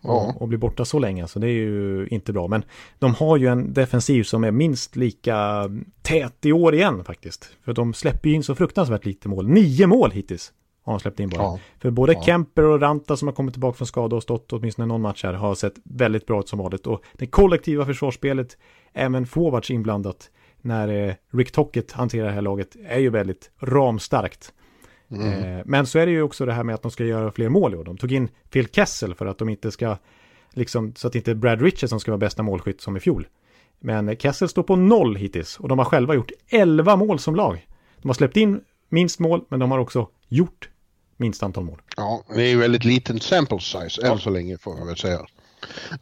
Ja. 0.00 0.34
Och, 0.36 0.48
blir 0.48 0.58
borta 0.58 0.84
så 0.84 0.98
länge, 0.98 1.28
så 1.28 1.38
det 1.38 1.46
är 1.46 1.52
ju 1.52 2.08
inte 2.10 2.32
bra. 2.32 2.48
Men 2.48 2.64
de 2.98 3.14
har 3.14 3.36
ju 3.36 3.46
en 3.46 3.72
defensiv 3.72 4.22
som 4.22 4.44
är 4.44 4.50
minst 4.50 4.96
lika 4.96 5.70
tät 6.02 6.46
i 6.46 6.52
år 6.52 6.74
igen 6.74 7.04
faktiskt. 7.04 7.50
För 7.64 7.72
de 7.72 7.94
släpper 7.94 8.28
ju 8.28 8.34
in 8.34 8.42
så 8.42 8.54
fruktansvärt 8.54 9.04
lite 9.04 9.28
mål. 9.28 9.48
Nio 9.48 9.86
mål 9.86 10.10
hittills 10.10 10.52
har 10.84 10.92
de 10.92 11.00
släppt 11.00 11.20
in 11.20 11.28
bara. 11.28 11.42
Ja. 11.42 11.58
För 11.78 11.90
både 11.90 12.12
ja. 12.12 12.22
Kemper 12.22 12.64
och 12.64 12.80
Ranta 12.80 13.16
som 13.16 13.28
har 13.28 13.32
kommit 13.32 13.54
tillbaka 13.54 13.76
från 13.76 13.86
skada 13.86 14.16
och 14.16 14.22
stått 14.22 14.52
åtminstone 14.52 14.86
någon 14.86 15.02
match 15.02 15.24
här 15.24 15.32
har 15.32 15.54
sett 15.54 15.74
väldigt 15.84 16.26
bra 16.26 16.40
ut 16.40 16.48
som 16.48 16.58
vanligt. 16.58 16.86
Och 16.86 17.02
det 17.12 17.26
kollektiva 17.26 17.86
försvarsspelet, 17.86 18.56
även 18.92 19.26
forwards 19.26 19.70
inblandat, 19.70 20.30
när 20.62 21.08
eh, 21.08 21.14
Rick 21.30 21.52
Tocket 21.52 21.92
hanterar 21.92 22.26
det 22.26 22.32
här 22.32 22.42
laget 22.42 22.76
är 22.86 22.98
ju 22.98 23.10
väldigt 23.10 23.50
ramstarkt. 23.58 24.52
Mm. 25.10 25.58
Eh, 25.58 25.62
men 25.64 25.86
så 25.86 25.98
är 25.98 26.06
det 26.06 26.12
ju 26.12 26.22
också 26.22 26.46
det 26.46 26.52
här 26.52 26.64
med 26.64 26.74
att 26.74 26.82
de 26.82 26.90
ska 26.90 27.04
göra 27.04 27.32
fler 27.32 27.48
mål 27.48 27.74
i 27.74 27.76
år. 27.76 27.84
De 27.84 27.96
tog 27.96 28.12
in 28.12 28.28
Phil 28.50 28.68
Kessel 28.68 29.14
för 29.14 29.26
att 29.26 29.38
de 29.38 29.48
inte 29.48 29.70
ska, 29.70 29.96
liksom, 30.52 30.94
så 30.96 31.08
att 31.08 31.14
inte 31.14 31.34
Brad 31.34 31.62
Richardson 31.62 32.00
ska 32.00 32.10
vara 32.10 32.18
bästa 32.18 32.42
målskytt 32.42 32.80
som 32.80 32.96
i 32.96 33.00
fjol. 33.00 33.26
Men 33.80 34.16
Kessel 34.16 34.48
står 34.48 34.62
på 34.62 34.76
noll 34.76 35.16
hittills 35.16 35.60
och 35.60 35.68
de 35.68 35.78
har 35.78 35.84
själva 35.84 36.14
gjort 36.14 36.30
11 36.48 36.96
mål 36.96 37.18
som 37.18 37.36
lag. 37.36 37.66
De 38.02 38.08
har 38.08 38.14
släppt 38.14 38.36
in 38.36 38.60
minst 38.88 39.18
mål, 39.18 39.44
men 39.48 39.60
de 39.60 39.70
har 39.70 39.78
också 39.78 40.08
gjort 40.28 40.68
minst 41.16 41.42
antal 41.42 41.64
mål. 41.64 41.82
Ja, 41.96 42.24
det 42.34 42.42
är 42.42 42.48
ju 42.48 42.58
väldigt 42.58 42.84
liten 42.84 43.20
sample 43.20 43.60
size 43.60 44.06
än 44.06 44.18
så 44.18 44.30
länge 44.30 44.58
får 44.58 44.76
man 44.76 44.86
väl 44.86 44.96
säga. 44.96 45.26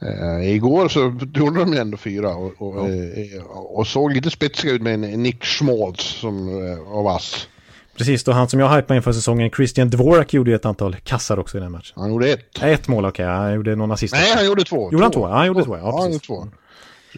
Eh, 0.01 0.55
igår 0.55 0.89
så 0.89 1.01
gjorde 1.35 1.61
de 1.61 1.73
ju 1.73 1.79
ändå 1.79 1.97
fyra 1.97 2.35
och, 2.35 2.53
och, 2.59 2.91
ja. 2.91 2.95
eh, 2.95 3.43
och 3.51 3.87
såg 3.87 4.13
lite 4.13 4.31
spetsiga 4.31 4.73
ut 4.73 4.83
med 4.83 4.99
Nick 4.99 5.45
Schmaltz 5.45 6.05
som 6.05 6.49
eh, 6.49 6.93
var 6.93 7.03
vass. 7.03 7.49
Precis, 7.97 8.25
då 8.25 8.33
han 8.33 8.49
som 8.49 8.61
jag 8.61 8.69
hypade 8.69 8.97
inför 8.97 9.13
säsongen, 9.13 9.51
Christian 9.51 9.91
Dvorak, 9.91 10.35
gjorde 10.35 10.51
ju 10.51 10.57
ett 10.57 10.67
antal 10.67 10.97
kassar 10.97 11.39
också 11.39 11.59
i 11.59 11.61
den 11.61 11.73
matchen. 11.73 11.93
Han 11.97 12.11
gjorde 12.11 12.29
ett. 12.29 12.63
Ett 12.63 12.89
mål, 12.89 13.05
okej. 13.05 13.25
Okay. 13.25 13.37
Han 13.37 13.55
gjorde 13.55 13.77
någon 13.77 13.93
assist. 13.93 14.15
Nej, 14.15 14.33
han 14.35 14.47
gjorde 14.47 14.65
två. 14.65 14.93
Gjorde 14.93 15.05
han 15.05 15.13
två? 15.13 15.29
Ja, 15.29 15.37
han 15.37 15.47
gjorde 15.47 15.65
två. 15.65 15.77
Ja, 15.77 15.83
ja 15.83 16.01
han 16.01 16.13
gjorde 16.13 16.25
två. 16.27 16.49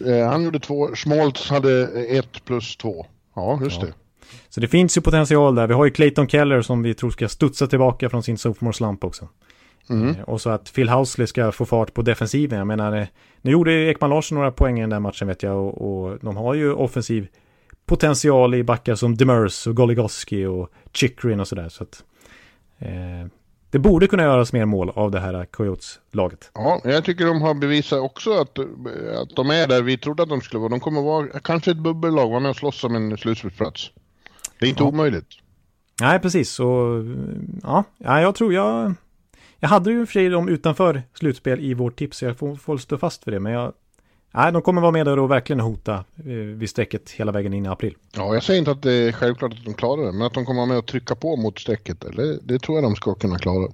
Eh, 0.05 0.27
han 0.29 0.43
gjorde 0.43 0.59
två. 0.59 0.95
Schmaltz 0.95 1.49
hade 1.49 1.87
ett 2.09 2.45
plus 2.45 2.77
två. 2.77 3.05
Ja, 3.35 3.59
just 3.63 3.81
ja. 3.81 3.87
det. 3.87 3.93
Så 4.49 4.59
det 4.59 4.67
finns 4.67 4.97
ju 4.97 5.01
potential 5.01 5.55
där. 5.55 5.67
Vi 5.67 5.73
har 5.73 5.85
ju 5.85 5.91
Clayton 5.91 6.27
Keller 6.27 6.61
som 6.61 6.83
vi 6.83 6.93
tror 6.93 7.11
ska 7.11 7.29
studsa 7.29 7.67
tillbaka 7.67 8.09
från 8.09 8.23
sin 8.23 8.37
sophomore 8.37 8.73
slump 8.73 9.03
också. 9.03 9.27
Mm. 9.89 10.09
Eh, 10.09 10.21
och 10.21 10.41
så 10.41 10.49
att 10.49 10.73
Phil 10.73 10.89
Housley 10.89 11.27
ska 11.27 11.51
få 11.51 11.65
fart 11.65 11.93
på 11.93 12.01
defensiven. 12.01 12.57
Jag 12.57 12.67
menar, 12.67 12.97
eh, 12.97 13.07
nu 13.41 13.51
gjorde 13.51 13.71
Ekman 13.73 14.09
Larsson 14.09 14.37
några 14.37 14.51
poäng 14.51 14.77
i 14.77 14.81
den 14.81 14.89
där 14.89 14.99
matchen 14.99 15.27
vet 15.27 15.43
jag. 15.43 15.57
Och, 15.57 15.81
och 15.81 16.19
de 16.21 16.37
har 16.37 16.53
ju 16.53 16.73
offensiv 16.73 17.27
potential 17.85 18.55
i 18.55 18.63
backar 18.63 18.95
som 18.95 19.15
Demers 19.17 19.67
och 19.67 19.75
Goligoski 19.75 20.45
och 20.45 20.69
Chikrin 20.93 21.39
och 21.39 21.47
sådär. 21.47 21.69
Så 21.69 21.83
att 21.83 22.03
eh, 22.79 23.27
det 23.71 23.79
borde 23.79 24.07
kunna 24.07 24.23
göras 24.23 24.53
mer 24.53 24.65
mål 24.65 24.89
av 24.95 25.11
det 25.11 25.19
här 25.19 25.45
Coyotes-laget. 25.45 26.51
Ja, 26.53 26.81
jag 26.83 27.03
tycker 27.03 27.25
de 27.25 27.41
har 27.41 27.53
bevisat 27.53 27.99
också 27.99 28.33
att, 28.33 28.59
att 29.21 29.35
de 29.35 29.49
är 29.49 29.67
där 29.67 29.81
vi 29.81 29.97
trodde 29.97 30.23
att 30.23 30.29
de 30.29 30.41
skulle 30.41 30.59
vara. 30.59 30.69
De 30.69 30.79
kommer 30.79 31.01
vara 31.01 31.39
kanske 31.39 31.71
ett 31.71 31.77
bubbellag, 31.77 32.29
vara 32.29 32.39
med 32.39 32.49
och 32.49 32.55
slåss 32.55 32.83
om 32.83 32.95
en 32.95 33.17
slutspelsplats. 33.17 33.91
Det 34.59 34.65
är 34.65 34.69
inte 34.69 34.83
ja. 34.83 34.87
omöjligt. 34.87 35.27
Nej, 36.01 36.19
precis. 36.19 36.59
Och, 36.59 37.03
ja, 37.63 37.83
jag 37.97 38.35
tror 38.35 38.53
jag... 38.53 38.93
Jag 39.59 39.69
hade 39.69 39.91
ju 39.91 40.05
för 40.05 40.13
sig 40.13 40.29
dem 40.29 40.49
utanför 40.49 41.03
slutspel 41.13 41.59
i 41.59 41.73
vårt 41.73 41.95
tips, 41.95 42.17
så 42.17 42.25
jag 42.25 42.37
får, 42.37 42.55
får 42.55 42.77
stå 42.77 42.97
fast 42.97 43.23
för 43.23 43.31
det. 43.31 43.39
Men 43.39 43.51
jag, 43.51 43.73
nej, 44.31 44.51
de 44.51 44.61
kommer 44.61 44.81
vara 44.81 44.91
med 44.91 45.05
där 45.05 45.19
och 45.19 45.31
verkligen 45.31 45.59
hota 45.59 45.93
eh, 46.17 46.33
vid 46.33 46.69
strecket 46.69 47.11
hela 47.11 47.31
vägen 47.31 47.53
in 47.53 47.65
i 47.65 47.69
april. 47.69 47.95
Ja, 48.15 48.33
jag 48.33 48.43
säger 48.43 48.59
inte 48.59 48.71
att 48.71 48.81
det 48.81 48.91
är 48.91 49.11
självklart 49.11 49.53
att 49.53 49.65
de 49.65 49.73
klarar 49.73 50.05
det, 50.05 50.11
men 50.11 50.21
att 50.21 50.33
de 50.33 50.45
kommer 50.45 50.59
vara 50.59 50.69
med 50.69 50.77
och 50.77 50.85
trycka 50.85 51.15
på 51.15 51.35
mot 51.35 51.59
strecket, 51.59 52.01
det, 52.15 52.39
det 52.43 52.59
tror 52.59 52.77
jag 52.77 52.83
de 52.83 52.95
ska 52.95 53.15
kunna 53.15 53.37
klara. 53.37 53.71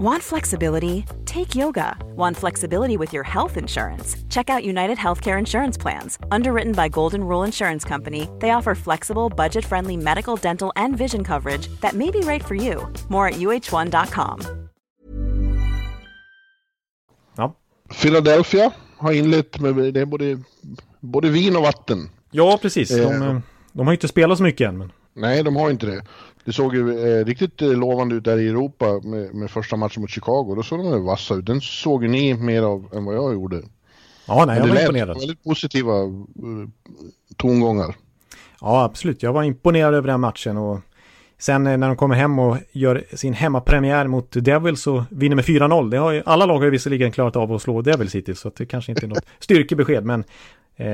Ja. 0.00 0.04
Want 0.04 0.22
flexibility? 0.22 1.04
Take 1.24 1.54
yoga. 1.54 1.96
Want 2.16 2.36
flexibility 2.36 2.96
with 2.96 3.12
your 3.12 3.24
health 3.24 3.56
insurance? 3.56 4.16
Check 4.28 4.50
out 4.50 4.64
United 4.64 4.98
Healthcare 4.98 5.38
Insurance 5.38 5.80
Plans. 5.82 6.18
Underwritten 6.30 6.72
by 6.72 6.88
Golden 6.88 7.20
Rule 7.20 7.46
Insurance 7.46 7.88
Company, 7.88 8.26
they 8.38 8.50
offer 8.50 8.74
flexible, 8.74 9.28
budget 9.28 9.64
friendly 9.64 9.96
medical, 9.96 10.36
dental, 10.36 10.72
and 10.76 10.96
vision 10.96 11.24
coverage 11.24 11.68
that 11.80 11.94
may 11.94 12.10
be 12.10 12.20
right 12.20 12.44
for 12.44 12.54
you. 12.54 12.88
More 13.08 13.28
at 13.28 13.34
uh1.com. 13.34 14.40
Ja. 17.36 17.54
Philadelphia 18.02 18.72
har 18.98 19.12
inlett 19.12 19.60
med 19.60 19.94
det 19.94 20.00
är 20.00 20.06
både, 20.06 20.38
både 21.00 21.28
vin 21.28 21.56
och 21.56 21.62
vatten. 21.62 22.10
Ja, 22.30 22.58
precis. 22.62 22.88
De, 22.88 23.22
eh. 23.22 23.38
de 23.72 23.86
har 23.86 23.94
inte 23.94 24.08
spelat 24.08 24.38
så 24.38 24.44
mycket 24.44 24.68
än. 24.68 24.78
Men... 24.78 24.92
Nej, 25.14 25.42
de 25.42 25.56
har 25.56 25.70
inte 25.70 25.86
det. 25.86 26.02
Det 26.50 26.54
såg 26.54 26.74
ju 26.74 27.18
eh, 27.20 27.24
riktigt 27.24 27.62
eh, 27.62 27.68
lovande 27.68 28.14
ut 28.14 28.24
där 28.24 28.38
i 28.38 28.48
Europa 28.48 29.00
med, 29.02 29.34
med, 29.34 29.50
första 29.50 29.76
matchen 29.76 30.00
mot 30.00 30.10
Chicago. 30.10 30.54
Då 30.56 30.62
såg 30.62 30.78
de 30.78 30.92
ju 30.92 31.04
vassa 31.04 31.34
ut. 31.34 31.46
Den 31.46 31.60
såg 31.60 32.02
ju 32.02 32.08
ni 32.08 32.34
mer 32.34 32.62
av 32.62 32.88
än 32.92 33.04
vad 33.04 33.14
jag 33.14 33.32
gjorde. 33.32 33.62
Ja, 34.26 34.44
nej, 34.44 34.58
jag 34.58 34.66
var 34.66 34.80
imponerad. 34.80 35.18
väldigt 35.18 35.44
positiva 35.44 36.02
uh, 36.02 36.68
tongångar. 37.36 37.94
Ja, 38.60 38.84
absolut. 38.84 39.22
Jag 39.22 39.32
var 39.32 39.42
imponerad 39.42 39.94
över 39.94 40.08
den 40.08 40.20
matchen 40.20 40.56
och 40.56 40.80
sen 41.38 41.64
när 41.64 41.78
de 41.78 41.96
kommer 41.96 42.14
hem 42.14 42.38
och 42.38 42.56
gör 42.72 43.04
sin 43.14 43.32
hemmapremiär 43.32 44.06
mot 44.06 44.32
Devils 44.32 44.86
och 44.86 45.02
vinner 45.10 45.36
med 45.36 45.44
4-0. 45.44 45.90
Det 45.90 45.96
har 45.96 46.12
ju, 46.12 46.22
alla 46.26 46.46
lag 46.46 46.58
har 46.58 46.64
ju 46.64 46.70
visserligen 46.70 47.12
klarat 47.12 47.36
av 47.36 47.52
att 47.52 47.62
slå 47.62 47.82
Devils 47.82 48.14
hittills, 48.14 48.40
så 48.40 48.50
det 48.56 48.66
kanske 48.66 48.92
inte 48.92 49.06
är 49.06 49.08
något 49.08 49.26
styrkebesked, 49.38 50.04
men 50.04 50.20
Eh, 50.20 50.26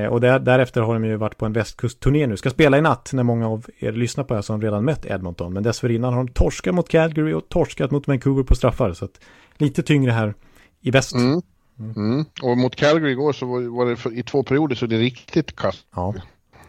och 0.09 0.21
där, 0.21 0.39
därefter 0.39 0.81
har 0.81 0.93
de 0.93 1.05
ju 1.05 1.15
varit 1.15 1.37
på 1.37 1.45
en 1.45 1.53
västkustturné 1.53 2.27
nu. 2.27 2.37
Ska 2.37 2.49
spela 2.49 2.77
i 2.77 2.81
natt 2.81 3.09
när 3.13 3.23
många 3.23 3.47
av 3.49 3.65
er 3.79 3.91
lyssnar 3.91 4.23
på 4.23 4.33
det 4.33 4.43
som 4.43 4.61
redan 4.61 4.85
mött 4.85 5.05
Edmonton. 5.05 5.53
Men 5.53 5.63
dessförinnan 5.63 6.13
har 6.13 6.23
de 6.23 6.33
torskat 6.33 6.75
mot 6.75 6.89
Calgary 6.89 7.33
och 7.33 7.49
torskat 7.49 7.91
mot 7.91 8.07
Vancouver 8.07 8.43
på 8.43 8.55
straffar. 8.55 8.93
Så 8.93 9.05
att 9.05 9.19
lite 9.57 9.83
tyngre 9.83 10.11
här 10.11 10.33
i 10.81 10.91
väst. 10.91 11.15
Mm. 11.15 11.41
Mm. 11.79 11.95
Mm. 11.95 12.25
Och 12.43 12.57
mot 12.57 12.75
Calgary 12.75 13.11
igår 13.11 13.33
så 13.33 13.45
var, 13.45 13.85
det 13.85 13.95
för, 13.95 14.13
i 14.13 14.23
två 14.23 14.43
perioder 14.43 14.75
så 14.75 14.85
det 14.85 14.95
är 14.95 14.99
riktigt 14.99 15.55
kast. 15.55 15.85
Ja. 15.95 16.13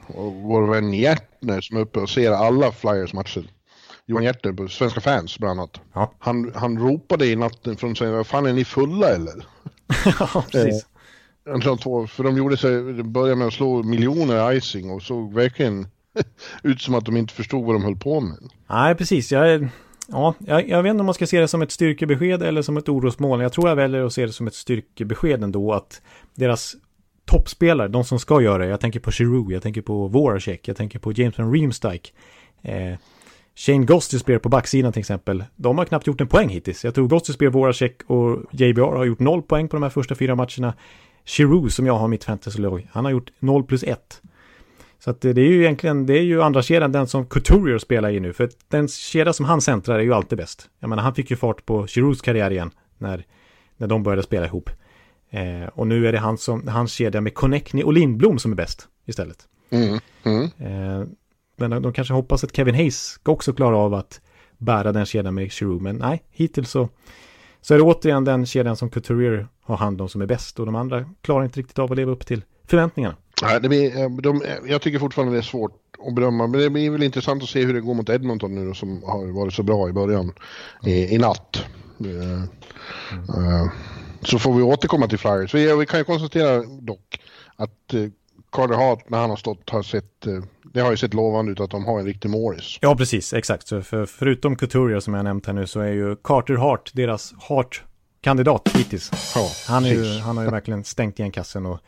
Och 0.06 0.32
vår 0.32 0.66
vän 0.66 0.94
Hjärtner 0.94 1.60
som 1.60 1.76
är 1.76 1.80
uppe 1.80 2.00
och 2.00 2.10
ser 2.10 2.32
alla 2.32 2.72
Flyers 2.72 3.12
matcher. 3.12 3.50
Johan 4.06 4.24
Hjärtner 4.24 4.52
på 4.52 4.68
Svenska 4.68 5.00
fans 5.00 5.38
bland 5.38 5.60
annat. 5.60 5.80
Ja. 5.92 6.12
Han, 6.18 6.52
han 6.54 6.78
ropade 6.78 7.26
i 7.26 7.36
natten 7.36 7.76
från 7.76 7.96
sig, 7.96 8.10
vad 8.10 8.26
fan 8.26 8.46
är 8.46 8.52
ni 8.52 8.64
fulla 8.64 9.08
eller? 9.08 9.46
ja, 10.20 10.44
precis. 10.52 10.86
Egentligen 11.48 11.78
två, 11.78 12.06
för 12.06 12.24
de 12.24 12.36
gjorde 12.36 12.56
sig, 12.56 13.02
började 13.02 13.36
med 13.36 13.46
att 13.46 13.52
slå 13.52 13.82
miljoner 13.82 14.52
icing 14.52 14.90
och 14.90 15.02
såg 15.02 15.34
verkligen 15.34 15.86
ut 16.62 16.80
som 16.80 16.94
att 16.94 17.04
de 17.04 17.16
inte 17.16 17.34
förstod 17.34 17.64
vad 17.64 17.74
de 17.74 17.84
höll 17.84 17.96
på 17.96 18.20
med. 18.20 18.38
Nej, 18.70 18.94
precis. 18.94 19.32
Jag, 19.32 19.68
ja, 20.08 20.34
jag, 20.38 20.68
jag 20.68 20.82
vet 20.82 20.90
inte 20.90 21.00
om 21.00 21.06
man 21.06 21.14
ska 21.14 21.26
se 21.26 21.40
det 21.40 21.48
som 21.48 21.62
ett 21.62 21.72
styrkebesked 21.72 22.42
eller 22.42 22.62
som 22.62 22.76
ett 22.76 22.88
orosmoln. 22.88 23.42
Jag 23.42 23.52
tror 23.52 23.68
jag 23.68 23.76
väljer 23.76 24.04
att 24.04 24.12
se 24.12 24.26
det 24.26 24.32
som 24.32 24.46
ett 24.46 24.54
styrkebesked 24.54 25.42
ändå 25.42 25.72
att 25.72 26.02
deras 26.34 26.76
toppspelare, 27.24 27.88
de 27.88 28.04
som 28.04 28.18
ska 28.18 28.42
göra 28.42 28.58
det, 28.58 28.70
jag 28.70 28.80
tänker 28.80 29.00
på 29.00 29.10
Giroud, 29.10 29.52
jag 29.52 29.62
tänker 29.62 29.82
på 29.82 30.08
Voracek, 30.08 30.68
jag 30.68 30.76
tänker 30.76 30.98
på 30.98 31.12
Jameson 31.12 31.52
Reemstike. 31.52 32.10
Eh, 32.62 32.98
Shane 33.54 33.84
Gostisbeer 33.84 34.38
på 34.38 34.48
backsidan 34.48 34.92
till 34.92 35.00
exempel. 35.00 35.44
De 35.56 35.78
har 35.78 35.84
knappt 35.84 36.06
gjort 36.06 36.20
en 36.20 36.26
poäng 36.26 36.48
hittills. 36.48 36.84
Jag 36.84 36.94
tror 36.94 37.08
Gostisbeer, 37.08 37.50
Voracek 37.50 38.02
och 38.06 38.42
JBR 38.50 38.96
har 38.96 39.04
gjort 39.04 39.18
noll 39.18 39.42
poäng 39.42 39.68
på 39.68 39.76
de 39.76 39.82
här 39.82 39.90
första 39.90 40.14
fyra 40.14 40.34
matcherna. 40.34 40.74
Giroud 41.28 41.72
som 41.72 41.86
jag 41.86 41.94
har 41.94 42.08
mitt 42.08 42.24
fantasylag, 42.24 42.88
han 42.92 43.04
har 43.04 43.12
gjort 43.12 43.30
0 43.38 43.64
plus 43.64 43.82
1. 43.82 44.22
Så 44.98 45.10
att 45.10 45.20
det 45.20 45.30
är 45.30 45.38
ju 45.38 45.62
egentligen, 45.62 46.06
det 46.06 46.18
är 46.18 46.22
ju 46.22 46.42
andra 46.42 46.62
kedjan 46.62 46.92
den 46.92 47.06
som 47.06 47.26
Couturier 47.26 47.78
spelar 47.78 48.10
i 48.10 48.20
nu. 48.20 48.32
För 48.32 48.50
den 48.68 48.88
kedja 48.88 49.32
som 49.32 49.46
han 49.46 49.60
centrar 49.60 49.98
är 49.98 50.02
ju 50.02 50.14
alltid 50.14 50.38
bäst. 50.38 50.70
Jag 50.78 50.90
menar, 50.90 51.02
han 51.02 51.14
fick 51.14 51.30
ju 51.30 51.36
fart 51.36 51.66
på 51.66 51.86
Girouds 51.86 52.22
karriär 52.22 52.50
igen 52.50 52.70
när, 52.98 53.24
när 53.76 53.86
de 53.86 54.02
började 54.02 54.22
spela 54.22 54.46
ihop. 54.46 54.70
Eh, 55.30 55.68
och 55.74 55.86
nu 55.86 56.08
är 56.08 56.12
det 56.12 56.18
han 56.18 56.38
som, 56.38 56.68
hans 56.68 56.92
kedja 56.92 57.20
med 57.20 57.34
Connectney 57.34 57.84
och 57.84 57.92
Lindblom 57.92 58.38
som 58.38 58.52
är 58.52 58.56
bäst 58.56 58.88
istället. 59.06 59.48
Mm. 59.70 59.98
Mm. 60.22 60.44
Eh, 60.44 61.08
men 61.56 61.70
de, 61.70 61.82
de 61.82 61.92
kanske 61.92 62.14
hoppas 62.14 62.44
att 62.44 62.56
Kevin 62.56 62.74
Hayes 62.74 63.06
ska 63.06 63.32
också 63.32 63.52
klara 63.52 63.76
av 63.76 63.94
att 63.94 64.20
bära 64.58 64.92
den 64.92 65.06
kedjan 65.06 65.34
med 65.34 65.52
Giroud. 65.52 65.82
Men 65.82 65.96
nej, 65.96 66.22
hittills 66.30 66.70
så 66.70 66.88
så 67.68 67.74
är 67.74 67.78
det 67.78 67.84
återigen 67.84 68.24
den 68.24 68.46
kedjan 68.46 68.76
som 68.76 68.90
Couturier 68.90 69.48
har 69.62 69.76
hand 69.76 70.00
om 70.00 70.08
som 70.08 70.20
är 70.20 70.26
bäst 70.26 70.58
och 70.58 70.66
de 70.66 70.74
andra 70.74 71.04
klarar 71.20 71.44
inte 71.44 71.60
riktigt 71.60 71.78
av 71.78 71.92
att 71.92 71.96
leva 71.96 72.12
upp 72.12 72.26
till 72.26 72.44
förväntningarna. 72.66 73.16
Nej, 73.42 73.60
det 73.60 73.68
blir, 73.68 73.98
eh, 73.98 74.10
de, 74.10 74.42
eh, 74.42 74.50
jag 74.66 74.82
tycker 74.82 74.98
fortfarande 74.98 75.34
det 75.34 75.40
är 75.40 75.42
svårt 75.42 75.72
att 76.08 76.14
bedöma, 76.14 76.46
men 76.46 76.60
det 76.60 76.70
blir 76.70 76.90
väl 76.90 77.02
intressant 77.02 77.42
att 77.42 77.48
se 77.48 77.64
hur 77.64 77.74
det 77.74 77.80
går 77.80 77.94
mot 77.94 78.08
Edmonton 78.08 78.54
nu 78.54 78.66
då, 78.66 78.74
som 78.74 79.02
har 79.02 79.26
varit 79.26 79.54
så 79.54 79.62
bra 79.62 79.88
i 79.88 79.92
början 79.92 80.32
i, 80.84 81.14
i 81.14 81.18
natt. 81.18 81.64
Uh, 82.06 82.44
så 84.22 84.38
får 84.38 84.54
vi 84.54 84.62
återkomma 84.62 85.08
till 85.08 85.18
Flyers. 85.18 85.54
Vi, 85.54 85.76
vi 85.76 85.86
kan 85.86 86.00
ju 86.00 86.04
konstatera 86.04 86.62
dock 86.62 87.20
att 87.56 87.94
uh, 87.94 88.08
Carter 88.52 88.74
Hart 88.74 89.10
när 89.10 89.18
han 89.18 89.30
har 89.30 89.36
stått 89.36 89.70
har 89.70 89.82
sett, 89.82 90.26
det 90.72 90.80
har 90.80 90.90
ju 90.90 90.96
sett 90.96 91.14
lovande 91.14 91.52
ut 91.52 91.60
att 91.60 91.70
de 91.70 91.84
har 91.84 91.98
en 91.98 92.04
riktig 92.04 92.30
målis. 92.30 92.78
Ja, 92.80 92.96
precis, 92.96 93.32
exakt. 93.32 93.68
Så 93.68 93.82
för, 93.82 94.06
förutom 94.06 94.56
Couturier 94.56 95.00
som 95.00 95.14
jag 95.14 95.24
nämnt 95.24 95.46
här 95.46 95.52
nu 95.52 95.66
så 95.66 95.80
är 95.80 95.92
ju 95.92 96.16
Carter 96.16 96.54
Hart 96.54 96.90
deras 96.94 97.34
Hart-kandidat 97.38 98.68
hittills. 98.74 99.10
Ja, 99.34 99.50
han, 99.72 99.84
är 99.84 99.88
ju, 99.88 100.20
han 100.20 100.36
har 100.36 100.44
ju 100.44 100.50
verkligen 100.50 100.84
stängt 100.84 101.18
igen 101.18 101.32
kassen 101.32 101.66
och 101.66 101.78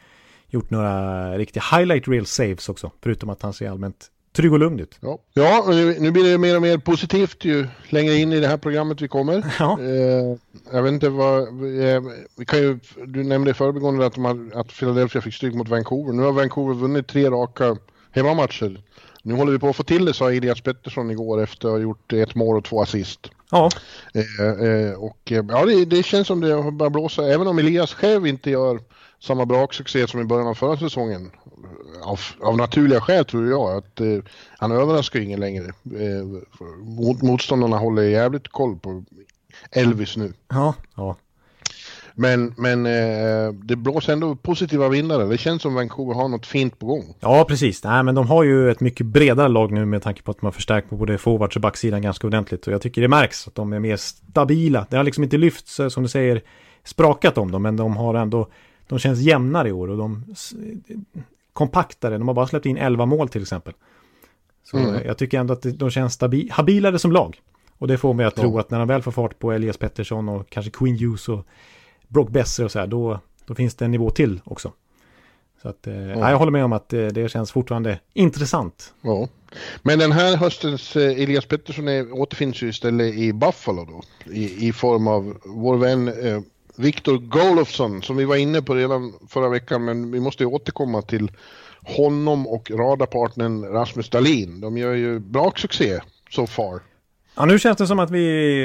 gjort 0.49 0.71
några 0.71 1.39
riktiga 1.39 1.63
highlight 1.73 2.09
real 2.09 2.27
saves 2.27 2.69
också. 2.69 2.91
Förutom 3.03 3.31
att 3.31 3.43
han 3.43 3.53
ser 3.53 3.71
allmänt 3.71 4.11
trygg 4.33 4.53
och 4.53 4.59
lugn 4.59 4.81
ut. 4.81 4.99
Ja. 5.01 5.19
ja, 5.35 5.65
nu 5.99 6.11
blir 6.11 6.33
det 6.33 6.39
mer 6.39 6.57
och 6.57 6.63
mer 6.63 6.79
positivt 6.79 7.45
ju 7.45 7.67
längre 7.89 8.15
in 8.15 8.33
i 8.33 8.41
det 8.41 8.47
här 8.49 8.57
programmet 8.57 9.01
vi 9.01 9.09
kommer. 9.09 9.45
Ja. 9.59 9.79
Eh, 9.81 10.37
jag 10.73 10.83
vet 10.83 10.93
inte 10.93 11.09
vad, 11.09 11.43
eh, 11.43 12.03
vi 12.37 12.45
kan 12.45 12.59
ju, 12.59 12.79
du 13.07 13.25
nämnde 13.25 13.51
i 13.51 13.55
förbigående 13.55 14.07
att, 14.07 14.15
de 14.15 14.53
att 14.55 14.69
Philadelphia 14.79 15.23
fick 15.23 15.35
stryk 15.35 15.55
mot 15.55 15.69
Vancouver. 15.69 16.13
Nu 16.13 16.23
har 16.23 16.33
Vancouver 16.33 16.75
vunnit 16.75 17.09
tre 17.09 17.31
raka 17.31 17.77
hemmamatcher. 18.13 18.81
Nu 19.23 19.35
håller 19.35 19.53
vi 19.53 19.59
på 19.59 19.69
att 19.69 19.77
få 19.77 19.83
till 19.83 20.05
det, 20.05 20.15
sa 20.15 20.33
Elias 20.33 20.61
Pettersson 20.61 21.11
igår 21.11 21.43
efter 21.43 21.69
att 21.69 21.75
ha 21.75 21.79
gjort 21.79 22.13
ett 22.13 22.35
mål 22.35 22.57
och 22.57 22.65
två 22.65 22.83
assist. 22.83 23.31
Ja. 23.51 23.71
Eh, 24.15 24.67
eh, 24.69 24.93
och 24.93 25.33
eh, 25.33 25.45
ja, 25.49 25.65
det, 25.65 25.85
det, 25.85 26.03
känns 26.03 26.27
som 26.27 26.41
det 26.41 26.73
börjar 26.73 26.91
blåsa, 26.91 27.27
även 27.27 27.47
om 27.47 27.59
Elias 27.59 27.95
själv 27.95 28.27
inte 28.27 28.51
gör 28.51 28.81
samma 29.21 29.47
braksuccé 29.47 30.07
som 30.07 30.21
i 30.21 30.25
början 30.25 30.47
av 30.49 30.55
förra 30.55 30.77
säsongen. 30.77 31.31
Av, 32.03 32.21
av 32.41 32.57
naturliga 32.57 33.01
skäl 33.01 33.25
tror 33.25 33.49
jag 33.51 33.77
att 33.77 34.01
eh, 34.01 34.19
han 34.59 34.73
överraskar 34.73 35.21
ingen 35.21 35.41
längre. 35.41 35.67
Eh, 35.67 36.25
mot, 36.79 37.23
motståndarna 37.23 37.79
håller 37.79 38.03
jävligt 38.03 38.49
koll 38.49 38.79
på 38.79 39.05
Elvis 39.71 40.17
nu. 40.17 40.33
Ja, 40.49 40.75
ja. 40.97 41.17
Men, 42.21 42.55
men 42.57 42.87
eh, 42.87 43.53
det 43.53 43.77
blåser 43.77 44.13
ändå 44.13 44.37
positiva 44.37 44.89
vindar. 44.89 45.27
Det 45.27 45.39
känns 45.39 45.63
som 45.63 45.75
Vancouver 45.75 46.15
har 46.15 46.29
något 46.29 46.47
fint 46.47 46.79
på 46.79 46.87
gång. 46.87 47.15
Ja, 47.21 47.45
precis. 47.49 47.85
Nej, 47.85 48.03
men 48.03 48.15
de 48.15 48.27
har 48.27 48.43
ju 48.43 48.71
ett 48.71 48.81
mycket 48.81 49.07
bredare 49.07 49.49
lag 49.49 49.73
nu 49.73 49.85
med 49.85 50.03
tanke 50.03 50.23
på 50.23 50.31
att 50.31 50.41
har 50.41 50.51
förstärkt 50.51 50.91
på 50.91 50.97
både 50.97 51.19
forwards 51.19 51.57
och 51.57 51.63
backsidan 51.63 52.03
ganska 52.03 52.27
ordentligt. 52.27 52.67
Och 52.67 52.73
jag 52.73 52.83
tycker 52.83 53.03
det 53.03 53.09
märks 53.09 53.49
att 53.49 53.55
de 53.55 53.73
är 53.73 53.79
mer 53.79 53.97
stabila. 53.97 54.87
Det 54.91 54.97
har 54.97 55.05
liksom 55.05 55.25
inte 55.25 55.39
lyfts, 55.39 55.81
som 55.89 56.03
du 56.03 56.09
säger, 56.09 56.43
sprakat 56.85 57.39
om 57.39 57.51
dem, 57.51 57.63
men 57.63 57.77
de 57.77 57.97
har 57.97 58.15
ändå, 58.15 58.49
de 58.87 58.99
känns 58.99 59.21
jämnare 59.21 59.69
i 59.69 59.73
år 59.73 59.89
och 59.89 59.97
de 59.97 60.25
kompaktare. 61.53 62.19
De 62.19 62.29
har 62.29 62.35
bara 62.35 62.47
släppt 62.47 62.67
in 62.67 62.77
11 62.77 63.07
mål 63.07 63.29
till 63.29 63.43
exempel. 63.43 63.73
Så 64.65 64.77
mm. 64.77 65.07
jag 65.07 65.19
tycker 65.19 65.41
ändå 65.41 65.53
att 65.55 65.79
de 65.79 65.91
känns 65.91 66.13
stabil, 66.13 66.51
habilare 66.51 66.99
som 66.99 67.13
lag. 67.13 67.41
Och 67.79 67.89
det 67.89 67.99
får 67.99 68.15
mig 68.15 68.27
att 68.27 68.37
ja. 68.37 68.43
tro 68.43 68.59
att 68.59 68.71
när 68.71 68.79
de 68.79 68.89
väl 68.89 69.03
får 69.03 69.13
fart 69.13 69.39
på 69.39 69.53
Elias 69.53 69.77
Pettersson 69.77 70.29
och 70.29 70.51
kanske 70.51 70.71
Queen 70.71 70.99
Hughes 70.99 71.29
och 71.29 71.47
Brock 72.11 72.31
Besser 72.31 72.65
och 72.65 72.71
så 72.71 72.79
här, 72.79 72.87
då, 72.87 73.21
då 73.47 73.55
finns 73.55 73.75
det 73.75 73.85
en 73.85 73.91
nivå 73.91 74.11
till 74.11 74.41
också. 74.45 74.73
Så 75.63 75.69
att, 75.69 75.87
eh, 75.87 75.95
ja. 75.95 76.31
jag 76.31 76.39
håller 76.39 76.53
med 76.53 76.65
om 76.65 76.73
att 76.73 76.93
eh, 76.93 77.07
det 77.07 77.31
känns 77.31 77.53
fortfarande 77.53 77.99
intressant. 78.13 78.95
Ja. 79.01 79.29
Men 79.83 79.99
den 79.99 80.13
här 80.13 80.37
höstens 80.37 80.97
eh, 80.97 81.23
Elias 81.23 81.47
Pettersson 81.47 81.89
är, 81.89 82.13
återfinns 82.13 82.63
ju 82.63 82.69
istället 82.69 83.15
i 83.15 83.33
Buffalo 83.33 83.85
då. 83.85 84.03
I, 84.33 84.69
i 84.69 84.73
form 84.73 85.09
av 85.09 85.37
vår 85.45 85.77
vän 85.77 86.09
eh, 86.09 86.41
Viktor 86.77 87.19
Golofsson 87.19 88.03
som 88.03 88.17
vi 88.17 88.25
var 88.25 88.37
inne 88.37 88.63
på 88.63 88.75
redan 88.75 89.13
förra 89.29 89.49
veckan. 89.49 89.85
Men 89.85 90.13
vi 90.13 90.21
måste 90.21 90.43
ju 90.43 90.47
återkomma 90.47 91.03
till 91.03 91.33
honom 91.83 92.47
och 92.47 92.71
radarpartnern 92.71 93.65
Rasmus 93.65 94.11
Dahlin. 94.11 94.61
De 94.61 94.79
gör 94.79 94.95
ju 94.95 95.19
bra 95.19 95.53
succé 95.57 96.01
so 96.31 96.47
far. 96.47 96.81
Ja, 97.35 97.45
nu 97.45 97.59
känns 97.59 97.79
det 97.79 97.87
som 97.87 97.99
att 97.99 98.11
vi, 98.11 98.21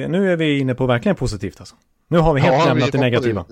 nu 0.09 0.31
är 0.31 0.37
vi 0.37 0.59
inne 0.59 0.75
på 0.75 0.85
verkligen 0.85 1.15
positivt 1.15 1.59
alltså. 1.59 1.75
Nu 2.07 2.17
har 2.17 2.33
vi 2.33 2.41
helt 2.41 2.55
ja, 2.55 2.65
lämnat 2.65 2.91
det 2.91 2.97
negativa. 2.97 3.45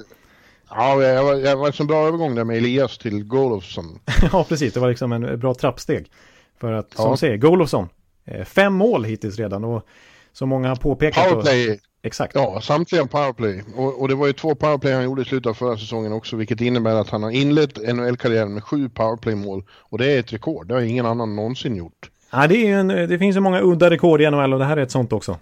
Ja, 0.69 0.95
det 0.95 1.23
var, 1.23 1.35
det 1.35 1.55
var 1.55 1.81
en 1.81 1.87
bra 1.87 2.07
övergång 2.07 2.35
där 2.35 2.43
med 2.43 2.57
Elias 2.57 2.97
till 2.97 3.23
Golofsson. 3.23 3.99
ja, 4.31 4.45
precis. 4.49 4.73
Det 4.73 4.79
var 4.79 4.89
liksom 4.89 5.11
en 5.11 5.39
bra 5.39 5.53
trappsteg. 5.53 6.11
För 6.59 6.71
att, 6.71 6.93
som 6.93 7.09
ja. 7.09 7.17
säger, 7.17 7.37
Golofsson, 7.37 7.89
eh, 8.25 8.45
fem 8.45 8.73
mål 8.73 9.03
hittills 9.03 9.37
redan 9.37 9.63
och 9.63 9.85
som 10.33 10.49
många 10.49 10.69
har 10.69 10.75
påpekat. 10.75 11.29
Powerplay. 11.29 11.71
Och, 11.71 11.77
exakt. 12.03 12.35
Ja, 12.35 12.61
samtliga 12.61 13.05
powerplay. 13.05 13.63
Och, 13.75 14.01
och, 14.01 14.07
det 14.07 14.15
var 14.15 14.27
ju 14.27 14.33
två 14.33 14.55
powerplay 14.55 14.93
han 14.93 15.03
gjorde 15.03 15.21
i 15.21 15.25
slutet 15.25 15.49
av 15.49 15.53
förra 15.53 15.77
säsongen 15.77 16.13
också, 16.13 16.35
vilket 16.35 16.61
innebär 16.61 16.95
att 16.95 17.09
han 17.09 17.23
har 17.23 17.31
inlett 17.31 17.77
NHL-karriären 17.95 18.53
med 18.53 18.63
sju 18.63 18.89
powerplay-mål. 18.89 19.63
Och 19.69 19.97
det 19.97 20.11
är 20.11 20.19
ett 20.19 20.33
rekord, 20.33 20.67
det 20.67 20.73
har 20.73 20.81
ingen 20.81 21.05
annan 21.05 21.35
någonsin 21.35 21.75
gjort. 21.75 22.09
Ja, 22.31 22.47
det, 22.47 22.55
är 22.55 22.77
en, 22.77 22.87
det 22.87 23.19
finns 23.19 23.35
ju 23.35 23.39
många 23.39 23.61
udda 23.61 23.89
rekord 23.89 24.21
i 24.21 24.29
NHL 24.29 24.53
och 24.53 24.59
det 24.59 24.65
här 24.65 24.77
är 24.77 24.81
ett 24.81 24.91
sånt 24.91 25.13
också. 25.13 25.37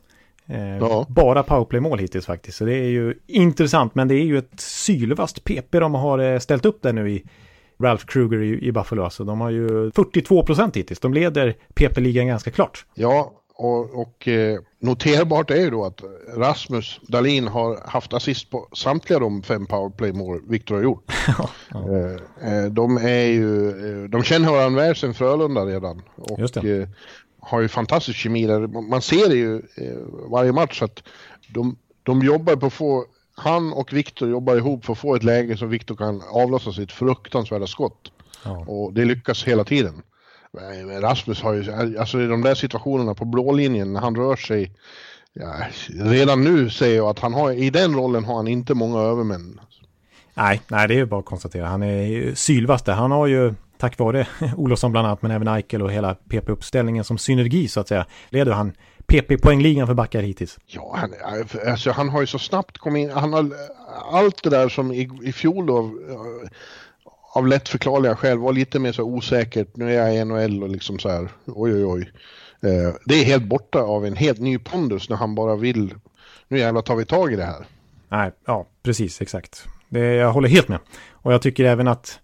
Eh, 0.52 0.78
ja. 0.78 1.06
Bara 1.10 1.44
powerplay-mål 1.44 2.00
hittills 2.00 2.26
faktiskt. 2.26 2.58
Så 2.58 2.66
det 2.66 2.76
är 2.76 2.90
ju 2.90 3.16
intressant, 3.28 3.96
men 3.96 4.08
det 4.08 4.16
är 4.16 4.24
ju 4.24 4.38
ett 4.38 4.60
sylvast 4.60 5.44
PP 5.44 5.80
de 5.80 5.94
har 5.94 6.20
eh, 6.20 6.40
ställt 6.40 6.66
upp 6.66 6.82
där 6.82 6.94
nu 6.94 7.12
i 7.12 7.24
Ralph 7.80 8.06
Kruger 8.06 8.42
i, 8.42 8.68
i 8.68 8.72
Buffalo. 8.72 9.04
Alltså, 9.04 9.24
de 9.24 9.42
har 9.42 9.50
ju 9.50 9.92
42 9.92 10.44
procent 10.44 10.78
hittills. 10.78 11.00
De 11.00 11.14
leder 11.14 11.56
PP-ligan 11.74 12.28
ganska 12.28 12.52
klart. 12.52 12.86
Ja, 12.94 13.32
och, 13.56 14.02
och 14.02 14.28
eh, 14.28 14.60
noterbart 14.80 15.52
är 15.52 15.56
ju 15.56 15.70
då 15.70 15.86
att 15.86 16.02
Rasmus 16.38 17.00
Dahlin 17.08 17.48
har 17.48 17.80
haft 17.86 18.14
assist 18.14 18.50
på 18.50 18.68
samtliga 18.74 19.20
de 19.20 19.44
fem 19.44 19.66
powerplay-mål 19.66 20.42
Viktor 20.48 20.76
har 20.76 20.84
gjort. 20.84 21.12
eh, 22.42 22.66
de 22.72 22.98
är 22.98 23.26
ju, 23.26 24.08
de 24.08 24.24
känner 24.24 24.52
varandra 24.52 24.82
väl 24.82 24.96
sedan 24.96 25.14
Frölunda 25.14 25.66
redan. 25.66 26.02
Och 26.16 26.66
eh, 26.66 26.88
har 27.42 27.62
ju 27.62 27.68
fantastisk 27.68 28.18
kemi 28.20 28.48
där. 28.48 28.68
Man 28.68 29.02
ser 29.02 29.30
det 29.30 29.36
ju 29.36 29.56
eh, 29.56 30.30
varje 30.32 30.52
match 30.52 30.82
att 30.82 31.04
de, 31.50 31.78
de 32.04 32.22
jobbar 32.22 32.56
på 32.56 32.66
att 32.66 32.74
få, 32.74 33.06
han 33.36 33.74
och 33.74 33.94
Viktor 33.94 34.30
jobbar 34.30 34.56
ihop 34.56 34.86
för 34.86 34.94
att 34.94 35.00
få 35.00 35.16
ett 35.16 35.24
läge 35.24 35.58
så 35.58 35.66
Viktor 35.66 35.96
kan 35.96 36.22
avlossa 36.32 36.72
sitt 36.72 36.92
fruktansvärda 36.92 37.68
skott. 37.68 38.12
Ja. 38.44 38.66
Och 38.68 38.94
det 38.94 39.06
lyckas 39.06 39.44
hela 39.44 39.64
tiden. 39.64 40.02
Rasmus 41.02 41.42
har 41.42 41.54
ju, 41.54 41.72
alltså 41.98 42.22
i 42.22 42.28
de 42.28 42.42
där 42.42 42.56
situationerna 42.56 43.16
på 43.16 43.26
blålinjen 43.26 43.94
när 43.94 44.00
han 44.00 44.16
rör 44.16 44.36
sig, 44.36 44.72
ja, 45.34 45.54
redan 45.90 46.44
nu 46.44 46.70
säger 46.70 46.96
jag 46.96 47.10
att 47.10 47.20
han 47.20 47.34
har, 47.34 47.52
i 47.52 47.70
den 47.70 47.96
rollen 47.96 48.24
har 48.24 48.36
han 48.36 48.48
inte 48.48 48.74
många 48.74 49.00
övermän. 49.00 49.60
Nej, 50.34 50.62
nej 50.68 50.88
det 50.88 50.94
är 50.94 50.98
ju 50.98 51.06
bara 51.06 51.20
att 51.20 51.26
konstatera. 51.26 51.68
Han 51.68 51.84
är 51.84 52.04
ju 52.04 52.36
sylvass 52.36 52.84
där. 52.84 52.94
Han 52.94 53.12
har 53.12 53.28
ju 53.28 53.54
tack 53.82 54.00
vare 54.00 54.28
Olofsson 54.58 54.92
bland 54.92 55.08
annat, 55.08 55.22
men 55.22 55.32
även 55.32 55.48
Eichel 55.48 55.82
och 55.82 55.92
hela 55.92 56.16
PP-uppställningen 56.30 57.04
som 57.04 57.18
synergi 57.18 57.68
så 57.68 57.80
att 57.80 57.88
säga, 57.88 58.06
leder 58.30 58.52
han 58.52 58.74
PP-poängligan 59.08 59.88
för 59.88 59.94
backar 59.94 60.22
hittills. 60.22 60.60
Ja, 60.66 60.96
han, 60.98 61.14
alltså, 61.68 61.92
han 61.92 62.10
har 62.10 62.22
ju 62.22 62.28
så 62.28 62.40
snabbt 62.40 62.78
kommit 62.78 63.04
in, 63.04 63.12
han 63.12 63.34
har 63.34 63.52
allt 64.12 64.44
det 64.44 64.50
där 64.50 64.70
som 64.70 64.92
i, 64.92 65.10
i 65.24 65.34
fjol 65.34 65.66
då, 65.66 65.92
av 67.34 67.48
lättförklarliga 67.48 68.16
skäl 68.16 68.38
var 68.38 68.54
lite 68.54 68.80
mer 68.80 68.92
så 68.92 69.04
osäkert, 69.04 69.76
nu 69.76 69.96
är 69.96 70.08
jag 70.08 70.16
i 70.16 70.26
NHL 70.26 70.64
och 70.64 70.70
liksom 70.70 71.00
så 71.00 71.10
här, 71.10 71.30
oj 71.46 71.74
oj 71.74 71.86
oj. 71.86 72.12
Eh, 72.62 72.96
det 73.06 73.16
är 73.16 73.26
helt 73.26 73.44
borta 73.44 73.80
av 73.80 74.06
en 74.06 74.16
helt 74.16 74.40
ny 74.40 74.58
pondus 74.58 75.10
när 75.10 75.18
han 75.18 75.36
bara 75.36 75.56
vill, 75.56 75.96
nu 76.48 76.60
jävlar 76.60 76.82
tar 76.82 76.96
vi 76.96 77.06
tag 77.06 77.34
i 77.34 77.36
det 77.36 77.46
här. 77.46 77.66
Nej, 78.10 78.32
ja, 78.46 78.66
precis, 78.84 79.22
exakt. 79.22 79.66
Det, 79.90 80.00
jag 80.00 80.32
håller 80.32 80.50
helt 80.50 80.68
med. 80.68 80.80
Och 81.12 81.34
jag 81.34 81.42
tycker 81.42 81.66
även 81.66 81.88
att, 81.88 82.20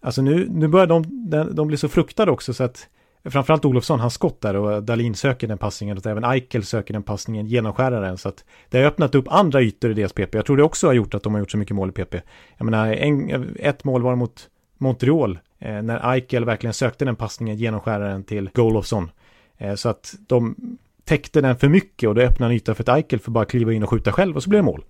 alltså 0.00 0.22
nu, 0.22 0.48
nu 0.50 0.68
börjar 0.68 0.86
de, 0.86 1.04
de, 1.30 1.54
de 1.54 1.68
bli 1.68 1.76
så 1.76 1.88
fruktade 1.88 2.30
också 2.30 2.54
så 2.54 2.64
att 2.64 2.88
framförallt 3.24 3.64
Olofsson, 3.64 4.00
han 4.00 4.10
skott 4.10 4.40
där 4.40 4.56
och 4.56 4.82
Dalin 4.82 5.14
söker 5.14 5.48
den 5.48 5.58
passningen 5.58 5.98
och 5.98 6.06
även 6.06 6.24
Eichel 6.24 6.64
söker 6.64 6.94
den 6.94 7.02
passningen, 7.02 7.46
genomskärar 7.46 8.02
den. 8.02 8.18
Så 8.18 8.28
att 8.28 8.44
det 8.68 8.78
har 8.78 8.84
öppnat 8.84 9.14
upp 9.14 9.28
andra 9.28 9.62
ytor 9.62 9.90
i 9.90 9.94
deras 9.94 10.12
PP. 10.12 10.34
Jag 10.34 10.46
tror 10.46 10.56
det 10.56 10.62
också 10.62 10.86
har 10.86 10.94
gjort 10.94 11.14
att 11.14 11.22
de 11.22 11.32
har 11.32 11.40
gjort 11.40 11.50
så 11.50 11.58
mycket 11.58 11.76
mål 11.76 11.88
i 11.88 11.92
PP. 11.92 12.14
Jag 12.56 12.64
menar, 12.64 12.92
en, 12.92 13.56
ett 13.56 13.84
mål 13.84 14.02
var 14.02 14.16
mot 14.16 14.48
Montreal 14.78 15.38
eh, 15.58 15.82
när 15.82 16.12
Eichel 16.12 16.44
verkligen 16.44 16.74
sökte 16.74 17.04
den 17.04 17.16
passningen, 17.16 17.56
genomskärade 17.56 18.10
den 18.10 18.24
till 18.24 18.50
Golofsson. 18.54 19.10
Eh, 19.58 19.74
så 19.74 19.88
att 19.88 20.14
de 20.26 20.56
täckte 21.04 21.40
den 21.40 21.56
för 21.56 21.68
mycket 21.68 22.08
och 22.08 22.14
det 22.14 22.26
öppnade 22.26 22.52
en 22.52 22.56
yta 22.56 22.74
för 22.74 22.82
att 22.82 22.88
Eichel 22.88 23.20
får 23.20 23.32
bara 23.32 23.44
kliva 23.44 23.72
in 23.72 23.82
och 23.82 23.90
skjuta 23.90 24.12
själv 24.12 24.36
och 24.36 24.42
så 24.42 24.50
blir 24.50 24.58
det 24.58 24.64
mål. 24.64 24.84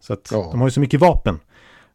Så 0.00 0.12
att 0.12 0.28
ja. 0.32 0.48
de 0.50 0.60
har 0.60 0.68
ju 0.68 0.72
så 0.72 0.80
mycket 0.80 1.00
vapen. 1.00 1.38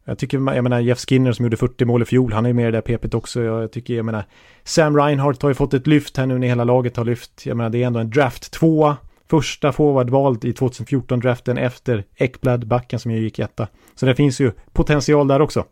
Jag 0.04 0.18
tycker, 0.18 0.54
jag 0.54 0.62
menar 0.62 0.80
Jeff 0.80 0.98
Skinner 0.98 1.32
som 1.32 1.44
gjorde 1.44 1.56
40 1.56 1.84
mål 1.84 2.02
i 2.02 2.04
fjol, 2.04 2.32
han 2.32 2.44
är 2.44 2.50
ju 2.50 2.54
med 2.54 2.68
i 2.68 2.70
det 2.70 2.80
där 2.80 2.98
PP't 2.98 3.14
också. 3.14 3.42
Jag 3.42 3.72
tycker, 3.72 3.94
jag 3.94 4.04
menar, 4.04 4.24
Sam 4.64 4.96
Reinhardt 4.96 5.42
har 5.42 5.50
ju 5.50 5.54
fått 5.54 5.74
ett 5.74 5.86
lyft 5.86 6.16
här 6.16 6.26
nu 6.26 6.38
när 6.38 6.48
hela 6.48 6.64
laget 6.64 6.96
har 6.96 7.04
lyft. 7.04 7.46
Jag 7.46 7.56
menar, 7.56 7.70
det 7.70 7.82
är 7.82 7.86
ändå 7.86 8.00
en 8.00 8.10
draft 8.10 8.52
tvåa. 8.52 8.96
Första 9.30 9.72
forward 9.72 10.10
vald 10.10 10.44
i 10.44 10.52
2014-draften 10.52 11.58
efter 11.58 12.04
Ekblad, 12.16 12.66
backen 12.66 12.98
som 12.98 13.10
ju 13.10 13.20
gick 13.20 13.38
etta. 13.38 13.68
Så 13.94 14.06
det 14.06 14.14
finns 14.14 14.40
ju 14.40 14.52
potential 14.72 15.28
där 15.28 15.40
också. 15.40 15.64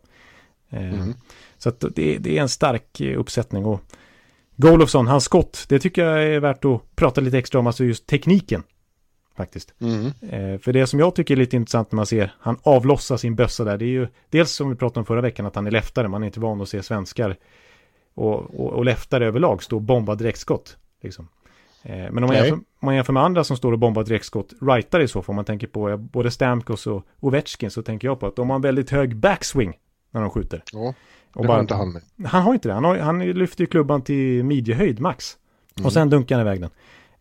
Eh, 0.69 0.93
mm. 0.93 1.13
Så 1.57 1.69
att 1.69 1.79
det, 1.79 2.17
det, 2.17 2.37
är 2.37 2.41
en 2.41 2.49
stark 2.49 3.01
eh, 3.01 3.19
uppsättning. 3.19 3.65
Och 3.65 3.81
Golofsson, 4.55 5.07
hans 5.07 5.23
skott, 5.23 5.65
det 5.69 5.79
tycker 5.79 6.05
jag 6.05 6.23
är 6.23 6.39
värt 6.39 6.65
att 6.65 6.95
prata 6.95 7.21
lite 7.21 7.37
extra 7.37 7.59
om, 7.59 7.67
alltså 7.67 7.83
just 7.83 8.07
tekniken. 8.07 8.63
Faktiskt. 9.37 9.73
Mm. 9.79 10.05
Eh, 10.05 10.59
för 10.59 10.73
det 10.73 10.87
som 10.87 10.99
jag 10.99 11.15
tycker 11.15 11.33
är 11.33 11.37
lite 11.37 11.55
intressant 11.55 11.91
när 11.91 11.95
man 11.95 12.05
ser, 12.05 12.35
han 12.39 12.57
avlossar 12.63 13.17
sin 13.17 13.35
bössa 13.35 13.63
där, 13.63 13.77
det 13.77 13.85
är 13.85 13.89
ju 13.89 14.07
dels 14.29 14.51
som 14.51 14.69
vi 14.69 14.75
pratade 14.75 14.99
om 14.99 15.05
förra 15.05 15.21
veckan, 15.21 15.45
att 15.45 15.55
han 15.55 15.67
är 15.67 15.71
leftare, 15.71 16.07
man 16.07 16.23
är 16.23 16.27
inte 16.27 16.39
van 16.39 16.61
att 16.61 16.69
se 16.69 16.83
svenskar 16.83 17.37
och, 18.13 18.59
och, 18.59 18.73
och 18.73 18.85
leftare 18.85 19.27
överlag 19.27 19.63
stå 19.63 19.75
och 19.75 19.81
bomba 19.81 20.15
direktskott. 20.15 20.77
Liksom. 21.01 21.27
Eh, 21.83 21.95
men 21.95 22.17
om 22.17 22.27
man, 22.27 22.35
jämför, 22.35 22.53
om 22.53 22.63
man 22.79 22.95
jämför 22.95 23.13
med 23.13 23.23
andra 23.23 23.43
som 23.43 23.57
står 23.57 23.71
och 23.71 23.79
bombar 23.79 24.03
direktskott, 24.03 24.53
rightare 24.61 25.03
i 25.03 25.07
så 25.07 25.21
fall, 25.21 25.33
om 25.33 25.35
man 25.35 25.45
tänker 25.45 25.67
på 25.67 25.97
både 25.97 26.31
Stamkos 26.31 26.87
och 26.87 27.05
Ovechkin, 27.19 27.71
så 27.71 27.81
tänker 27.81 28.07
jag 28.07 28.19
på 28.19 28.27
att 28.27 28.35
de 28.35 28.49
har 28.49 28.55
en 28.55 28.61
väldigt 28.61 28.89
hög 28.89 29.15
backswing 29.15 29.73
när 30.11 30.21
de 30.21 30.29
skjuter. 30.29 30.63
Ja. 30.73 30.93
Och 31.35 31.45
bara, 31.45 31.53
har 31.53 31.61
inte 31.61 31.75
han 31.75 31.91
med. 31.91 32.01
Han 32.27 32.41
har 32.41 32.53
inte 32.53 32.67
det. 32.67 32.73
Han, 32.73 32.83
har, 32.83 32.97
han 32.97 33.19
lyfter 33.19 33.61
ju 33.61 33.67
klubban 33.67 34.01
till 34.01 34.43
midjehöjd 34.43 34.99
max. 34.99 35.37
Mm. 35.75 35.85
Och 35.85 35.93
sen 35.93 36.09
dunkar 36.09 36.37
han 36.37 36.47
iväg 36.47 36.61
den. 36.61 36.69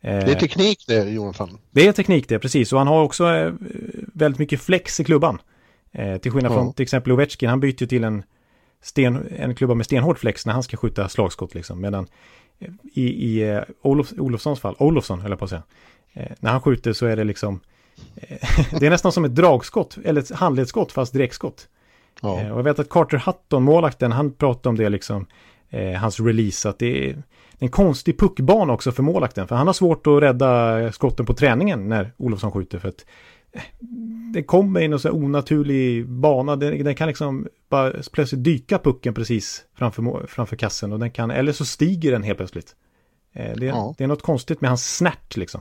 Eh, 0.02 0.24
det 0.24 0.32
är 0.32 0.34
teknik 0.34 0.84
det, 0.86 1.10
Jonathan. 1.10 1.58
Det 1.70 1.86
är 1.86 1.92
teknik 1.92 2.28
det, 2.28 2.38
precis. 2.38 2.72
Och 2.72 2.78
han 2.78 2.88
har 2.88 3.02
också 3.02 3.34
eh, 3.34 3.52
väldigt 4.14 4.38
mycket 4.38 4.60
flex 4.60 5.00
i 5.00 5.04
klubban. 5.04 5.38
Eh, 5.92 6.16
till 6.18 6.32
skillnad 6.32 6.52
ja. 6.52 6.56
från 6.56 6.72
till 6.72 6.82
exempel 6.82 7.12
Ovechkin, 7.12 7.48
han 7.48 7.60
byter 7.60 7.80
ju 7.82 7.86
till 7.86 8.04
en, 8.04 8.22
sten, 8.82 9.28
en 9.36 9.54
klubba 9.54 9.74
med 9.74 9.86
stenhård 9.86 10.18
flex 10.18 10.46
när 10.46 10.52
han 10.52 10.62
ska 10.62 10.76
skjuta 10.76 11.08
slagskott 11.08 11.54
liksom. 11.54 11.80
Medan 11.80 12.06
i, 12.92 13.04
i 13.04 13.60
Olof, 13.82 14.12
Olofssons 14.18 14.60
fall, 14.60 14.76
Olofsson 14.78 15.20
höll 15.20 15.30
jag 15.30 15.38
på 15.38 15.44
att 15.44 15.50
säga, 15.50 15.62
när 16.40 16.50
han 16.50 16.60
skjuter 16.60 16.92
så 16.92 17.06
är 17.06 17.16
det 17.16 17.24
liksom, 17.24 17.60
det 18.80 18.86
är 18.86 18.90
nästan 18.90 19.12
som 19.12 19.24
ett 19.24 19.34
dragskott, 19.34 19.98
eller 20.04 20.20
ett 20.20 20.30
handledsskott 20.30 20.92
fast 20.92 21.12
direktskott. 21.12 21.68
Ja. 22.20 22.52
Och 22.52 22.58
jag 22.58 22.62
vet 22.62 22.78
att 22.78 22.88
Carter 22.88 23.22
Hutton, 23.26 23.62
målakten, 23.62 24.12
han 24.12 24.32
pratade 24.32 24.68
om 24.68 24.76
det 24.76 24.88
liksom, 24.88 25.26
hans 25.98 26.20
release, 26.20 26.68
att 26.68 26.78
det 26.78 27.10
är 27.10 27.22
en 27.62 27.68
konstig 27.68 28.18
puckbana 28.18 28.72
också 28.72 28.92
för 28.92 29.02
målakten. 29.02 29.48
För 29.48 29.56
han 29.56 29.66
har 29.66 29.74
svårt 29.74 30.06
att 30.06 30.22
rädda 30.22 30.92
skotten 30.92 31.26
på 31.26 31.34
träningen 31.34 31.88
när 31.88 32.12
Olofsson 32.16 32.52
skjuter. 32.52 32.78
För 32.78 32.88
att 32.88 33.04
eh, 33.52 33.62
det 34.34 34.42
kommer 34.42 34.80
i 34.80 34.88
någon 34.88 35.00
så 35.00 35.10
onaturlig 35.10 36.08
bana. 36.08 36.56
Den, 36.56 36.84
den, 36.84 36.94
kan 36.94 37.08
liksom 37.08 37.48
bara 37.68 37.92
plötsligt 38.12 38.44
dyka 38.44 38.78
pucken 38.78 39.14
precis 39.14 39.64
framför, 39.78 40.26
framför 40.26 40.56
kassen. 40.56 40.92
Och 40.92 40.98
den 40.98 41.10
kan, 41.10 41.30
eller 41.30 41.52
så 41.52 41.64
stiger 41.64 42.12
den 42.12 42.22
helt 42.22 42.38
plötsligt. 42.38 42.74
Eh, 43.32 43.56
det, 43.56 43.66
ja. 43.66 43.94
det, 43.98 44.04
är 44.04 44.08
något 44.08 44.22
konstigt 44.22 44.60
med 44.60 44.70
hans 44.70 44.96
snärt 44.96 45.36
liksom. 45.36 45.60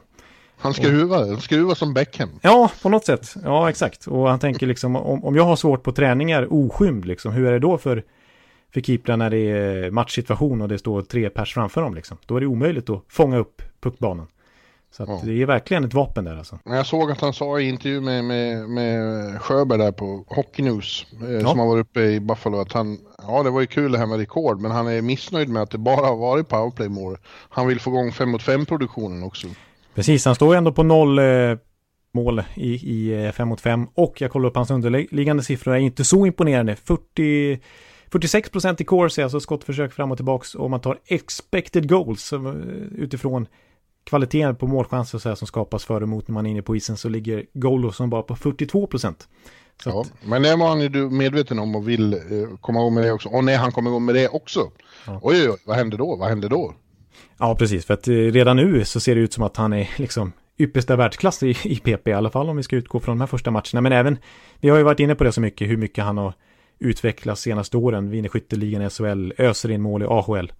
Han 0.57 0.73
skruvar, 0.73 1.27
han 1.27 1.41
skruvar 1.41 1.75
som 1.75 1.93
Beckham. 1.93 2.29
Ja, 2.41 2.71
på 2.81 2.89
något 2.89 3.05
sätt. 3.05 3.35
Ja, 3.43 3.69
exakt. 3.69 4.07
Och 4.07 4.29
han 4.29 4.39
tänker 4.39 4.67
liksom 4.67 4.95
om, 4.95 5.23
om 5.23 5.35
jag 5.35 5.43
har 5.43 5.55
svårt 5.55 5.83
på 5.83 5.91
träningar 5.91 6.53
oskymd 6.53 7.05
liksom, 7.05 7.33
hur 7.33 7.47
är 7.47 7.51
det 7.51 7.59
då 7.59 7.77
för, 7.77 8.03
för 8.73 8.81
keeprar 8.81 9.17
när 9.17 9.29
det 9.29 9.37
är 9.37 9.91
matchsituation 9.91 10.61
och 10.61 10.67
det 10.67 10.79
står 10.79 11.01
tre 11.01 11.29
pers 11.29 11.53
framför 11.53 11.81
dem 11.81 11.95
liksom? 11.95 12.17
Då 12.25 12.35
är 12.35 12.39
det 12.39 12.47
omöjligt 12.47 12.89
att 12.89 13.03
fånga 13.07 13.37
upp 13.37 13.61
puckbanan. 13.81 14.27
Så 14.91 15.03
ja. 15.07 15.21
det 15.23 15.41
är 15.41 15.45
verkligen 15.45 15.83
ett 15.83 15.93
vapen 15.93 16.25
där 16.25 16.37
alltså. 16.37 16.59
Jag 16.63 16.85
såg 16.85 17.11
att 17.11 17.21
han 17.21 17.33
sa 17.33 17.59
i 17.59 17.69
intervju 17.69 18.01
med, 18.01 18.23
med, 18.23 18.69
med 18.69 19.41
Sjöberg 19.41 19.79
där 19.79 19.91
på 19.91 20.25
Hockey 20.27 20.63
News, 20.63 21.05
eh, 21.21 21.31
ja. 21.31 21.49
som 21.49 21.59
har 21.59 21.67
varit 21.67 21.81
uppe 21.81 22.01
i 22.01 22.19
Buffalo, 22.19 22.59
att 22.59 22.73
han, 22.73 22.97
ja 23.27 23.43
det 23.43 23.49
var 23.49 23.61
ju 23.61 23.67
kul 23.67 23.91
det 23.91 23.97
här 23.97 24.05
med 24.05 24.17
rekord, 24.17 24.61
men 24.61 24.71
han 24.71 24.87
är 24.87 25.01
missnöjd 25.01 25.49
med 25.49 25.61
att 25.61 25.71
det 25.71 25.77
bara 25.77 26.05
har 26.05 26.17
varit 26.17 26.47
powerplay-mål. 26.47 27.17
Han 27.49 27.67
vill 27.67 27.79
få 27.79 27.89
igång 27.89 28.11
5 28.11 28.29
mot 28.29 28.43
5 28.43 28.65
produktionen 28.65 29.23
också. 29.23 29.47
Precis, 29.95 30.25
han 30.25 30.35
står 30.35 30.53
ju 30.53 30.57
ändå 30.57 30.71
på 30.71 30.83
noll 30.83 31.19
eh, 31.19 31.57
mål 32.13 32.43
i, 32.55 32.73
i 32.73 33.31
5 33.33 33.47
eh, 33.47 33.49
mot 33.49 33.61
5 33.61 33.87
och 33.93 34.21
jag 34.21 34.31
kollar 34.31 34.49
upp 34.49 34.55
hans 34.55 34.71
underliggande 34.71 35.43
siffror 35.43 35.75
är 35.75 35.79
inte 35.79 36.03
så 36.03 36.25
imponerande. 36.25 36.75
40 36.75 37.59
46% 38.11 38.81
i 38.81 38.85
corsi, 38.85 39.21
alltså 39.21 39.39
skottförsök 39.39 39.93
fram 39.93 40.11
och 40.11 40.17
tillbaks. 40.17 40.55
Och 40.55 40.69
man 40.69 40.79
tar 40.79 40.99
expected 41.05 41.89
goals 41.89 42.33
eh, 42.33 42.55
utifrån 42.95 43.47
kvaliteten 44.03 44.55
på 44.55 44.67
målchanser 44.67 45.17
så 45.17 45.29
här 45.29 45.35
som 45.35 45.47
skapas 45.47 45.85
före 45.85 46.05
mot 46.05 46.27
när 46.27 46.33
man 46.33 46.45
är 46.45 46.49
inne 46.49 46.61
på 46.61 46.75
isen 46.75 46.97
så 46.97 47.09
ligger 47.09 47.91
som 47.91 48.09
bara 48.09 48.21
på 48.21 48.35
42 48.35 48.87
procent. 48.87 49.27
Ja, 49.85 50.01
att... 50.01 50.13
men 50.25 50.41
det 50.41 50.55
var 50.55 50.69
han 50.69 50.81
ju 50.81 51.09
medveten 51.09 51.59
om 51.59 51.75
och 51.75 51.89
vill 51.89 52.13
eh, 52.13 52.19
komma 52.61 52.79
igång 52.79 52.93
med 52.93 53.03
det 53.03 53.11
också. 53.11 53.29
Och 53.29 53.43
när 53.43 53.57
han 53.57 53.71
kommer 53.71 53.89
igång 53.89 54.05
med 54.05 54.15
det 54.15 54.27
också. 54.27 54.71
Ja. 55.07 55.19
Oj, 55.23 55.49
oj, 55.49 55.57
vad 55.65 55.75
händer 55.75 55.97
då? 55.97 56.15
Vad 56.15 56.29
händer 56.29 56.49
då? 56.49 56.73
Ja, 57.37 57.55
precis. 57.55 57.85
För 57.85 57.93
att 57.93 58.07
eh, 58.07 58.13
redan 58.13 58.57
nu 58.57 58.85
så 58.85 58.99
ser 58.99 59.15
det 59.15 59.21
ut 59.21 59.33
som 59.33 59.43
att 59.43 59.57
han 59.57 59.73
är 59.73 59.89
liksom 59.95 60.33
yppersta 60.57 60.95
världsklass 60.95 61.43
i, 61.43 61.49
i 61.63 61.79
PP 61.79 62.07
i 62.07 62.13
alla 62.13 62.29
fall 62.29 62.49
om 62.49 62.57
vi 62.57 62.63
ska 62.63 62.75
utgå 62.75 62.99
från 62.99 63.17
de 63.17 63.21
här 63.21 63.27
första 63.27 63.51
matcherna. 63.51 63.81
Men 63.81 63.91
även, 63.91 64.17
vi 64.59 64.69
har 64.69 64.77
ju 64.77 64.83
varit 64.83 64.99
inne 64.99 65.15
på 65.15 65.23
det 65.23 65.31
så 65.31 65.41
mycket, 65.41 65.69
hur 65.69 65.77
mycket 65.77 66.03
han 66.03 66.17
har 66.17 66.33
utvecklats 66.81 67.41
senaste 67.41 67.77
åren, 67.77 68.09
vinner 68.09 68.29
skytteligan 68.29 68.81
i 68.81 68.89
SHL, 68.89 69.31
öser 69.37 69.71
in 69.71 69.81
mål 69.81 70.01
i 70.01 70.05
AHL. 70.05 70.51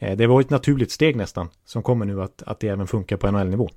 Eh, 0.00 0.16
det 0.16 0.26
var 0.26 0.40
ett 0.40 0.50
naturligt 0.50 0.90
steg 0.90 1.16
nästan 1.16 1.48
som 1.64 1.82
kommer 1.82 2.06
nu 2.06 2.22
att, 2.22 2.42
att 2.42 2.60
det 2.60 2.68
även 2.68 2.86
funkar 2.86 3.16
på 3.16 3.30
NHL-nivå. 3.30 3.68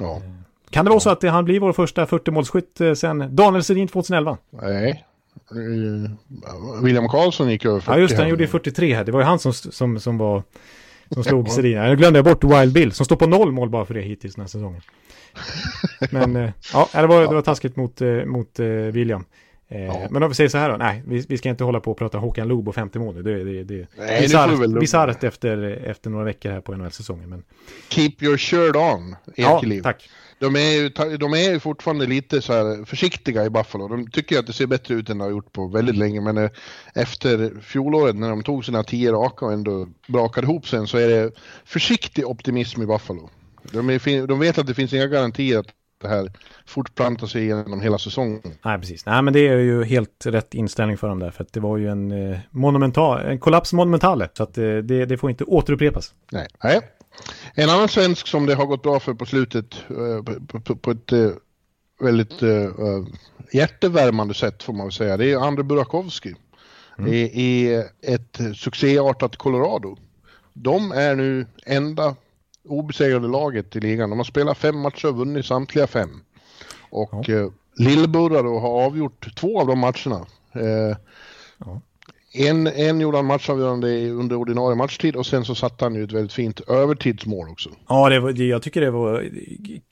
Ja. 0.00 0.16
Eh, 0.16 0.22
kan 0.70 0.84
det 0.84 0.88
vara 0.88 1.00
så 1.00 1.10
att 1.10 1.22
han 1.22 1.44
blir 1.44 1.60
vår 1.60 1.72
första 1.72 2.06
40-målsskytt 2.06 2.88
eh, 2.88 2.94
sen 2.94 3.36
Daniel 3.36 3.64
Sedin 3.64 3.88
2011? 3.88 4.38
Nej. 4.50 5.04
William 6.82 7.08
Karlsson 7.08 7.50
gick 7.50 7.64
över 7.64 7.80
40. 7.80 7.92
Ja 7.92 7.98
just 7.98 8.16
det, 8.16 8.22
han 8.22 8.30
gjorde 8.30 8.46
43 8.46 8.94
här. 8.94 9.04
Det 9.04 9.12
var 9.12 9.20
ju 9.20 9.26
han 9.26 9.38
som, 9.38 9.52
som, 9.52 10.00
som 10.00 10.18
var 10.18 10.42
som 11.10 11.24
slog 11.24 11.48
Sedin. 11.48 11.82
Nu 11.82 11.96
glömde 11.96 12.18
jag 12.18 12.24
bort 12.24 12.44
Wild 12.44 12.72
Bill 12.72 12.92
som 12.92 13.06
står 13.06 13.16
på 13.16 13.26
noll 13.26 13.52
mål 13.52 13.70
bara 13.70 13.84
för 13.84 13.94
det 13.94 14.00
hittills 14.00 14.34
den 14.34 14.42
här 14.42 14.48
säsongen. 14.48 14.80
Men 16.10 16.52
ja, 16.72 16.88
det 16.92 17.06
var, 17.06 17.20
det 17.20 17.34
var 17.34 17.42
taskigt 17.42 17.76
mot, 17.76 18.00
mot 18.26 18.58
William. 18.92 19.24
Eh, 19.70 19.84
ja. 19.84 20.08
Men 20.10 20.22
om 20.22 20.28
vi 20.28 20.34
säger 20.34 20.50
så 20.50 20.58
här 20.58 20.70
då, 20.70 20.76
nej, 20.76 21.02
vi, 21.06 21.24
vi 21.28 21.38
ska 21.38 21.48
inte 21.48 21.64
hålla 21.64 21.80
på 21.80 21.90
och 21.90 21.98
prata 21.98 22.18
Håkan 22.18 22.48
Loob 22.48 22.68
och 22.68 22.74
50 22.74 22.98
mål. 22.98 23.22
Det, 23.22 23.44
det, 23.44 23.64
det 23.64 23.86
är 23.98 24.80
bisarrt 24.80 25.24
efter, 25.24 25.58
efter 25.84 26.10
några 26.10 26.24
veckor 26.24 26.50
här 26.50 26.60
på 26.60 26.74
NHL-säsongen. 26.74 27.28
Men... 27.28 27.44
Keep 27.88 28.12
your 28.20 28.36
shirt 28.36 28.76
on, 28.76 29.16
Ekeliv. 29.36 29.78
Ja, 29.78 29.82
tack. 29.82 30.10
De 30.40 30.56
är, 30.56 30.70
ju, 30.70 30.88
de 31.16 31.34
är 31.34 31.50
ju 31.50 31.60
fortfarande 31.60 32.06
lite 32.06 32.42
så 32.42 32.52
här 32.52 32.84
försiktiga 32.84 33.44
i 33.44 33.50
Buffalo. 33.50 33.88
De 33.88 34.10
tycker 34.10 34.38
att 34.38 34.46
det 34.46 34.52
ser 34.52 34.66
bättre 34.66 34.94
ut 34.94 35.10
än 35.10 35.18
det 35.18 35.24
har 35.24 35.30
gjort 35.30 35.52
på 35.52 35.66
väldigt 35.66 35.96
länge. 35.96 36.20
Men 36.20 36.38
eh, 36.38 36.50
efter 36.94 37.60
fjolåret 37.60 38.16
när 38.16 38.30
de 38.30 38.42
tog 38.42 38.64
sina 38.64 38.82
tio 38.82 39.12
raka 39.12 39.46
och 39.46 39.52
ändå 39.52 39.88
brakade 40.08 40.46
ihop 40.46 40.68
sen 40.68 40.86
så 40.86 40.98
är 40.98 41.08
det 41.08 41.32
försiktig 41.64 42.26
optimism 42.26 42.82
i 42.82 42.86
Buffalo. 42.86 43.30
De, 43.62 43.90
är, 43.90 44.26
de 44.26 44.38
vet 44.38 44.58
att 44.58 44.66
det 44.66 44.74
finns 44.74 44.92
inga 44.92 45.06
garantier 45.06 45.58
att 45.58 45.66
det 45.98 46.08
här 46.08 46.32
fortplantar 46.66 47.26
sig 47.26 47.44
genom 47.44 47.80
hela 47.80 47.98
säsongen. 47.98 48.40
Nej, 48.64 48.78
precis. 48.78 49.06
Nej, 49.06 49.22
men 49.22 49.32
det 49.32 49.48
är 49.48 49.58
ju 49.58 49.84
helt 49.84 50.26
rätt 50.26 50.54
inställning 50.54 50.96
för 50.96 51.08
dem 51.08 51.18
där. 51.18 51.30
För 51.30 51.44
att 51.44 51.52
det 51.52 51.60
var 51.60 51.76
ju 51.76 51.88
en 51.88 52.32
eh, 52.32 52.38
monumental, 52.50 53.20
en 53.20 53.38
kollaps 53.38 53.72
monumentale. 53.72 54.28
Så 54.32 54.42
att 54.42 54.58
eh, 54.58 54.64
det, 54.64 55.04
det 55.04 55.18
får 55.18 55.30
inte 55.30 55.44
återupprepas. 55.44 56.14
Nej. 56.32 56.48
Nej. 56.64 56.80
En 57.54 57.70
annan 57.70 57.88
svensk 57.88 58.26
som 58.26 58.46
det 58.46 58.54
har 58.54 58.66
gått 58.66 58.82
bra 58.82 59.00
för 59.00 59.14
på 59.14 59.26
slutet 59.26 59.74
eh, 59.90 60.22
på, 60.46 60.60
på, 60.60 60.76
på, 60.76 60.90
ett 60.90 61.12
eh, 61.12 61.30
väldigt 62.00 62.42
eh, 62.42 62.62
eh, 62.62 63.04
hjärtevärmande 63.52 64.34
sätt 64.34 64.62
får 64.62 64.72
man 64.72 64.86
väl 64.86 64.92
säga. 64.92 65.16
Det 65.16 65.32
är 65.32 65.36
Andrei 65.36 65.64
Burakovsky. 65.64 66.34
Mm. 66.98 67.12
I, 67.12 67.18
I 67.20 67.84
ett 68.02 68.40
succéartat 68.56 69.36
Colorado. 69.36 69.96
De 70.52 70.92
är 70.92 71.14
nu 71.14 71.46
enda 71.66 72.16
obesegrade 72.68 73.28
laget 73.28 73.76
i 73.76 73.80
ligan. 73.80 74.10
De 74.10 74.18
har 74.18 74.24
spelat 74.24 74.58
fem 74.58 74.78
matcher 74.78 75.08
och 75.08 75.16
vunnit 75.16 75.46
samtliga 75.46 75.86
fem. 75.86 76.20
Och 76.90 77.28
ja. 77.28 77.34
eh, 77.34 77.48
Lillburra 77.76 78.42
då 78.42 78.58
har 78.58 78.84
avgjort 78.84 79.34
två 79.36 79.60
av 79.60 79.66
de 79.66 79.78
matcherna. 79.78 80.26
Eh, 80.52 80.96
ja. 81.58 81.80
En, 82.32 82.66
en 82.66 83.00
gjorde 83.00 83.18
han 83.18 83.26
matchavgörande 83.26 84.10
under 84.10 84.36
ordinarie 84.36 84.76
matchtid 84.76 85.16
och 85.16 85.26
sen 85.26 85.44
så 85.44 85.54
satte 85.54 85.84
han 85.84 85.94
ju 85.94 86.04
ett 86.04 86.12
väldigt 86.12 86.32
fint 86.32 86.60
övertidsmål 86.60 87.48
också. 87.48 87.70
Ja, 87.88 88.08
det 88.08 88.20
var, 88.20 88.30
jag 88.30 88.62
tycker 88.62 88.80
det 88.80 88.90
var 88.90 89.30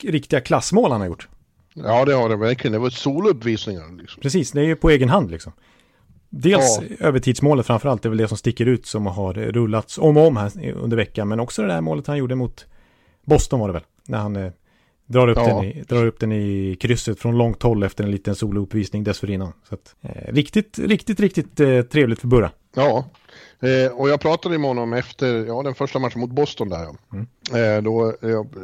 riktiga 0.03 0.41
klassmål 0.41 0.91
han 0.91 1.01
har 1.01 1.07
gjort. 1.07 1.27
Ja, 1.73 2.05
det 2.05 2.13
har 2.13 2.29
det 2.29 2.35
verkligen. 2.35 2.71
Det 2.71 2.79
var 2.79 2.89
solouppvisningar. 2.89 3.97
Liksom. 4.01 4.21
Precis, 4.21 4.51
det 4.51 4.61
är 4.61 4.65
ju 4.65 4.75
på 4.75 4.89
egen 4.89 5.09
hand 5.09 5.31
liksom. 5.31 5.53
Dels 6.29 6.79
ja. 6.81 7.07
övertidsmålet 7.07 7.65
framförallt 7.65 8.05
är 8.05 8.09
väl 8.09 8.17
det 8.17 8.27
som 8.27 8.37
sticker 8.37 8.65
ut 8.65 8.85
som 8.85 9.05
har 9.05 9.33
rullats 9.33 9.97
om 9.97 10.17
och 10.17 10.27
om 10.27 10.37
här 10.37 10.71
under 10.71 10.97
veckan. 10.97 11.27
Men 11.27 11.39
också 11.39 11.61
det 11.61 11.67
där 11.67 11.81
målet 11.81 12.07
han 12.07 12.17
gjorde 12.17 12.35
mot 12.35 12.65
Boston 13.25 13.59
var 13.59 13.67
det 13.67 13.73
väl. 13.73 13.83
När 14.07 14.17
han 14.17 14.35
eh, 14.35 14.51
drar, 15.05 15.27
upp 15.27 15.37
ja. 15.37 15.47
den 15.47 15.63
i, 15.63 15.83
drar 15.87 16.05
upp 16.05 16.19
den 16.19 16.31
i 16.31 16.77
krysset 16.81 17.19
från 17.19 17.37
långt 17.37 17.63
håll 17.63 17.83
efter 17.83 18.03
en 18.03 18.11
liten 18.11 18.35
solouppvisning 18.35 19.03
dessförinnan. 19.03 19.53
Så 19.69 19.75
att, 19.75 19.95
eh, 20.01 20.33
riktigt, 20.33 20.79
riktigt, 20.79 21.19
riktigt 21.19 21.59
eh, 21.59 21.81
trevligt 21.81 22.19
för 22.19 22.27
Burra. 22.27 22.51
Ja, 22.75 23.05
eh, 23.59 23.91
och 23.91 24.09
jag 24.09 24.21
pratade 24.21 24.57
med 24.57 24.67
honom 24.67 24.93
efter 24.93 25.45
ja, 25.45 25.63
den 25.63 25.75
första 25.75 25.99
matchen 25.99 26.19
mot 26.19 26.31
Boston 26.31 26.69
där. 26.69 26.87
Mm. 27.13 27.27
Eh, 27.53 27.83
då, 27.83 28.13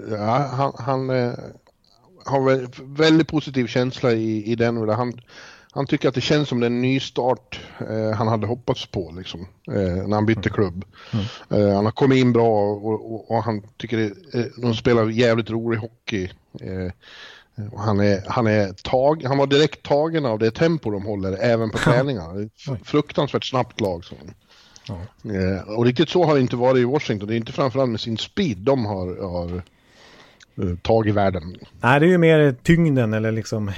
ja, 0.10 0.50
han, 0.52 0.74
han 0.78 1.10
eh, 1.10 1.34
har 2.26 2.68
väldigt 2.98 3.28
positiv 3.28 3.68
känsla 3.68 4.12
i, 4.12 4.52
i 4.52 4.56
den. 4.56 4.90
Han, 4.90 5.14
han 5.76 5.88
tycker 5.88 6.10
att 6.10 6.16
det 6.16 6.22
känns 6.22 6.50
som 6.50 6.60
den 6.60 6.82
nystart 6.82 7.60
eh, 7.90 8.12
han 8.12 8.28
hade 8.28 8.48
hoppats 8.48 8.86
på 8.86 9.14
liksom, 9.18 9.48
eh, 9.68 10.08
när 10.08 10.16
han 10.16 10.26
bytte 10.26 10.50
mm. 10.50 10.54
klubb. 10.54 10.86
Mm. 11.14 11.26
Eh, 11.50 11.76
han 11.76 11.86
har 11.86 11.92
kommit 11.92 12.18
in 12.18 12.34
bra 12.34 12.72
och, 12.72 13.14
och, 13.14 13.32
och 13.32 13.44
han 13.44 13.62
tycker 13.78 13.98
det, 13.98 14.40
eh, 14.40 14.46
de 14.58 14.74
spelar 14.74 15.10
jävligt 15.10 15.50
rolig 15.50 15.78
hockey. 15.78 16.30
Eh, 16.62 16.92
han, 17.78 18.00
är, 18.00 18.24
han, 18.28 18.48
är 18.48 18.74
tag, 18.74 19.24
han 19.24 19.38
var 19.38 19.48
direkt 19.48 19.84
tagen 19.84 20.26
av 20.26 20.40
det 20.40 20.52
tempo 20.52 20.92
de 20.92 21.06
håller 21.06 21.38
även 21.42 21.70
på 21.70 21.78
träningar. 21.84 22.50
Fruktansvärt 22.84 23.46
snabbt 23.46 23.82
lag. 23.82 24.06
Så. 24.06 24.16
Ja. 24.88 24.98
Eh, 25.32 25.70
och 25.70 25.86
riktigt 25.86 26.10
så 26.10 26.24
har 26.24 26.36
det 26.36 26.42
inte 26.42 26.56
varit 26.56 26.82
i 26.82 26.86
Washington. 26.86 27.28
Det 27.28 27.36
är 27.36 27.38
inte 27.38 27.52
framförallt 27.52 27.92
med 27.92 28.00
sin 28.00 28.18
speed 28.18 28.58
de 28.58 28.86
har, 28.86 29.30
har 29.30 29.62
tagit 30.82 31.16
världen. 31.16 31.56
Nej, 31.82 32.00
det 32.00 32.06
är 32.06 32.10
ju 32.10 32.18
mer 32.18 32.56
tyngden 32.64 33.14
eller 33.14 33.32
liksom 33.32 33.72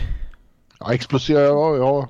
Ja, 0.85 0.93
explosiva, 0.93 1.39
ja, 1.41 1.77
ja, 1.77 2.09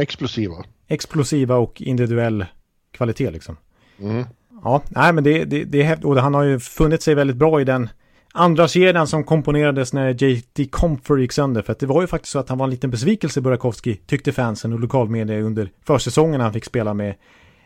explosiva. 0.00 0.64
Explosiva 0.88 1.56
och 1.56 1.82
individuell 1.82 2.46
kvalitet 2.92 3.30
liksom. 3.30 3.56
Mm. 4.00 4.24
Ja, 4.64 4.82
nej 4.88 5.12
men 5.12 5.24
det, 5.24 5.44
det, 5.44 5.64
det 5.64 5.80
är 5.80 5.84
häftigt. 5.84 6.04
Och 6.04 6.16
han 6.16 6.34
har 6.34 6.42
ju 6.42 6.60
funnit 6.60 7.02
sig 7.02 7.14
väldigt 7.14 7.36
bra 7.36 7.60
i 7.60 7.64
den 7.64 7.88
andra 8.32 8.68
kedjan 8.68 9.06
som 9.06 9.24
komponerades 9.24 9.92
när 9.92 10.24
JT 10.24 10.70
Comfort 10.70 11.18
gick 11.18 11.32
sönder. 11.32 11.62
För 11.62 11.72
att 11.72 11.78
det 11.78 11.86
var 11.86 12.00
ju 12.00 12.06
faktiskt 12.06 12.32
så 12.32 12.38
att 12.38 12.48
han 12.48 12.58
var 12.58 12.66
en 12.66 12.70
liten 12.70 12.90
besvikelse, 12.90 13.40
Burakovsky, 13.40 13.96
tyckte 14.06 14.32
fansen 14.32 14.72
och 14.72 14.80
lokalmedia 14.80 15.40
under 15.40 15.70
försäsongen 15.86 16.40
han 16.40 16.52
fick 16.52 16.64
spela 16.64 16.94
med, 16.94 17.14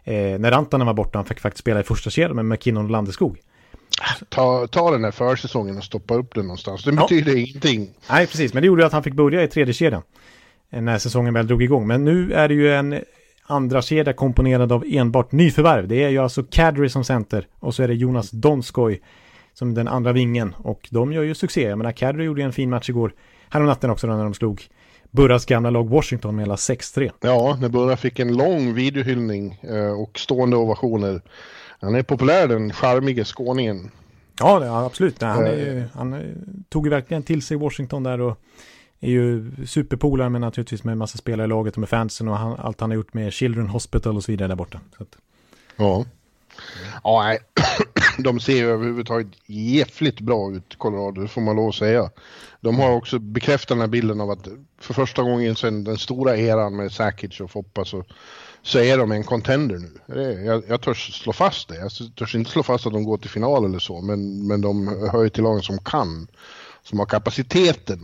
eh, 0.04 0.38
när 0.38 0.50
Rantanen 0.50 0.86
var 0.86 0.94
borta. 0.94 1.18
Han 1.18 1.24
fick 1.24 1.40
faktiskt 1.40 1.60
spela 1.60 1.80
i 1.80 1.82
första 1.82 2.10
kedjan 2.10 2.36
med 2.36 2.44
McKinnon 2.44 2.84
och 2.84 2.90
Landeskog. 2.90 3.38
Ta, 4.28 4.66
ta 4.66 4.90
den 4.90 5.04
här 5.04 5.10
försäsongen 5.10 5.76
och 5.76 5.84
stoppa 5.84 6.14
upp 6.14 6.34
den 6.34 6.44
någonstans. 6.44 6.84
Det 6.84 6.92
betyder 6.92 7.32
ja. 7.32 7.38
ingenting. 7.38 7.90
Nej, 8.10 8.26
precis. 8.26 8.54
Men 8.54 8.62
det 8.62 8.66
gjorde 8.66 8.86
att 8.86 8.92
han 8.92 9.02
fick 9.02 9.14
börja 9.14 9.42
i 9.42 9.48
tredje 9.48 9.74
kedjan. 9.74 10.02
När 10.70 10.98
säsongen 10.98 11.34
väl 11.34 11.46
drog 11.46 11.62
igång. 11.62 11.86
Men 11.86 12.04
nu 12.04 12.32
är 12.32 12.48
det 12.48 12.54
ju 12.54 12.74
en 12.74 13.00
andra 13.50 13.82
kedja 13.82 14.12
komponerad 14.12 14.72
av 14.72 14.84
enbart 14.86 15.32
nyförvärv. 15.32 15.88
Det 15.88 16.04
är 16.04 16.08
ju 16.08 16.18
alltså 16.18 16.42
Kadri 16.42 16.88
som 16.88 17.04
center 17.04 17.46
och 17.58 17.74
så 17.74 17.82
är 17.82 17.88
det 17.88 17.94
Jonas 17.94 18.30
Donskoj 18.30 19.00
som 19.54 19.74
den 19.74 19.88
andra 19.88 20.12
vingen. 20.12 20.54
Och 20.58 20.88
de 20.90 21.12
gör 21.12 21.22
ju 21.22 21.34
succé. 21.34 21.62
Jag 21.62 21.78
menar, 21.78 21.92
Kadri 21.92 22.24
gjorde 22.24 22.42
en 22.42 22.52
fin 22.52 22.70
match 22.70 22.88
igår. 22.88 23.12
Häromnatten 23.48 23.90
också 23.90 24.06
när 24.06 24.24
de 24.24 24.34
slog 24.34 24.62
Burras 25.10 25.46
gamla 25.46 25.70
lag 25.70 25.88
Washington 25.88 26.36
med 26.36 26.44
hela 26.44 26.56
6-3. 26.56 27.10
Ja, 27.20 27.58
när 27.60 27.68
Burra 27.68 27.96
fick 27.96 28.18
en 28.18 28.36
lång 28.36 28.74
videohyllning 28.74 29.58
eh, 29.62 30.00
och 30.00 30.18
stående 30.18 30.56
ovationer 30.56 31.20
han 31.80 31.94
är 31.94 32.02
populär 32.02 32.48
den 32.48 32.72
charmige 32.72 33.24
skåningen. 33.24 33.90
Ja, 34.38 34.64
ja 34.64 34.84
absolut. 34.84 35.22
Han, 35.22 35.46
är, 35.46 35.76
eh. 35.76 35.84
han 35.94 36.34
tog 36.68 36.86
ju 36.86 36.90
verkligen 36.90 37.22
till 37.22 37.42
sig 37.42 37.56
Washington 37.56 38.02
där 38.02 38.20
och 38.20 38.38
är 39.00 39.10
ju 39.10 39.52
superpolare 39.66 40.28
med 40.28 40.40
naturligtvis 40.40 40.84
med 40.84 40.92
en 40.92 40.98
massa 40.98 41.18
spelare 41.18 41.44
i 41.44 41.48
laget 41.48 41.74
och 41.74 41.80
med 41.80 41.88
fansen 41.88 42.28
och 42.28 42.36
han, 42.36 42.56
allt 42.58 42.80
han 42.80 42.90
har 42.90 42.96
gjort 42.96 43.14
med 43.14 43.32
Children 43.32 43.66
Hospital 43.66 44.16
och 44.16 44.24
så 44.24 44.32
vidare 44.32 44.48
där 44.48 44.56
borta. 44.56 44.80
Att... 44.98 45.16
Ja. 45.76 46.04
Ja, 47.04 47.22
nej. 47.22 47.38
de 48.18 48.40
ser 48.40 48.56
ju 48.56 48.70
överhuvudtaget 48.70 49.28
jävligt 49.46 50.20
bra 50.20 50.52
ut, 50.52 50.78
Colorado, 50.78 51.22
det 51.22 51.28
får 51.28 51.40
man 51.40 51.56
lov 51.56 51.68
att 51.68 51.74
säga. 51.74 52.10
De 52.60 52.78
har 52.78 52.90
också 52.92 53.18
bekräftat 53.18 53.68
den 53.68 53.80
här 53.80 53.86
bilden 53.86 54.20
av 54.20 54.30
att 54.30 54.48
för 54.78 54.94
första 54.94 55.22
gången 55.22 55.56
sedan 55.56 55.84
den 55.84 55.98
stora 55.98 56.36
eran 56.36 56.76
med 56.76 56.92
Sakic 56.92 57.40
och 57.40 57.50
Foppa 57.50 57.84
så, 57.84 58.04
så 58.62 58.78
är 58.78 58.98
de 58.98 59.12
en 59.12 59.24
contender 59.24 59.78
nu. 59.78 60.14
Det, 60.14 60.32
jag, 60.32 60.62
jag 60.68 60.80
törs 60.80 61.22
slå 61.22 61.32
fast 61.32 61.68
det. 61.68 61.76
Jag 61.76 61.90
törs 62.16 62.34
inte 62.34 62.50
slå 62.50 62.62
fast 62.62 62.86
att 62.86 62.92
de 62.92 63.04
går 63.04 63.18
till 63.18 63.30
final 63.30 63.64
eller 63.64 63.78
så, 63.78 64.00
men, 64.00 64.46
men 64.46 64.60
de 64.60 64.88
hör 65.12 65.22
ju 65.22 65.28
till 65.28 65.42
lagen 65.42 65.62
som 65.62 65.78
kan 65.78 66.28
som 66.82 66.98
har 66.98 67.06
kapaciteten. 67.06 68.00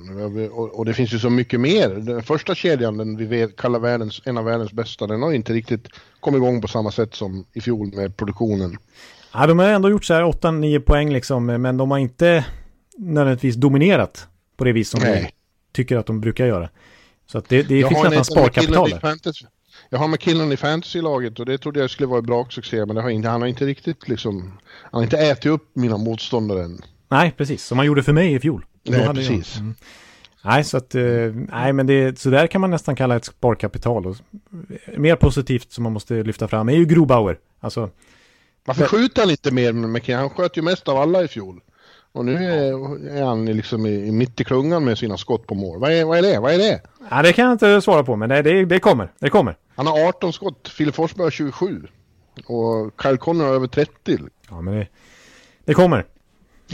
Och, 0.53 0.85
det 0.85 0.95
finns 0.95 1.15
ju 1.15 1.19
så 1.19 1.31
mycket 1.31 1.61
mer. 1.61 1.89
Den 1.89 2.23
första 2.23 2.55
kedjan, 2.55 2.97
den 2.97 3.17
vi 3.17 3.25
vet, 3.25 3.57
kallar 3.57 3.79
världens, 3.79 4.23
en 4.25 4.39
av 4.39 4.45
världens 4.45 4.73
bästa, 4.73 5.07
den 5.07 5.23
har 5.23 5.33
inte 5.33 5.53
riktigt 5.53 5.89
kommit 6.21 6.39
igång 6.39 6.61
på 6.61 6.69
samma 6.69 6.91
sätt 6.91 7.15
som 7.15 7.45
i 7.53 7.61
fjol 7.61 7.95
med 7.95 8.17
produktionen. 8.17 8.77
Ja, 9.33 9.47
de 9.47 9.59
har 9.59 9.67
ändå 9.67 9.91
gjort 9.91 10.05
så 10.05 10.15
här 10.15 10.23
8-9 10.23 10.81
poäng 10.81 11.13
liksom, 11.13 11.47
men 11.47 11.77
de 11.77 11.91
har 11.91 11.99
inte 11.99 12.45
nödvändigtvis 12.99 13.55
dominerat 13.55 14.29
på 14.57 14.65
det 14.65 14.73
vis 14.73 14.91
som 14.91 15.01
Nej. 15.01 15.23
vi 15.23 15.29
tycker 15.73 15.97
att 15.97 16.07
de 16.07 16.21
brukar 16.21 16.47
göra. 16.47 16.69
Så 17.27 17.39
att 17.39 17.49
det, 17.49 17.63
det 17.63 17.89
finns 17.89 18.03
nästan 18.03 18.25
sparkapital 18.25 19.01
Jag 19.91 19.99
har 19.99 20.09
med 20.09 20.21
killen 20.21 20.53
i 20.53 20.57
fantasy-laget 20.57 21.41
och 21.41 21.47
det 21.47 21.59
trodde 21.59 21.81
jag 21.81 21.91
skulle 21.91 22.07
vara 22.07 22.19
en 22.19 22.27
bra 22.27 22.47
succé, 22.51 22.87
men 22.87 22.97
det 22.97 23.03
har 23.03 23.11
inte, 23.11 23.29
han 23.29 23.41
har 23.41 23.49
inte 23.49 23.67
riktigt 23.67 24.09
liksom, 24.09 24.59
han 24.83 24.99
har 24.99 25.03
inte 25.03 25.19
ätit 25.19 25.47
upp 25.47 25.71
mina 25.73 25.97
motståndare 25.97 26.65
än. 26.65 26.83
Nej, 27.09 27.35
precis. 27.37 27.65
Som 27.65 27.79
han 27.79 27.87
gjorde 27.87 28.03
för 28.03 28.13
mig 28.13 28.35
i 28.35 28.41
fjol. 28.41 28.65
Nej, 28.83 29.09
precis. 29.15 29.57
Mm. 29.57 29.75
Nej, 30.45 30.65
så 30.65 30.77
att, 30.77 30.95
uh, 30.95 31.35
nej, 31.35 31.73
men 31.73 31.87
det, 31.87 32.19
så 32.19 32.31
där 32.31 32.47
kan 32.47 32.61
man 32.61 32.71
nästan 32.71 32.97
kalla 32.97 33.17
ett 33.17 33.25
sparkapital. 33.25 34.07
Och, 34.07 34.17
mer 34.97 35.17
positivt 35.17 35.73
som 35.73 35.83
man 35.83 35.93
måste 35.93 36.23
lyfta 36.23 36.49
fram 36.49 36.69
är 36.69 36.73
ju 36.73 36.85
Grobauer. 36.85 37.39
Alltså, 37.61 37.91
Varför 38.65 38.81
men, 38.81 38.89
skjuter 38.89 39.23
han 39.23 39.31
inte 39.31 39.51
mer 39.51 39.73
med 39.73 39.91
McKinnon? 39.91 40.21
Han 40.21 40.31
sköt 40.31 40.57
ju 40.57 40.63
mest 40.63 40.89
av 40.89 40.97
alla 40.97 41.25
i 41.25 41.29
fjol. 41.29 41.61
Och 42.17 42.25
nu 42.25 42.35
är, 42.35 43.17
är 43.17 43.25
han 43.25 43.45
liksom 43.45 43.87
i, 43.87 44.13
mitt 44.13 44.41
i 44.41 44.45
klungan 44.45 44.85
med 44.85 44.99
sina 44.99 45.17
skott 45.17 45.47
på 45.47 45.55
mål. 45.55 45.81
Vad 45.81 45.93
är, 45.93 46.05
vad 46.05 46.19
är 46.19 46.23
det? 46.23 46.39
Vad 46.39 46.55
är 46.55 46.59
det? 46.59 46.81
Ja, 47.11 47.23
det 47.23 47.33
kan 47.33 47.45
jag 47.45 47.53
inte 47.55 47.81
svara 47.81 48.05
på, 48.05 48.17
men 48.17 48.29
det, 48.29 48.43
det, 48.43 48.65
det 48.65 48.81
kommer. 48.81 49.13
Det 49.19 49.31
kommer. 49.31 49.57
Han 49.75 49.87
har 49.87 50.09
18 50.09 50.33
skott, 50.33 50.69
Filip 50.69 50.95
Forsberg 50.95 51.25
har 51.25 51.31
27. 51.31 51.87
Och 52.47 53.03
Kyle 53.03 53.17
Connor 53.17 53.45
har 53.45 53.55
över 53.55 53.67
30. 53.67 54.19
Ja, 54.51 54.61
men 54.61 54.75
det, 54.75 54.87
det 55.65 55.75
kommer. 55.75 56.07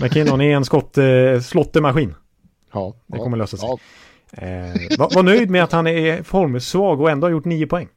McKinnon 0.03 0.41
är 0.41 0.57
en 0.57 0.65
skott, 0.65 0.99
eh, 0.99 1.41
slottemaskin. 1.43 2.15
Ja. 2.73 2.95
Det 3.07 3.19
kommer 3.19 3.37
lösa 3.37 3.57
sig. 3.57 3.69
Ja. 3.69 3.79
Eh, 4.47 4.99
var, 4.99 5.15
var, 5.15 5.23
nöjd 5.23 5.51
med 5.51 5.65
att 5.65 5.73
han 5.73 5.87
är 5.87 6.23
formsvag 6.23 7.01
och 7.01 7.11
ändå 7.11 7.27
har 7.27 7.33
gjort 7.33 7.45
nio 7.45 7.67
poäng. 7.67 7.89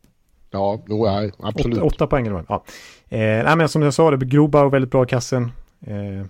Ja, 0.52 0.84
då 0.86 1.06
är 1.06 1.32
absolut. 1.40 1.78
Åtta, 1.78 1.86
åtta 1.86 2.08
poäng 2.08 2.28
eller 2.28 2.36
vad 2.36 2.46
ja. 2.48 2.64
eh, 3.18 3.44
nej, 3.46 3.56
men 3.56 3.70
som 3.70 3.82
jag 3.82 3.94
sa, 3.94 4.12
det 4.12 4.26
grova 4.26 4.62
och 4.62 4.74
väldigt 4.74 4.92
bra 4.92 5.04
i 5.04 5.08
kassen. 5.08 5.52
Eh, 5.88 6.26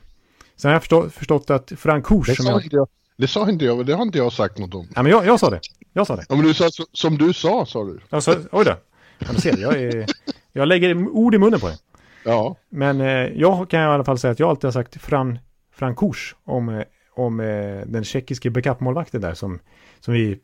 sen 0.55 0.69
har 0.69 0.73
jag 0.73 0.81
förstå, 0.81 1.09
förstått 1.09 1.49
att 1.49 1.71
Frank 1.77 2.05
Kors... 2.05 2.27
Det, 2.27 2.35
sa 2.35 2.49
jag... 2.49 2.63
Inte 2.63 2.75
jag, 2.75 2.87
det 3.17 3.27
sa 3.27 3.49
inte 3.49 3.65
jag, 3.65 3.85
det 3.85 3.93
har 3.93 4.01
inte 4.01 4.17
jag 4.17 4.33
sagt 4.33 4.57
något 4.57 4.73
om. 4.75 4.87
Ja, 4.95 5.03
men 5.03 5.11
jag, 5.11 5.25
jag 5.25 5.39
sa 5.39 5.49
det. 5.49 5.59
Jag 5.93 6.07
sa 6.07 6.15
det. 6.15 6.25
Ja, 6.29 6.35
men 6.35 6.45
du 6.45 6.53
sa 6.53 6.69
som 6.93 7.17
du 7.17 7.33
sa, 7.33 7.65
sa 7.65 7.83
du. 7.83 7.99
Ja, 8.09 8.21
så, 8.21 8.31
oj 8.51 8.65
då. 8.65 8.75
Ja, 9.19 9.27
du 9.31 9.41
ser, 9.41 9.57
jag, 9.57 9.81
är, 9.81 10.05
jag 10.53 10.67
lägger 10.67 11.07
ord 11.09 11.35
i 11.35 11.37
munnen 11.37 11.59
på 11.59 11.67
det. 11.67 11.77
Ja. 12.25 12.55
Men 12.69 13.01
eh, 13.01 13.07
jag 13.07 13.69
kan 13.69 13.81
i 13.81 13.83
alla 13.83 14.03
fall 14.03 14.17
säga 14.17 14.31
att 14.31 14.39
jag 14.39 14.49
alltid 14.49 14.63
har 14.63 14.71
sagt 14.71 15.01
Fran 15.01 15.39
Frankouch 15.75 16.35
om, 16.43 16.69
eh, 16.69 16.83
om 17.15 17.39
eh, 17.39 17.81
den 17.85 18.03
tjeckiske 18.03 18.49
backupmålvakten 18.49 19.21
där 19.21 19.33
som, 19.33 19.59
som 19.99 20.13
vi 20.13 20.39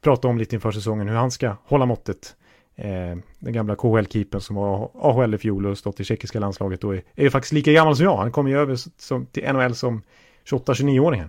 pratade 0.00 0.28
om 0.28 0.38
lite 0.38 0.54
inför 0.54 0.72
säsongen, 0.72 1.08
hur 1.08 1.16
han 1.16 1.30
ska 1.30 1.56
hålla 1.64 1.86
måttet. 1.86 2.36
Eh, 2.78 3.16
den 3.38 3.52
gamla 3.52 3.74
KHL-keepern 3.74 4.40
som 4.40 4.56
var 4.56 4.90
AHL 4.94 5.34
i 5.34 5.38
fjol 5.38 5.66
och 5.66 5.78
stått 5.78 6.00
i 6.00 6.04
tjeckiska 6.04 6.40
landslaget 6.40 6.84
och 6.84 6.94
är, 6.94 7.02
är 7.14 7.30
faktiskt 7.30 7.52
lika 7.52 7.72
gammal 7.72 7.96
som 7.96 8.04
jag. 8.04 8.16
Han 8.16 8.32
kom 8.32 8.48
ju 8.48 8.58
över 8.58 8.78
som, 8.98 9.26
till 9.26 9.52
NHL 9.52 9.74
som 9.74 10.02
28-29-åring. 10.50 11.24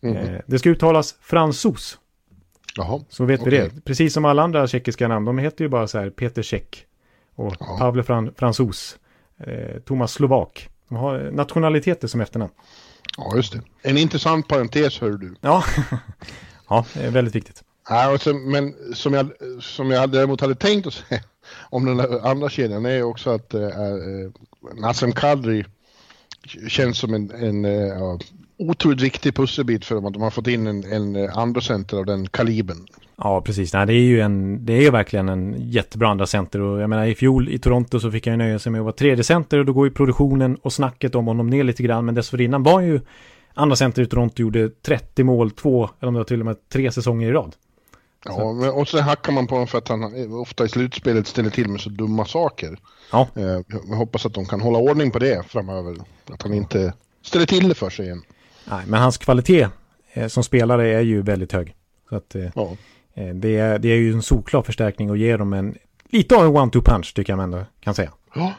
Mm. 0.00 0.16
Eh, 0.16 0.40
det 0.46 0.58
ska 0.58 0.70
uttalas 0.70 1.16
fransos. 1.20 1.98
Jaha. 2.76 3.00
Så 3.08 3.24
vet 3.24 3.40
okay. 3.40 3.50
vi 3.50 3.58
det. 3.58 3.84
Precis 3.84 4.14
som 4.14 4.24
alla 4.24 4.42
andra 4.42 4.66
tjeckiska 4.66 5.08
namn. 5.08 5.24
De 5.24 5.38
heter 5.38 5.64
ju 5.64 5.68
bara 5.68 5.86
så 5.86 5.98
här 5.98 6.10
Peter 6.10 6.42
Tjeck 6.42 6.86
och 7.34 7.54
ja. 7.60 7.76
Pavle 7.78 8.02
Fran 8.02 8.34
Fransos. 8.36 8.98
Eh, 9.38 9.80
Thomas 9.80 10.12
Slovak. 10.12 10.68
De 10.88 10.96
har 10.96 11.30
nationaliteter 11.32 12.08
som 12.08 12.20
efternamn. 12.20 12.52
Ja, 13.16 13.36
just 13.36 13.52
det. 13.52 13.62
En 13.82 13.98
intressant 13.98 14.48
parentes 14.48 15.00
hör 15.00 15.10
du. 15.10 15.34
Ja, 15.40 15.64
ja 16.68 16.86
det 16.94 17.00
är 17.00 17.10
väldigt 17.10 17.34
viktigt. 17.34 17.64
Nej, 17.90 18.14
och 18.14 18.36
men 18.36 18.74
som 18.94 19.14
jag, 19.14 19.30
som 19.60 19.90
jag 19.90 20.10
däremot 20.10 20.40
hade 20.40 20.54
tänkt 20.54 20.86
att 20.86 20.94
säga 20.94 21.20
om 21.70 21.84
den 21.84 22.00
andra 22.22 22.48
kedjan 22.48 22.86
är 22.86 23.02
också 23.02 23.30
att 23.30 23.54
eh, 23.54 23.62
äh, 23.62 23.68
eh, 23.68 24.30
Nassim 24.80 25.12
Kadri 25.12 25.64
känns 26.68 26.98
som 26.98 27.14
en, 27.14 27.30
en 27.30 27.64
äh, 27.64 28.18
otroligt 28.58 29.00
viktig 29.00 29.34
pusselbit 29.34 29.84
för 29.84 29.94
dem 29.94 30.06
att 30.06 30.12
de 30.12 30.22
har 30.22 30.30
fått 30.30 30.46
in 30.46 30.66
en, 30.66 30.84
en 30.92 31.30
andra 31.30 31.60
center 31.60 31.96
av 31.96 32.06
den 32.06 32.28
kalibern. 32.28 32.86
Ja, 33.16 33.40
precis. 33.40 33.72
Nej, 33.72 33.86
det 33.86 33.92
är 33.92 34.04
ju 34.04 34.20
en, 34.20 34.64
det 34.64 34.72
är 34.72 34.80
ju 34.80 34.90
verkligen 34.90 35.28
en 35.28 35.70
jättebra 35.70 36.08
andra 36.08 36.26
center 36.26 36.60
och 36.60 36.80
jag 36.80 36.90
menar 36.90 37.06
i 37.06 37.14
fjol 37.14 37.48
i 37.48 37.58
Toronto 37.58 38.00
så 38.00 38.10
fick 38.10 38.26
han 38.26 38.34
ju 38.34 38.38
nöja 38.38 38.58
sig 38.58 38.72
med 38.72 38.78
att 38.78 38.84
vara 38.84 38.92
tredje 38.92 39.24
center 39.24 39.58
och 39.58 39.64
då 39.64 39.72
går 39.72 39.86
ju 39.86 39.92
produktionen 39.92 40.56
och 40.56 40.72
snacket 40.72 41.14
om 41.14 41.26
honom 41.26 41.50
ner 41.50 41.64
lite 41.64 41.82
grann 41.82 42.04
men 42.04 42.14
dessförinnan 42.14 42.62
var 42.62 42.80
ju 42.80 43.00
andra 43.54 43.76
center 43.76 44.02
i 44.02 44.06
Toronto 44.06 44.42
gjorde 44.42 44.70
30 44.70 45.24
mål, 45.24 45.50
två 45.50 45.90
eller 46.00 46.08
om 46.08 46.14
det 46.14 46.20
var 46.20 46.24
till 46.24 46.40
och 46.40 46.46
med 46.46 46.68
tre 46.68 46.92
säsonger 46.92 47.28
i 47.28 47.32
rad. 47.32 47.54
Ja, 48.24 48.52
men, 48.52 48.70
och 48.70 48.88
så 48.88 49.00
hackar 49.00 49.32
man 49.32 49.46
på 49.46 49.54
honom 49.54 49.66
för 49.68 49.78
att 49.78 49.88
han 49.88 50.32
ofta 50.32 50.64
i 50.64 50.68
slutspelet 50.68 51.26
ställer 51.26 51.50
till 51.50 51.68
med 51.68 51.80
så 51.80 51.90
dumma 51.90 52.24
saker. 52.24 52.78
Ja. 53.12 53.28
Eh, 53.34 53.60
jag 53.88 53.96
hoppas 53.96 54.26
att 54.26 54.34
de 54.34 54.46
kan 54.46 54.60
hålla 54.60 54.78
ordning 54.78 55.10
på 55.10 55.18
det 55.18 55.46
framöver. 55.46 55.96
Att 56.30 56.42
han 56.42 56.54
inte 56.54 56.92
ställer 57.22 57.46
till 57.46 57.68
det 57.68 57.74
för 57.74 57.90
sig 57.90 58.04
igen. 58.04 58.22
Nej, 58.64 58.84
men 58.86 59.00
hans 59.00 59.18
kvalitet 59.18 59.68
eh, 60.12 60.28
som 60.28 60.44
spelare 60.44 60.88
är 60.88 61.00
ju 61.00 61.22
väldigt 61.22 61.52
hög. 61.52 61.74
Så 62.08 62.16
att, 62.16 62.34
eh, 62.34 62.50
ja. 62.54 62.76
Det, 63.34 63.56
är, 63.58 63.78
det 63.78 63.88
är 63.88 63.96
ju 63.96 64.12
en 64.12 64.22
solklar 64.22 64.62
förstärkning 64.62 65.10
och 65.10 65.16
ger 65.16 65.38
dem 65.38 65.52
en 65.52 65.76
lite 66.10 66.36
av 66.36 66.44
en 66.44 66.56
one-two 66.56 66.82
punch 66.82 67.14
tycker 67.14 67.32
jag 67.32 67.36
man 67.36 67.52
ändå 67.52 67.66
kan 67.80 67.94
säga. 67.94 68.12
Ja. 68.34 68.52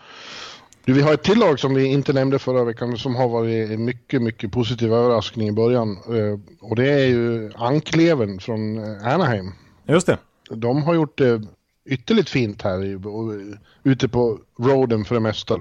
Du, 0.86 0.94
vi 0.94 1.02
har 1.02 1.14
ett 1.14 1.24
till 1.24 1.40
lag 1.40 1.60
som 1.60 1.74
vi 1.74 1.86
inte 1.86 2.14
nämnde 2.14 2.40
förra 2.40 2.64
veckan 2.64 2.98
som 2.98 3.16
har 3.16 3.30
varit 3.30 3.72
en 3.72 3.86
mycket, 3.86 4.22
mycket 4.22 4.52
positiv 4.52 4.94
överraskning 4.94 5.48
i 5.48 5.52
början. 5.52 5.92
Eh, 5.92 6.40
och 6.62 6.76
det 6.76 6.90
är 6.92 7.06
ju 7.06 7.52
Ankleven 7.56 8.40
från 8.40 8.80
Anaheim. 9.04 9.52
Just 9.88 10.08
det. 10.08 10.18
De 10.50 10.84
har 10.84 10.94
gjort 10.94 11.18
det 11.18 11.42
ytterligt 11.86 12.30
fint 12.30 12.62
här 12.62 13.00
ute 13.84 14.08
på 14.08 14.40
roaden 14.60 15.06
för 15.06 15.16
det 15.16 15.22
mesta. 15.22 15.60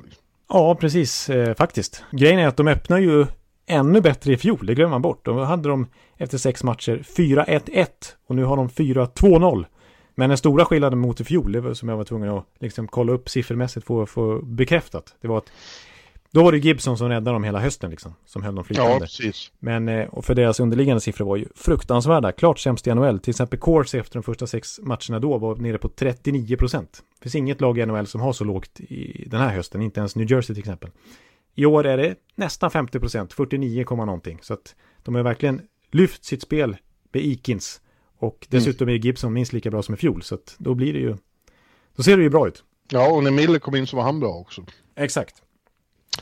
Ja, 0.49 0.75
precis 0.75 1.31
faktiskt. 1.59 2.03
Grejen 2.11 2.39
är 2.39 2.47
att 2.47 2.57
de 2.57 2.69
öppnar 2.69 2.99
ju 2.99 3.27
ännu 3.69 4.01
bättre 4.01 4.33
i 4.33 4.37
fjol, 4.37 4.67
det 4.67 4.75
glömmer 4.75 4.91
man 4.91 5.03
bort. 5.03 5.25
Då 5.25 5.45
hade 5.45 5.69
de 5.69 5.87
efter 6.17 6.39
sex 6.39 6.65
matcher 6.65 7.05
4-1-1 7.17 7.87
och 8.27 8.37
nu 8.37 8.45
har 8.45 8.57
de 8.57 8.69
4-2-0. 8.69 9.67
Men 10.19 10.31
den 10.31 10.39
stora 10.39 10.65
skillnaden 10.65 10.99
mot 10.99 11.21
i 11.21 11.25
fjol, 11.25 11.53
det 11.53 11.61
var 11.61 11.75
som 11.75 11.89
jag 11.89 11.97
var 11.97 12.05
tvungen 12.05 12.29
att 12.29 12.45
liksom 12.59 12.89
kolla 12.89 13.13
upp 13.13 13.29
siffermässigt 13.29 13.87
för 13.87 14.03
att 14.03 14.11
få 14.11 14.43
bekräftat. 14.43 15.15
Det 15.21 15.29
var 15.29 15.39
att 15.39 15.53
då 16.31 16.43
var 16.43 16.53
det 16.53 16.59
Gibson 16.59 16.99
som 16.99 17.09
räddade 17.09 17.31
dem 17.31 17.45
hela 17.45 17.61
hösten 17.61 17.91
liksom, 17.91 18.15
som 18.27 18.43
höll 18.43 18.55
dem 18.55 18.65
flytande. 18.65 18.93
Ja, 18.93 19.01
precis. 19.01 19.53
Men, 19.59 19.89
eh, 19.89 20.09
och 20.09 20.25
för 20.25 20.35
deras 20.35 20.61
underliggande 20.61 21.01
siffror 21.01 21.27
var 21.27 21.37
ju 21.37 21.47
fruktansvärda, 21.55 22.33
klart 22.33 22.59
sämst 22.59 22.87
i 22.87 22.95
NHL. 22.95 23.19
Till 23.19 23.31
exempel 23.31 23.59
Course 23.59 23.99
efter 23.99 24.15
de 24.15 24.23
första 24.23 24.47
sex 24.47 24.81
matcherna 24.83 25.19
då 25.19 25.39
var 25.39 25.57
nere 25.57 25.79
på 25.79 25.89
39 25.89 26.57
procent. 26.57 27.03
Det 27.19 27.23
finns 27.23 27.35
inget 27.35 27.61
lag 27.61 27.79
i 27.79 27.87
NHL 27.87 28.07
som 28.07 28.21
har 28.21 28.33
så 28.33 28.45
lågt 28.45 28.81
i 28.81 29.29
den 29.29 29.41
här 29.41 29.55
hösten, 29.55 29.83
inte 29.83 30.01
ens 30.01 30.17
New 30.17 30.31
Jersey 30.31 30.55
till 30.55 30.63
exempel. 30.63 30.91
I 31.55 31.67
år 31.67 31.87
är 31.87 31.97
det 31.97 32.15
nästan 32.35 32.71
50 32.71 33.01
procent, 33.01 33.33
49, 33.33 33.85
någonting. 33.97 34.39
Så 34.43 34.55
att 34.55 34.75
de 35.03 35.15
har 35.15 35.23
verkligen 35.23 35.63
lyft 35.91 36.25
sitt 36.25 36.43
spel 36.43 36.77
med 37.13 37.23
Ikins. 37.23 37.81
Och 38.19 38.47
dessutom 38.51 38.89
är 38.89 38.93
Gibson 38.93 39.33
minst 39.33 39.53
lika 39.53 39.71
bra 39.71 39.83
som 39.83 39.95
i 39.95 39.99
fjol. 39.99 40.23
Så 40.23 40.35
att 40.35 40.55
då 40.59 40.75
blir 40.75 40.93
det 40.93 40.99
ju, 40.99 41.17
då 41.97 42.03
ser 42.03 42.17
det 42.17 42.23
ju 42.23 42.31
bra 42.31 42.49
ut. 42.49 42.65
Ja, 42.91 43.13
och 43.13 43.25
när 43.25 43.31
Miller 43.31 43.59
kom 43.59 43.77
in 43.77 43.87
så 43.87 43.97
var 43.97 44.03
han 44.03 44.21
bra 44.21 44.31
också. 44.31 44.65
Exakt. 44.97 45.43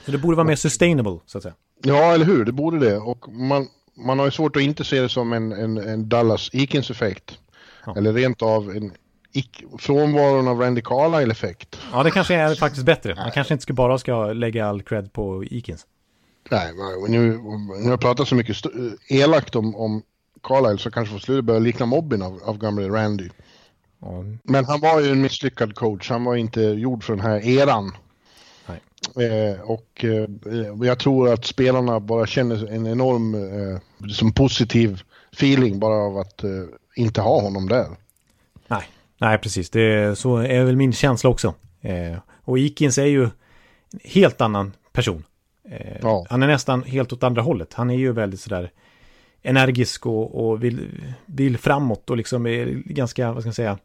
Så 0.05 0.11
det 0.11 0.19
borde 0.19 0.37
vara 0.37 0.47
mer 0.47 0.57
sustainable, 0.57 1.19
så 1.27 1.39
att 1.39 1.43
säga. 1.43 1.55
Ja, 1.83 2.13
eller 2.15 2.25
hur? 2.25 2.45
Det 2.45 2.53
borde 2.53 2.79
det. 2.79 2.99
Och 2.99 3.33
man, 3.33 3.69
man 3.95 4.19
har 4.19 4.27
ju 4.27 4.31
svårt 4.31 4.57
att 4.57 4.63
inte 4.63 4.85
se 4.85 5.01
det 5.01 5.09
som 5.09 5.33
en, 5.33 5.53
en, 5.53 5.79
en 5.79 6.09
Dallas 6.09 6.51
Ikins-effekt. 6.53 7.39
Ja. 7.87 7.97
Eller 7.97 8.13
rent 8.13 8.43
av 8.43 8.71
en 8.71 8.93
frånvaron 9.79 10.49
av 10.49 10.61
Randy 10.61 10.81
Carlisle-effekt. 10.81 11.79
Ja, 11.93 12.03
det 12.03 12.11
kanske 12.11 12.35
är 12.35 12.55
faktiskt 12.55 12.87
bättre. 12.87 13.15
Man 13.15 13.31
kanske 13.31 13.55
inte 13.55 13.63
ska 13.63 13.73
bara 13.73 13.99
ska 13.99 14.33
lägga 14.33 14.67
all 14.67 14.83
cred 14.83 15.13
på 15.13 15.45
Ikins. 15.45 15.87
Nej, 16.51 16.73
nu, 17.09 17.41
nu 17.83 17.91
har 17.91 17.97
pratat 17.97 18.29
så 18.29 18.35
mycket 18.35 18.57
elakt 19.09 19.57
om, 19.57 19.77
om 19.77 20.03
Carlisle 20.43 20.79
så 20.79 20.91
kanske 20.91 21.13
får 21.13 21.21
sluta 21.21 21.43
börja 21.43 21.61
likna 21.61 21.87
mobbing 21.87 22.23
av, 22.23 22.41
av 22.45 22.59
gamle 22.59 22.89
Randy. 22.89 23.29
Mm. 24.03 24.39
Men 24.43 24.65
han 24.65 24.81
var 24.81 25.01
ju 25.01 25.11
en 25.11 25.23
misslyckad 25.23 25.75
coach. 25.75 26.11
Han 26.11 26.25
var 26.25 26.37
inte 26.37 26.61
gjord 26.61 27.05
för 27.05 27.17
den 27.17 27.25
här 27.25 27.47
eran. 27.49 27.93
Eh, 29.17 29.61
och 29.61 30.05
eh, 30.05 30.29
jag 30.87 30.99
tror 30.99 31.33
att 31.33 31.45
spelarna 31.45 32.01
bara 32.01 32.27
känner 32.27 32.73
en 32.73 32.87
enorm 32.87 33.35
eh, 33.35 34.09
som 34.09 34.33
positiv 34.33 35.03
feeling 35.33 35.79
bara 35.79 35.95
av 35.95 36.19
att 36.19 36.45
eh, 36.45 36.51
inte 36.97 37.21
ha 37.21 37.41
honom 37.41 37.69
där. 37.69 37.87
Nej, 38.69 38.83
nej 39.19 39.39
precis. 39.39 39.71
Det, 39.71 40.19
så 40.19 40.37
är 40.37 40.65
väl 40.65 40.77
min 40.77 40.93
känsla 40.93 41.31
också. 41.31 41.55
Eh, 41.81 42.19
och 42.45 42.59
Ikins 42.59 42.99
är 42.99 43.07
ju 43.07 43.23
en 43.23 43.31
helt 44.05 44.41
annan 44.41 44.73
person 44.93 45.25
Eh, 45.71 45.97
Ja. 46.03 46.27
Han 46.31 46.43
är 46.43 46.47
nästan 46.47 46.83
helt 46.83 47.13
åt 47.13 47.23
andra 47.23 47.43
hållet. 47.43 47.75
Han 47.75 47.91
är 47.91 47.95
ju 47.95 48.13
väldigt 48.13 48.41
sådär 48.41 48.71
energisk 49.43 50.07
och, 50.07 50.49
och 50.49 50.65
vill, 50.65 50.89
vill 51.27 51.59
framåt 51.59 52.11
och 52.11 52.17
liksom 52.17 52.47
är 52.47 52.67
ganska, 52.85 53.33
vad 53.33 53.43
ska 53.43 53.49
man 53.49 53.55
säga, 53.55 53.79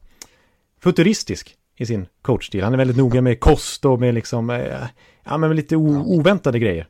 futuristisk 0.79 1.55
i 1.77 1.85
sin 1.85 2.05
coachstil. 2.21 2.63
Han 2.63 2.73
är 2.73 2.77
väldigt 2.77 2.97
noga 2.97 3.21
med 3.21 3.39
kost 3.39 3.85
och 3.85 3.99
med 3.99 4.13
liksom, 4.13 4.49
eh, 4.49 4.87
ja 5.23 5.37
men 5.37 5.55
lite 5.55 5.75
oväntade 5.75 6.59
grejer. 6.59 6.87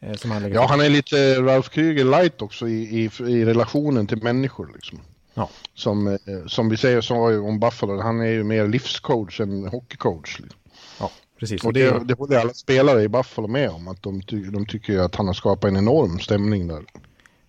Eh, 0.00 0.14
som 0.14 0.30
han 0.30 0.52
Ja, 0.52 0.66
han 0.68 0.80
är 0.80 0.88
lite 0.88 1.40
Ralph 1.40 1.68
Kryger 1.68 2.04
light 2.04 2.42
också 2.42 2.68
i, 2.68 3.04
i, 3.04 3.22
i 3.22 3.44
relationen 3.44 4.06
till 4.06 4.22
människor. 4.22 4.70
Liksom. 4.74 5.00
Ja. 5.34 5.50
Som, 5.74 6.06
eh, 6.06 6.18
som 6.46 6.68
vi 6.68 6.76
säger 6.76 7.00
så 7.00 7.40
om 7.48 7.60
Buffalo, 7.60 8.00
han 8.00 8.20
är 8.20 8.30
ju 8.30 8.44
mer 8.44 8.68
livscoach 8.68 9.40
än 9.40 9.68
hockeycoach. 9.68 10.40
Liksom. 10.40 10.60
ja, 11.00 11.10
precis. 11.40 11.64
Och 11.64 11.72
det, 11.72 12.04
det 12.04 12.18
håller 12.18 12.38
alla 12.38 12.54
spelare 12.54 13.02
i 13.02 13.08
Buffalo 13.08 13.48
med 13.48 13.70
om, 13.70 13.88
att 13.88 14.02
de, 14.02 14.22
ty, 14.22 14.44
de 14.44 14.66
tycker 14.66 14.98
att 14.98 15.14
han 15.14 15.26
har 15.26 15.34
skapat 15.34 15.70
en 15.70 15.76
enorm 15.76 16.18
stämning 16.18 16.68
där. 16.68 16.82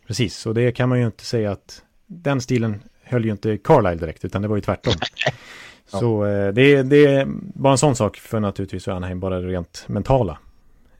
Precis, 0.08 0.46
och 0.46 0.54
det 0.54 0.72
kan 0.72 0.90
man 0.90 1.00
ju 1.00 1.06
inte 1.06 1.26
säga 1.26 1.52
att 1.52 1.84
den 2.08 2.42
stilen 2.42 2.84
höll 3.04 3.26
ju 3.26 3.32
inte 3.32 3.58
Carlisle 3.58 3.96
direkt, 4.06 4.26
utan 4.26 4.42
det 4.42 4.48
var 4.48 4.56
ju 4.56 4.62
tvärtom. 4.62 4.94
Så 5.88 6.26
eh, 6.26 6.54
det, 6.54 6.84
det 6.84 7.06
är 7.06 7.26
bara 7.38 7.72
en 7.72 7.78
sån 7.78 7.96
sak 7.96 8.18
för 8.18 8.40
naturligtvis 8.40 8.84
för 8.86 8.92
Anaheim, 8.92 9.20
bara 9.20 9.42
rent 9.42 9.84
mentala. 9.88 10.38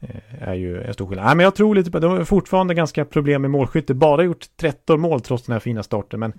eh, 0.00 0.48
Är 0.48 0.54
ju 0.54 0.82
en 0.82 0.94
stor 0.94 1.06
skillnad. 1.06 1.26
Nej, 1.26 1.36
men 1.36 1.44
jag 1.44 1.54
tror 1.54 1.74
lite 1.74 1.90
på 1.90 1.98
de 1.98 2.10
har 2.12 2.24
fortfarande 2.24 2.74
ganska 2.74 3.04
problem 3.04 3.42
med 3.42 3.50
målskytte. 3.50 3.94
Bara 3.94 4.22
gjort 4.22 4.44
13 4.60 5.00
mål 5.00 5.20
trots 5.20 5.44
den 5.44 5.52
här 5.52 5.60
fina 5.60 5.82
starten. 5.82 6.20
Men 6.20 6.32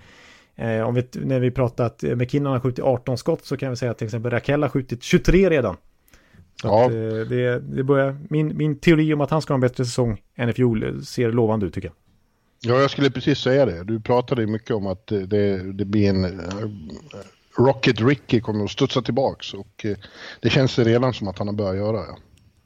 eh, 0.56 0.88
om 0.88 0.96
vi, 0.96 1.08
när 1.14 1.40
vi 1.40 1.52
pratar 1.52 1.86
att 1.86 2.04
McKinnon 2.04 2.54
har 2.54 2.60
skjutit 2.60 2.86
18 2.86 3.18
skott 3.18 3.46
så 3.46 3.58
kan 3.58 3.70
vi 3.70 3.76
säga 3.76 3.92
att 3.92 3.98
till 3.98 4.06
exempel 4.08 4.32
Rakell 4.32 4.62
har 4.62 4.70
skjutit 4.70 5.04
23 5.04 5.50
redan. 5.50 5.76
Så 6.62 6.68
Ja. 6.68 6.86
att, 6.86 6.92
det, 7.30 7.60
det 7.60 7.84
börjar, 7.84 8.18
min, 8.30 8.58
min 8.58 8.80
teori 8.80 9.14
om 9.14 9.22
att 9.22 9.30
han 9.32 9.42
ska 9.42 9.54
ha 9.54 9.56
en 9.56 9.62
bättre 9.62 9.86
säsong 9.86 10.22
än 10.36 10.50
i 10.50 10.54
fjol 10.54 11.06
ser 11.06 11.32
lovande 11.32 11.66
ut 11.66 11.74
tycker 11.74 11.88
jag. 11.88 11.96
Ja, 12.60 12.82
jag 12.82 12.92
skulle 12.92 13.10
precis 13.10 13.40
säga 13.40 13.66
det. 13.66 13.84
Du 13.84 14.00
pratade 14.00 14.42
ju 14.42 14.48
mycket 14.48 14.72
om 14.72 14.88
att 14.88 15.08
det, 15.08 15.74
det 15.74 15.86
blir 15.86 16.10
en... 16.10 16.24
eh, 16.26 16.70
Rocket 17.58 18.02
Ricky 18.02 18.42
kommer 18.42 18.64
att 18.64 18.72
studsa 18.72 19.02
tillbaks 19.02 19.54
och 19.54 19.86
eh, 19.86 19.98
det 20.42 20.50
känns 20.50 20.80
redan 20.80 21.14
som 21.14 21.28
att 21.28 21.38
han 21.38 21.48
har 21.48 21.56
börjat 21.56 21.76
göra 21.76 21.98
det. 21.98 22.16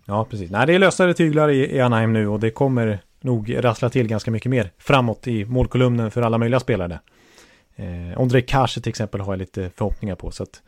Ja, 0.05 0.25
precis. 0.29 0.51
Nej, 0.51 0.67
det 0.67 0.73
är 0.73 0.79
lösare 0.79 1.13
tyglar 1.13 1.49
i, 1.49 1.75
i 1.75 1.81
Anaheim 1.81 2.13
nu 2.13 2.27
och 2.27 2.39
det 2.39 2.49
kommer 2.51 2.99
nog 3.21 3.63
rassla 3.63 3.89
till 3.89 4.07
ganska 4.07 4.31
mycket 4.31 4.49
mer 4.49 4.71
framåt 4.77 5.27
i 5.27 5.45
målkolumnen 5.45 6.11
för 6.11 6.21
alla 6.21 6.37
möjliga 6.37 6.59
spelare. 6.59 6.99
Eh, 7.75 8.21
Ondrej 8.21 8.41
Kase 8.41 8.81
till 8.81 8.89
exempel 8.89 9.21
har 9.21 9.33
jag 9.33 9.39
lite 9.39 9.71
förhoppningar 9.75 10.15
på. 10.15 10.31
Så 10.31 10.43
att, 10.43 10.61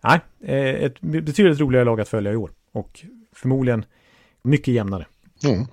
nej, 0.00 0.20
eh, 0.44 0.84
ett 0.84 1.00
betydligt 1.00 1.60
roligare 1.60 1.84
lag 1.84 2.00
att 2.00 2.08
följa 2.08 2.32
i 2.32 2.36
år. 2.36 2.50
Och 2.72 3.04
förmodligen 3.32 3.84
mycket 4.42 4.74
jämnare. 4.74 5.06
Mm. 5.44 5.66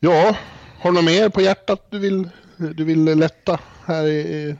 Ja, 0.00 0.36
har 0.84 0.90
du 0.90 0.94
något 0.94 1.04
mer 1.04 1.28
på 1.28 1.40
hjärtat 1.40 1.86
du 1.90 1.98
vill, 1.98 2.28
du 2.56 2.84
vill 2.84 3.04
lätta 3.04 3.60
här 3.84 4.06
i, 4.06 4.18
i 4.18 4.56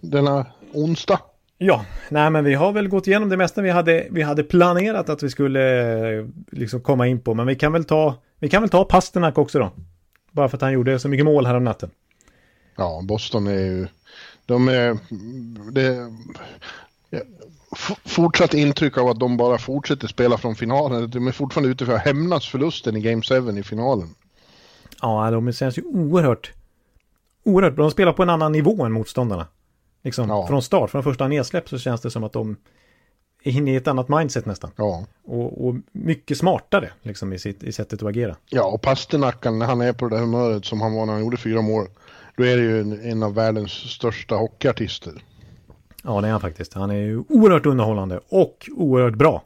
denna 0.00 0.46
onsdag? 0.72 1.20
Ja, 1.58 1.84
nej 2.08 2.30
men 2.30 2.44
vi 2.44 2.54
har 2.54 2.72
väl 2.72 2.88
gått 2.88 3.06
igenom 3.06 3.28
det 3.28 3.36
mesta 3.36 3.62
vi 3.62 3.70
hade, 3.70 4.06
vi 4.10 4.22
hade 4.22 4.42
planerat 4.42 5.08
att 5.08 5.22
vi 5.22 5.30
skulle 5.30 6.18
eh, 6.18 6.26
liksom 6.52 6.80
komma 6.80 7.06
in 7.06 7.20
på. 7.20 7.34
Men 7.34 7.46
vi 7.46 7.54
kan 7.54 7.72
väl 7.72 7.84
ta, 7.84 8.14
vi 8.38 8.48
kan 8.48 8.62
väl 8.62 8.70
ta 8.70 8.84
Pasternak 8.84 9.38
också 9.38 9.58
då. 9.58 9.72
Bara 10.30 10.48
för 10.48 10.56
att 10.56 10.62
han 10.62 10.72
gjorde 10.72 10.98
så 10.98 11.08
mycket 11.08 11.26
mål 11.26 11.46
här 11.46 11.54
om 11.54 11.64
natten. 11.64 11.90
Ja, 12.76 13.00
Boston 13.04 13.46
är 13.46 13.52
ju... 13.52 13.86
De 14.46 14.68
är... 14.68 14.98
Det, 15.72 16.12
fortsatt 18.04 18.54
intryck 18.54 18.98
av 18.98 19.08
att 19.08 19.20
de 19.20 19.36
bara 19.36 19.58
fortsätter 19.58 20.08
spela 20.08 20.38
från 20.38 20.54
finalen. 20.54 21.10
De 21.10 21.28
är 21.28 21.32
fortfarande 21.32 21.70
ute 21.70 21.86
för 21.86 21.92
att 21.92 22.04
hämnas 22.04 22.48
förlusten 22.48 22.96
i 22.96 23.00
Game 23.00 23.22
7 23.22 23.58
i 23.58 23.62
finalen. 23.62 24.14
Ja, 25.02 25.30
de 25.30 25.52
känns 25.52 25.78
ju 25.78 25.82
oerhört, 25.82 26.52
oerhört 27.44 27.74
bra. 27.74 27.84
De 27.84 27.90
spelar 27.90 28.12
på 28.12 28.22
en 28.22 28.30
annan 28.30 28.52
nivå 28.52 28.84
än 28.84 28.92
motståndarna. 28.92 29.46
Liksom 30.02 30.28
Ja. 30.28 30.46
från 30.46 30.62
start, 30.62 30.90
från 30.90 31.02
första 31.02 31.28
nedsläpp 31.28 31.68
så 31.68 31.78
känns 31.78 32.00
det 32.00 32.10
som 32.10 32.24
att 32.24 32.32
de 32.32 32.56
är 33.44 33.52
inne 33.52 33.72
i 33.72 33.76
ett 33.76 33.88
annat 33.88 34.08
mindset 34.08 34.46
nästan. 34.46 34.70
Ja, 34.76 35.04
Och, 35.24 35.66
och 35.68 35.74
mycket 35.92 36.38
smartare 36.38 36.90
liksom 37.02 37.32
i, 37.32 37.38
sitt, 37.38 37.62
i 37.62 37.72
sättet 37.72 38.02
att 38.02 38.08
agera. 38.08 38.36
ja 38.48 38.64
och 38.64 38.82
Pasternakan 38.82 39.58
när 39.58 39.66
han 39.66 39.80
är 39.80 39.92
på 39.92 40.08
det 40.08 40.16
där 40.16 40.20
humöret 40.20 40.64
som 40.64 40.80
han 40.80 40.94
var 40.94 41.06
när 41.06 41.12
han 41.12 41.22
gjorde 41.22 41.36
fyra 41.36 41.62
mål. 41.62 41.86
Då 42.36 42.44
är 42.44 42.56
det 42.56 42.62
ju 42.62 42.80
en, 42.80 43.00
en 43.10 43.22
av 43.22 43.34
världens 43.34 43.70
största 43.72 44.34
hockeyartister. 44.34 45.12
Ja, 46.04 46.20
det 46.20 46.26
är 46.28 46.32
han 46.32 46.40
faktiskt. 46.40 46.74
Han 46.74 46.90
är 46.90 46.94
ju 46.94 47.24
oerhört 47.28 47.66
underhållande 47.66 48.20
och 48.28 48.68
oerhört 48.76 49.14
bra. 49.14 49.42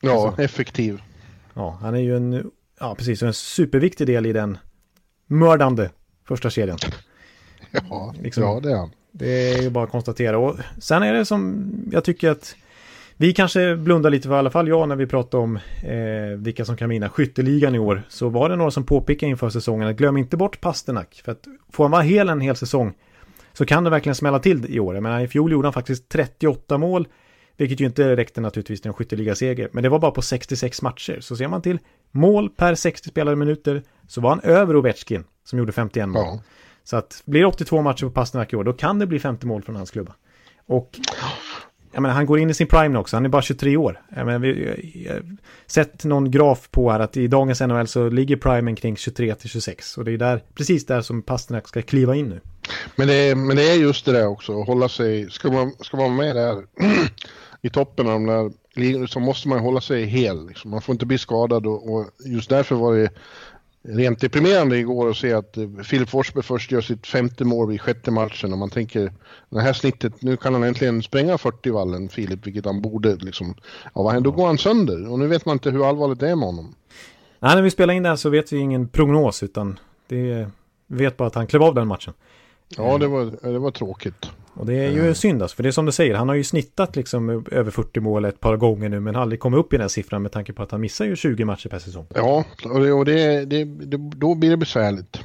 Ja, 0.00 0.26
Alltså. 0.26 0.42
effektiv. 0.42 1.02
Ja, 1.54 1.78
han 1.80 1.94
är 1.94 1.98
ju 1.98 2.16
en, 2.16 2.50
ja 2.80 2.94
precis, 2.94 3.22
en 3.22 3.34
superviktig 3.34 4.06
del 4.06 4.26
i 4.26 4.32
den 4.32 4.58
mördande 5.32 5.90
första 6.28 6.50
kedjan. 6.50 6.78
Ja, 7.70 8.14
Liksom. 8.22 8.42
ja 8.42 8.60
det 8.62 8.70
är 8.72 8.76
han. 8.76 8.90
Det 9.12 9.52
är 9.54 9.62
ju 9.62 9.70
bara 9.70 9.84
att 9.84 9.90
konstatera. 9.90 10.38
Och 10.38 10.56
sen 10.78 11.02
är 11.02 11.12
det 11.12 11.24
som 11.24 11.70
jag 11.92 12.04
tycker 12.04 12.30
att 12.30 12.56
vi 13.16 13.32
kanske 13.32 13.76
blundar 13.76 14.10
lite 14.10 14.28
för 14.28 14.34
i 14.34 14.38
alla 14.38 14.50
fall 14.50 14.68
jag 14.68 14.88
när 14.88 14.96
vi 14.96 15.06
pratar 15.06 15.38
om 15.38 15.56
eh, 15.82 16.38
vilka 16.38 16.64
som 16.64 16.76
kan 16.76 16.88
vinna 16.88 17.08
skytteligan 17.08 17.74
i 17.74 17.78
år. 17.78 18.02
Så 18.08 18.28
var 18.28 18.48
det 18.48 18.56
några 18.56 18.70
som 18.70 18.84
påpekade 18.84 19.30
inför 19.30 19.50
säsongen 19.50 19.88
att 19.88 19.96
glöm 19.96 20.16
inte 20.16 20.36
bort 20.36 20.60
Pasternak. 20.60 21.20
För 21.24 21.32
att 21.32 21.44
får 21.72 21.84
han 21.84 21.90
vara 21.90 22.02
hel 22.02 22.28
en 22.28 22.40
hel 22.40 22.56
säsong 22.56 22.92
så 23.52 23.66
kan 23.66 23.84
det 23.84 23.90
verkligen 23.90 24.14
smälla 24.14 24.38
till 24.38 24.66
i 24.68 24.80
år. 24.80 24.94
Jag 24.94 25.02
menar 25.02 25.20
i 25.20 25.28
fjol 25.28 25.52
gjorde 25.52 25.66
han 25.66 25.72
faktiskt 25.72 26.08
38 26.08 26.78
mål. 26.78 27.08
Vilket 27.56 27.80
ju 27.80 27.86
inte 27.86 28.16
räckte 28.16 28.40
naturligtvis 28.40 28.80
till 28.80 28.88
en 28.88 28.94
skytteligaseger. 28.94 29.68
Men 29.72 29.82
det 29.82 29.88
var 29.88 29.98
bara 29.98 30.10
på 30.10 30.22
66 30.22 30.82
matcher. 30.82 31.20
Så 31.20 31.36
ser 31.36 31.48
man 31.48 31.62
till 31.62 31.78
mål 32.10 32.50
per 32.50 32.74
60 32.74 33.08
spelade 33.08 33.36
minuter 33.36 33.82
så 34.08 34.20
var 34.20 34.30
han 34.30 34.40
över 34.40 34.76
Ovechkin 34.76 35.24
som 35.44 35.58
gjorde 35.58 35.72
51 35.72 36.08
mål. 36.08 36.22
Ja. 36.24 36.40
Så 36.84 36.96
att 36.96 37.22
blir 37.24 37.40
det 37.40 37.46
82 37.46 37.82
matcher 37.82 38.04
på 38.04 38.10
Pasternak 38.10 38.52
i 38.52 38.56
år, 38.56 38.64
då 38.64 38.72
kan 38.72 38.98
det 38.98 39.06
bli 39.06 39.18
50 39.18 39.46
mål 39.46 39.62
från 39.62 39.76
hans 39.76 39.90
klubba. 39.90 40.14
Och 40.66 40.98
jag 41.92 42.02
menar, 42.02 42.14
han 42.14 42.26
går 42.26 42.38
in 42.38 42.50
i 42.50 42.54
sin 42.54 42.66
prime 42.66 42.88
nu 42.88 42.98
också, 42.98 43.16
han 43.16 43.24
är 43.24 43.28
bara 43.28 43.42
23 43.42 43.76
år. 43.76 44.02
Jag 44.16 44.26
menar, 44.26 44.38
vi 44.38 45.04
jag 45.06 45.14
har 45.14 45.22
sett 45.66 46.04
någon 46.04 46.30
graf 46.30 46.70
på 46.70 46.90
här 46.90 47.00
att 47.00 47.16
i 47.16 47.26
dagens 47.26 47.60
NHL 47.60 47.86
så 47.86 48.08
ligger 48.08 48.36
primen 48.36 48.76
kring 48.76 48.96
23 48.96 49.34
till 49.34 49.50
26. 49.50 49.98
Och 49.98 50.04
det 50.04 50.12
är 50.12 50.18
där, 50.18 50.42
precis 50.54 50.86
där 50.86 51.00
som 51.00 51.22
Pasternak 51.22 51.68
ska 51.68 51.82
kliva 51.82 52.14
in 52.14 52.28
nu. 52.28 52.40
Men 52.96 53.08
det, 53.08 53.14
är, 53.14 53.34
men 53.34 53.56
det 53.56 53.70
är 53.70 53.74
just 53.74 54.04
det 54.04 54.12
där 54.12 54.26
också, 54.26 54.60
att 54.60 54.66
hålla 54.66 54.88
sig, 54.88 55.30
ska 55.30 55.50
man, 55.50 55.72
ska 55.80 55.96
man 55.96 56.16
vara 56.16 56.26
med 56.26 56.36
där 56.36 56.64
i 57.62 57.70
toppen 57.70 58.06
av 58.06 58.12
de 58.12 58.26
där 58.26 58.50
ligorna 58.74 59.06
så 59.06 59.20
måste 59.20 59.48
man 59.48 59.58
hålla 59.58 59.80
sig 59.80 60.04
hel. 60.04 60.46
Liksom. 60.46 60.70
Man 60.70 60.82
får 60.82 60.92
inte 60.92 61.06
bli 61.06 61.18
skadad 61.18 61.66
och, 61.66 61.92
och 61.92 62.06
just 62.26 62.50
därför 62.50 62.74
var 62.74 62.96
det 62.96 63.10
rent 63.82 64.20
deprimerande 64.20 64.78
igår 64.78 65.10
att 65.10 65.16
se 65.16 65.32
att 65.32 65.56
eh, 65.56 65.68
Filip 65.84 66.08
Forsberg 66.08 66.44
först 66.44 66.72
gör 66.72 66.80
sitt 66.80 67.06
femte 67.06 67.44
mål 67.44 67.74
i 67.74 67.78
sjätte 67.78 68.10
matchen 68.10 68.52
och 68.52 68.58
man 68.58 68.70
tänker 68.70 69.12
det 69.50 69.60
här 69.60 69.72
snittet, 69.72 70.22
nu 70.22 70.36
kan 70.36 70.54
han 70.54 70.62
äntligen 70.62 71.02
spränga 71.02 71.38
40 71.38 71.70
vallen 71.70 72.08
Filip, 72.08 72.46
vilket 72.46 72.64
han 72.64 72.82
borde 72.82 73.16
liksom. 73.16 73.54
Ja, 73.94 74.02
vad 74.02 74.12
händer? 74.12 74.30
Då 74.30 74.36
går 74.36 74.46
han 74.46 74.58
sönder 74.58 75.10
och 75.10 75.18
nu 75.18 75.26
vet 75.26 75.46
man 75.46 75.52
inte 75.52 75.70
hur 75.70 75.88
allvarligt 75.88 76.20
det 76.20 76.30
är 76.30 76.36
med 76.36 76.46
honom. 76.46 76.74
Nej, 77.38 77.54
när 77.54 77.62
vi 77.62 77.70
spelar 77.70 77.94
in 77.94 78.02
det 78.02 78.08
här 78.08 78.16
så 78.16 78.30
vet 78.30 78.52
vi 78.52 78.58
ingen 78.58 78.88
prognos, 78.88 79.42
utan 79.42 79.78
det 80.08 80.32
är, 80.32 80.50
vi 80.86 81.04
vet 81.04 81.16
bara 81.16 81.28
att 81.28 81.34
han 81.34 81.46
klev 81.46 81.62
av 81.62 81.74
den 81.74 81.88
matchen. 81.88 82.14
Ja, 82.76 82.98
det 82.98 83.06
var, 83.06 83.52
det 83.52 83.58
var 83.58 83.70
tråkigt. 83.70 84.30
Och 84.54 84.66
det 84.66 84.74
är 84.74 84.90
ju 84.90 85.14
synd 85.14 85.42
alltså, 85.42 85.56
för 85.56 85.62
det 85.62 85.68
är 85.68 85.70
som 85.70 85.86
du 85.86 85.92
säger, 85.92 86.14
han 86.14 86.28
har 86.28 86.36
ju 86.36 86.44
snittat 86.44 86.96
liksom 86.96 87.44
över 87.50 87.70
40 87.70 88.00
mål 88.00 88.24
ett 88.24 88.40
par 88.40 88.56
gånger 88.56 88.88
nu, 88.88 89.00
men 89.00 89.14
har 89.14 89.22
aldrig 89.22 89.40
kommit 89.40 89.58
upp 89.58 89.72
i 89.72 89.76
den 89.76 89.80
här 89.82 89.88
siffran 89.88 90.22
med 90.22 90.32
tanke 90.32 90.52
på 90.52 90.62
att 90.62 90.70
han 90.70 90.80
missar 90.80 91.04
ju 91.04 91.16
20 91.16 91.44
matcher 91.44 91.68
per 91.68 91.78
säsong. 91.78 92.06
Ja, 92.14 92.44
och, 92.64 92.80
det, 92.80 92.92
och 92.92 93.04
det, 93.04 93.44
det, 93.44 93.64
då 93.96 94.34
blir 94.34 94.50
det 94.50 94.56
besvärligt. 94.56 95.20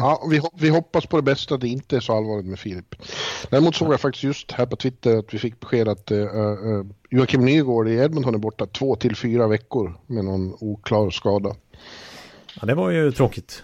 Ja, 0.00 0.26
vi, 0.30 0.40
vi 0.54 0.68
hoppas 0.68 1.06
på 1.06 1.16
det 1.16 1.22
bästa, 1.22 1.54
att 1.54 1.60
det 1.60 1.68
inte 1.68 1.96
är 1.96 2.00
så 2.00 2.16
allvarligt 2.16 2.46
med 2.46 2.58
Filip. 2.58 2.94
Däremot 3.50 3.76
såg 3.76 3.92
jag 3.92 4.00
faktiskt 4.00 4.24
just 4.24 4.52
här 4.52 4.66
på 4.66 4.76
Twitter 4.76 5.18
att 5.18 5.34
vi 5.34 5.38
fick 5.38 5.60
besked 5.60 5.88
att 5.88 6.10
uh, 6.10 6.18
uh, 6.18 6.86
Joakim 7.10 7.44
Nygård 7.44 7.88
i 7.88 7.94
Edmonton 7.94 8.34
är 8.34 8.38
borta 8.38 8.66
två 8.66 8.96
till 8.96 9.16
fyra 9.16 9.46
veckor 9.46 9.94
med 10.06 10.24
någon 10.24 10.54
oklar 10.60 11.10
skada. 11.10 11.56
Ja, 12.60 12.66
det 12.66 12.74
var 12.74 12.90
ju 12.90 13.12
tråkigt 13.12 13.62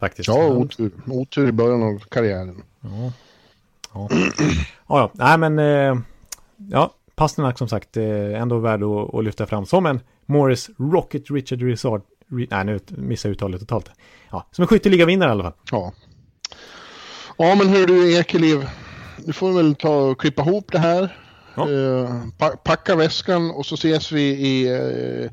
faktiskt. 0.00 0.28
Ja, 0.28 0.48
otur, 0.48 0.92
otur 1.06 1.48
i 1.48 1.52
början 1.52 1.82
av 1.82 1.98
karriären. 1.98 2.62
Ja, 2.80 3.12
ja. 3.98 4.08
ja. 4.88 5.10
Nej, 5.14 5.38
men 5.38 5.58
eh, 5.58 6.00
ja, 6.70 6.94
Pasternak 7.14 7.58
som 7.58 7.68
sagt 7.68 7.96
eh, 7.96 8.40
ändå 8.40 8.58
värd 8.58 8.82
att, 8.82 9.14
att 9.14 9.24
lyfta 9.24 9.46
fram 9.46 9.66
som 9.66 9.86
en 9.86 10.00
Morris 10.26 10.70
Rocket 10.78 11.30
Richard 11.30 11.62
Resard. 11.62 12.02
Re, 12.30 12.46
nej, 12.50 12.64
nu 12.64 12.80
missar 12.88 13.28
jag 13.28 13.34
uttalet 13.34 13.60
totalt. 13.60 13.90
Ja, 14.30 14.46
som 14.50 14.62
en 14.62 14.68
skytteligavinnare 14.68 15.28
i 15.28 15.32
alla 15.32 15.42
fall. 15.42 15.52
Ja. 15.70 15.92
Ja, 17.38 17.54
men 17.54 17.68
hur 17.68 17.86
du 17.86 18.18
Ekeliv, 18.18 18.68
du 19.26 19.32
får 19.32 19.52
väl 19.52 19.74
ta 19.74 19.96
och 19.96 20.20
klippa 20.20 20.42
ihop 20.42 20.72
det 20.72 20.78
här. 20.78 21.16
Ja. 21.54 21.70
Eh, 21.70 22.24
pa- 22.38 22.56
packa 22.56 22.96
väskan 22.96 23.50
och 23.50 23.66
så 23.66 23.74
ses 23.74 24.12
vi 24.12 24.22
i 24.22 24.68
eh, 24.74 25.30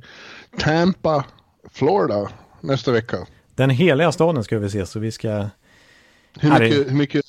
Tampa, 0.60 1.26
Florida 1.72 2.30
nästa 2.62 2.92
vecka. 2.92 3.18
Den 3.56 3.70
heliga 3.70 4.12
staden 4.12 4.44
ska 4.44 4.60
vi 4.60 4.70
se, 4.70 4.86
så 4.86 5.00
vi 5.00 5.12
ska... 5.12 5.50
Hur 6.40 6.60
mycket, 6.60 6.92
hur, 6.92 6.96
mycket, 6.96 7.26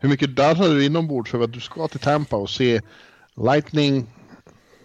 hur 0.00 0.08
mycket 0.08 0.36
darrar 0.36 0.68
du 0.74 0.84
inombords 0.84 1.30
för 1.30 1.44
att 1.44 1.52
du 1.52 1.60
ska 1.60 1.88
till 1.88 2.00
Tampa 2.00 2.36
och 2.36 2.50
se 2.50 2.80
Lightning 3.36 4.06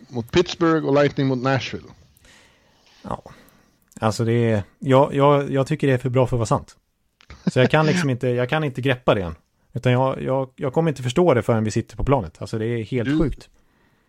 mot 0.10 0.32
Pittsburgh 0.32 0.88
och 0.88 0.94
Lightning 0.94 1.28
mot 1.28 1.44
Nashville? 1.44 1.88
Ja, 3.02 3.24
Alltså 4.00 4.26
det 4.26 4.32
är, 4.52 4.64
jag, 4.80 5.14
jag, 5.16 5.52
jag 5.52 5.68
tycker 5.68 5.88
det 5.88 5.94
är 5.94 5.98
för 5.98 6.10
bra 6.10 6.28
för 6.28 6.36
att 6.36 6.40
vara 6.40 6.46
sant. 6.46 6.78
Så 7.48 7.60
jag 7.60 7.72
kan 7.72 7.86
liksom 7.86 8.10
inte, 8.10 8.28
jag 8.28 8.50
kan 8.50 8.64
inte 8.64 8.82
greppa 8.82 9.16
det 9.16 9.22
än. 9.22 9.36
Utan 9.74 9.92
jag, 9.92 10.22
jag, 10.22 10.50
jag 10.56 10.74
kommer 10.74 10.92
inte 10.92 11.04
förstå 11.04 11.34
det 11.34 11.42
förrän 11.42 11.64
vi 11.64 11.72
sitter 11.72 11.98
på 11.98 12.04
planet. 12.04 12.38
Alltså 12.42 12.58
det 12.58 12.66
är 12.66 12.84
helt 12.84 13.10
Du- 13.10 13.20
sjukt. 13.20 13.50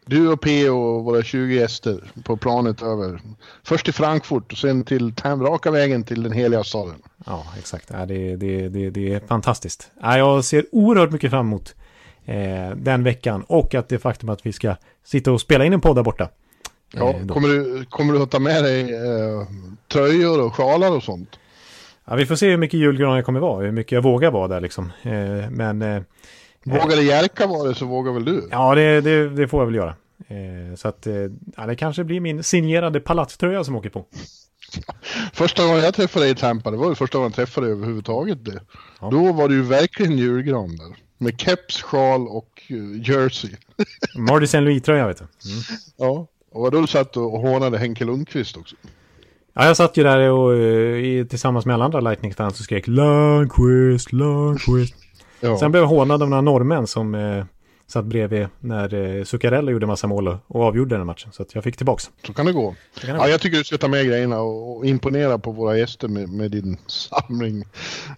Du 0.08 0.28
och 0.28 0.40
P 0.40 0.68
och 0.68 1.04
våra 1.04 1.22
20 1.22 1.54
gäster 1.54 2.04
på 2.24 2.36
planet 2.36 2.82
över. 2.82 3.20
Först 3.64 3.84
till 3.84 3.94
Frankfurt 3.94 4.52
och 4.52 4.58
sen 4.58 4.84
till 4.84 5.12
raka 5.24 5.70
vägen 5.70 6.04
till 6.04 6.22
den 6.22 6.32
heliga 6.32 6.64
staden. 6.64 6.94
Ja, 7.26 7.44
exakt. 7.58 7.90
Ja, 7.92 8.06
det, 8.06 8.36
det, 8.36 8.68
det, 8.68 8.90
det 8.90 9.14
är 9.14 9.20
fantastiskt. 9.20 9.90
Ja, 10.02 10.18
jag 10.18 10.44
ser 10.44 10.64
oerhört 10.72 11.12
mycket 11.12 11.30
fram 11.30 11.46
emot 11.46 11.74
eh, 12.24 12.70
den 12.76 13.04
veckan. 13.04 13.42
Och 13.46 13.74
att 13.74 13.88
det 13.88 13.98
faktum 13.98 14.28
att 14.28 14.46
vi 14.46 14.52
ska 14.52 14.76
sitta 15.04 15.32
och 15.32 15.40
spela 15.40 15.64
in 15.64 15.72
en 15.72 15.80
podd 15.80 15.96
där 15.96 16.02
borta. 16.02 16.28
Ja, 16.94 17.10
Eh, 17.14 17.20
då. 17.22 17.34
kommer, 17.34 17.48
du, 17.48 17.84
kommer 17.84 18.12
du 18.12 18.22
att 18.22 18.30
ta 18.30 18.38
med 18.38 18.64
dig 18.64 18.80
eh, 18.94 19.46
tröjor 19.92 20.46
och 20.46 20.54
sjalar 20.54 20.90
och 20.96 21.02
sånt? 21.02 21.38
Ja, 22.04 22.14
vi 22.16 22.26
får 22.26 22.36
se 22.36 22.50
hur 22.50 22.56
mycket 22.56 22.80
julgran 22.80 23.16
jag 23.16 23.24
kommer 23.24 23.40
vara. 23.40 23.64
Hur 23.64 23.72
mycket 23.72 23.92
jag 23.92 24.02
vågar 24.02 24.30
vara 24.30 24.48
där 24.48 24.60
liksom. 24.60 24.92
Eh, 25.02 25.50
men 25.50 25.82
eh, 26.66 26.72
Vågar 26.72 26.96
det 26.96 27.02
Jerka 27.02 27.46
vara 27.46 27.68
det 27.68 27.74
så 27.74 27.86
vågar 27.86 28.12
väl 28.12 28.24
du? 28.24 28.48
ja, 28.50 28.74
det, 28.74 29.00
det, 29.00 29.28
det 29.28 29.48
får 29.48 29.60
jag 29.60 29.66
väl 29.66 29.74
göra. 29.74 29.94
Eh, 30.28 30.76
så 30.76 30.88
att 30.88 31.06
eh, 31.06 31.14
ja, 31.56 31.66
det 31.66 31.76
kanske 31.76 32.04
blir 32.04 32.20
min 32.20 32.42
signerade 32.42 33.00
palatströja 33.00 33.64
som 33.64 33.76
åker 33.76 33.90
på. 33.90 34.06
Första 35.32 35.66
gången 35.66 35.84
jag 35.84 35.94
träffade 35.94 36.24
dig 36.24 36.32
i 36.32 36.34
Tampa, 36.34 36.70
det 36.70 36.76
var 36.76 36.88
ju 36.88 36.94
första 36.94 37.18
gången 37.18 37.32
jag 37.36 37.36
träffade 37.36 37.66
dig 37.66 37.72
överhuvudtaget. 37.72 38.44
Det. 38.44 38.60
Ja. 39.00 39.10
Då 39.10 39.32
var 39.32 39.48
det 39.48 39.54
ju 39.54 39.62
verkligen 39.62 40.18
julgran 40.18 40.76
där. 40.76 40.96
Med 41.18 41.40
keps, 41.40 41.82
sjal 41.82 42.28
och 42.28 42.62
uh, 42.70 43.08
jersey. 43.08 43.50
Marty 44.18 44.44
St. 44.44 44.60
Louis-tröja 44.60 45.06
vet 45.06 45.18
du. 45.18 45.24
Mm. 45.24 45.62
Ja, 45.96 46.26
och 46.52 46.62
vad 46.62 46.72
då 46.72 46.80
du 46.80 46.86
satt 46.86 47.16
och 47.16 47.40
hånade 47.40 47.78
Henke 47.78 48.04
Lundqvist 48.04 48.56
också. 48.56 48.76
Ja, 49.54 49.66
jag 49.66 49.76
satt 49.76 49.96
ju 49.96 50.02
där 50.02 50.30
och 50.30 50.54
eh, 50.54 51.26
tillsammans 51.26 51.66
med 51.66 51.74
alla 51.74 51.84
andra 51.84 52.00
Lightning-fans 52.00 52.58
och 52.58 52.64
skrek 52.64 52.86
Lundqvist, 52.86 54.12
Lundqvist. 54.12 54.94
Ja. 55.40 55.58
Sen 55.58 55.70
blev 55.70 55.82
jag 55.82 55.88
hånad 55.88 56.22
av 56.22 56.30
några 56.30 56.40
norrmän 56.40 56.86
som 56.86 57.14
eh, 57.14 57.44
satt 57.86 58.04
bredvid 58.04 58.46
när 58.60 58.94
eh, 58.94 59.24
Zuccarello 59.24 59.72
gjorde 59.72 59.86
massa 59.86 60.06
mål 60.06 60.38
och, 60.46 60.62
avgjorde 60.62 60.96
den 60.96 61.06
matchen. 61.06 61.32
Så 61.32 61.42
att 61.42 61.54
jag 61.54 61.64
fick 61.64 61.76
tillbaks. 61.76 62.10
Så 62.26 62.32
kan 62.32 62.46
det 62.46 62.52
gå. 62.52 62.74
kan 63.00 63.14
det 63.14 63.20
Ja, 63.20 63.28
jag 63.28 63.40
tycker 63.40 63.58
du 63.58 63.64
ska 63.64 63.78
ta 63.78 63.88
med 63.88 64.06
grejerna 64.06 64.40
och, 64.40 64.76
och 64.76 64.86
imponera 64.86 65.38
på 65.38 65.50
våra 65.52 65.78
gäster 65.78 66.08
med, 66.08 66.28
med 66.28 66.50
din 66.50 66.78
samling 66.86 67.64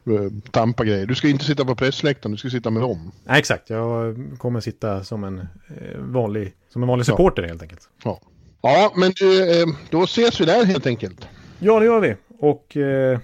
eh, 0.06 0.50
Tampa-grejer. 0.50 1.06
Du 1.06 1.14
ska 1.14 1.28
inte 1.28 1.44
sitta 1.44 1.64
på 1.64 1.74
pressläktaren, 1.74 2.32
du 2.32 2.38
ska 2.38 2.50
sitta 2.50 2.70
med 2.70 2.82
dem. 2.82 3.12
Nej, 3.24 3.38
exakt. 3.38 3.70
Jag 3.70 4.16
kommer 4.38 4.60
sitta 4.60 5.04
som 5.04 5.24
en 5.24 5.38
eh, 5.38 5.98
vanlig, 5.98 6.52
som 6.72 6.82
en 6.82 6.88
vanlig 6.88 7.06
supporter 7.06 7.42
helt 7.42 7.62
enkelt. 7.62 7.88
Ja, 8.04 8.20
ja 8.62 8.92
men 8.96 9.12
du, 9.16 9.60
eh, 9.60 9.66
då 9.90 10.02
ses 10.02 10.40
vi 10.40 10.44
där 10.44 10.64
helt 10.64 10.86
enkelt. 10.86 11.28
Ja, 11.58 11.78
det 11.78 11.86
gör 11.86 12.00
vi. 12.00 12.16
Och 12.38 12.76
eh, 12.76 13.18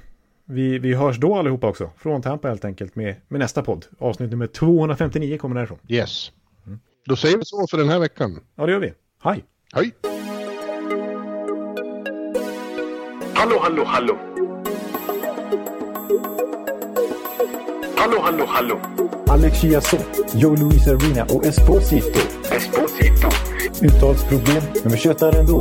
vi, 0.47 0.79
vi 0.79 0.95
hörs 0.95 1.19
då 1.19 1.35
allihopa 1.37 1.67
också. 1.67 1.91
Från 1.97 2.23
Tampa 2.23 2.49
helt 2.49 2.65
enkelt 2.65 2.97
med, 2.97 3.15
med 3.29 3.41
nästa 3.41 3.63
podd. 3.63 3.87
Avsnitt 3.99 4.31
nummer 4.31 4.47
259 4.47 5.39
kommer 5.39 5.57
därifrån. 5.57 5.79
Yes. 5.89 6.33
Då 7.07 7.17
säger 7.17 7.39
vi 7.39 7.45
så 7.45 7.67
för 7.67 7.79
den 7.79 7.89
här 7.89 7.99
veckan. 7.99 8.41
Ja, 8.57 8.67
det 8.67 8.73
gör 8.73 8.81
vi. 8.81 8.93
Hej! 9.23 9.45
Hej! 9.75 9.95
Hallå, 13.35 13.59
hallå, 13.61 13.85
hallå. 13.85 14.19
Hallå, 17.97 18.19
hallå, 18.21 18.45
hallå. 18.49 18.81
Alex 19.29 19.61
Chiazot, 19.61 20.35
Joe 20.35 20.57
Luis 20.57 20.87
Arena 20.89 21.25
och 21.25 21.47
Esposito. 21.47 22.21
Esposito. 22.51 23.29
Uttalsproblem, 23.83 24.63
men 24.83 24.93
vi 24.93 24.99
tjötar 24.99 25.39
ändå. 25.39 25.61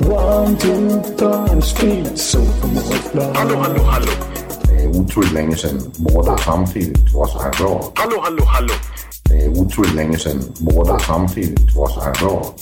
One, 0.00 0.56
two, 0.56 1.02
punch, 1.18 1.64
speed, 1.64 2.18
so 2.18 2.38
Hallå, 3.34 3.56
hallå, 3.56 3.82
hallå. 3.82 4.12
Det 4.62 4.82
är 4.82 4.88
otroligt 4.88 5.32
länge 5.32 5.56
sedan 5.56 5.92
båda 5.96 6.38
samtidigt 6.38 7.14
var 7.14 7.26
så 7.26 7.38
här 7.42 7.50
bra. 7.58 7.92
Hallå, 7.94 8.20
hallå, 8.22 8.44
hallå. 8.44 8.72
Det 9.24 9.44
är 9.44 9.48
otroligt 9.48 9.94
länge 9.94 10.18
sedan 10.18 10.42
båda 10.58 10.98
samtidigt 10.98 11.76
var 11.76 11.88
så 11.88 12.00
här 12.00 12.14
bra. 12.20 12.54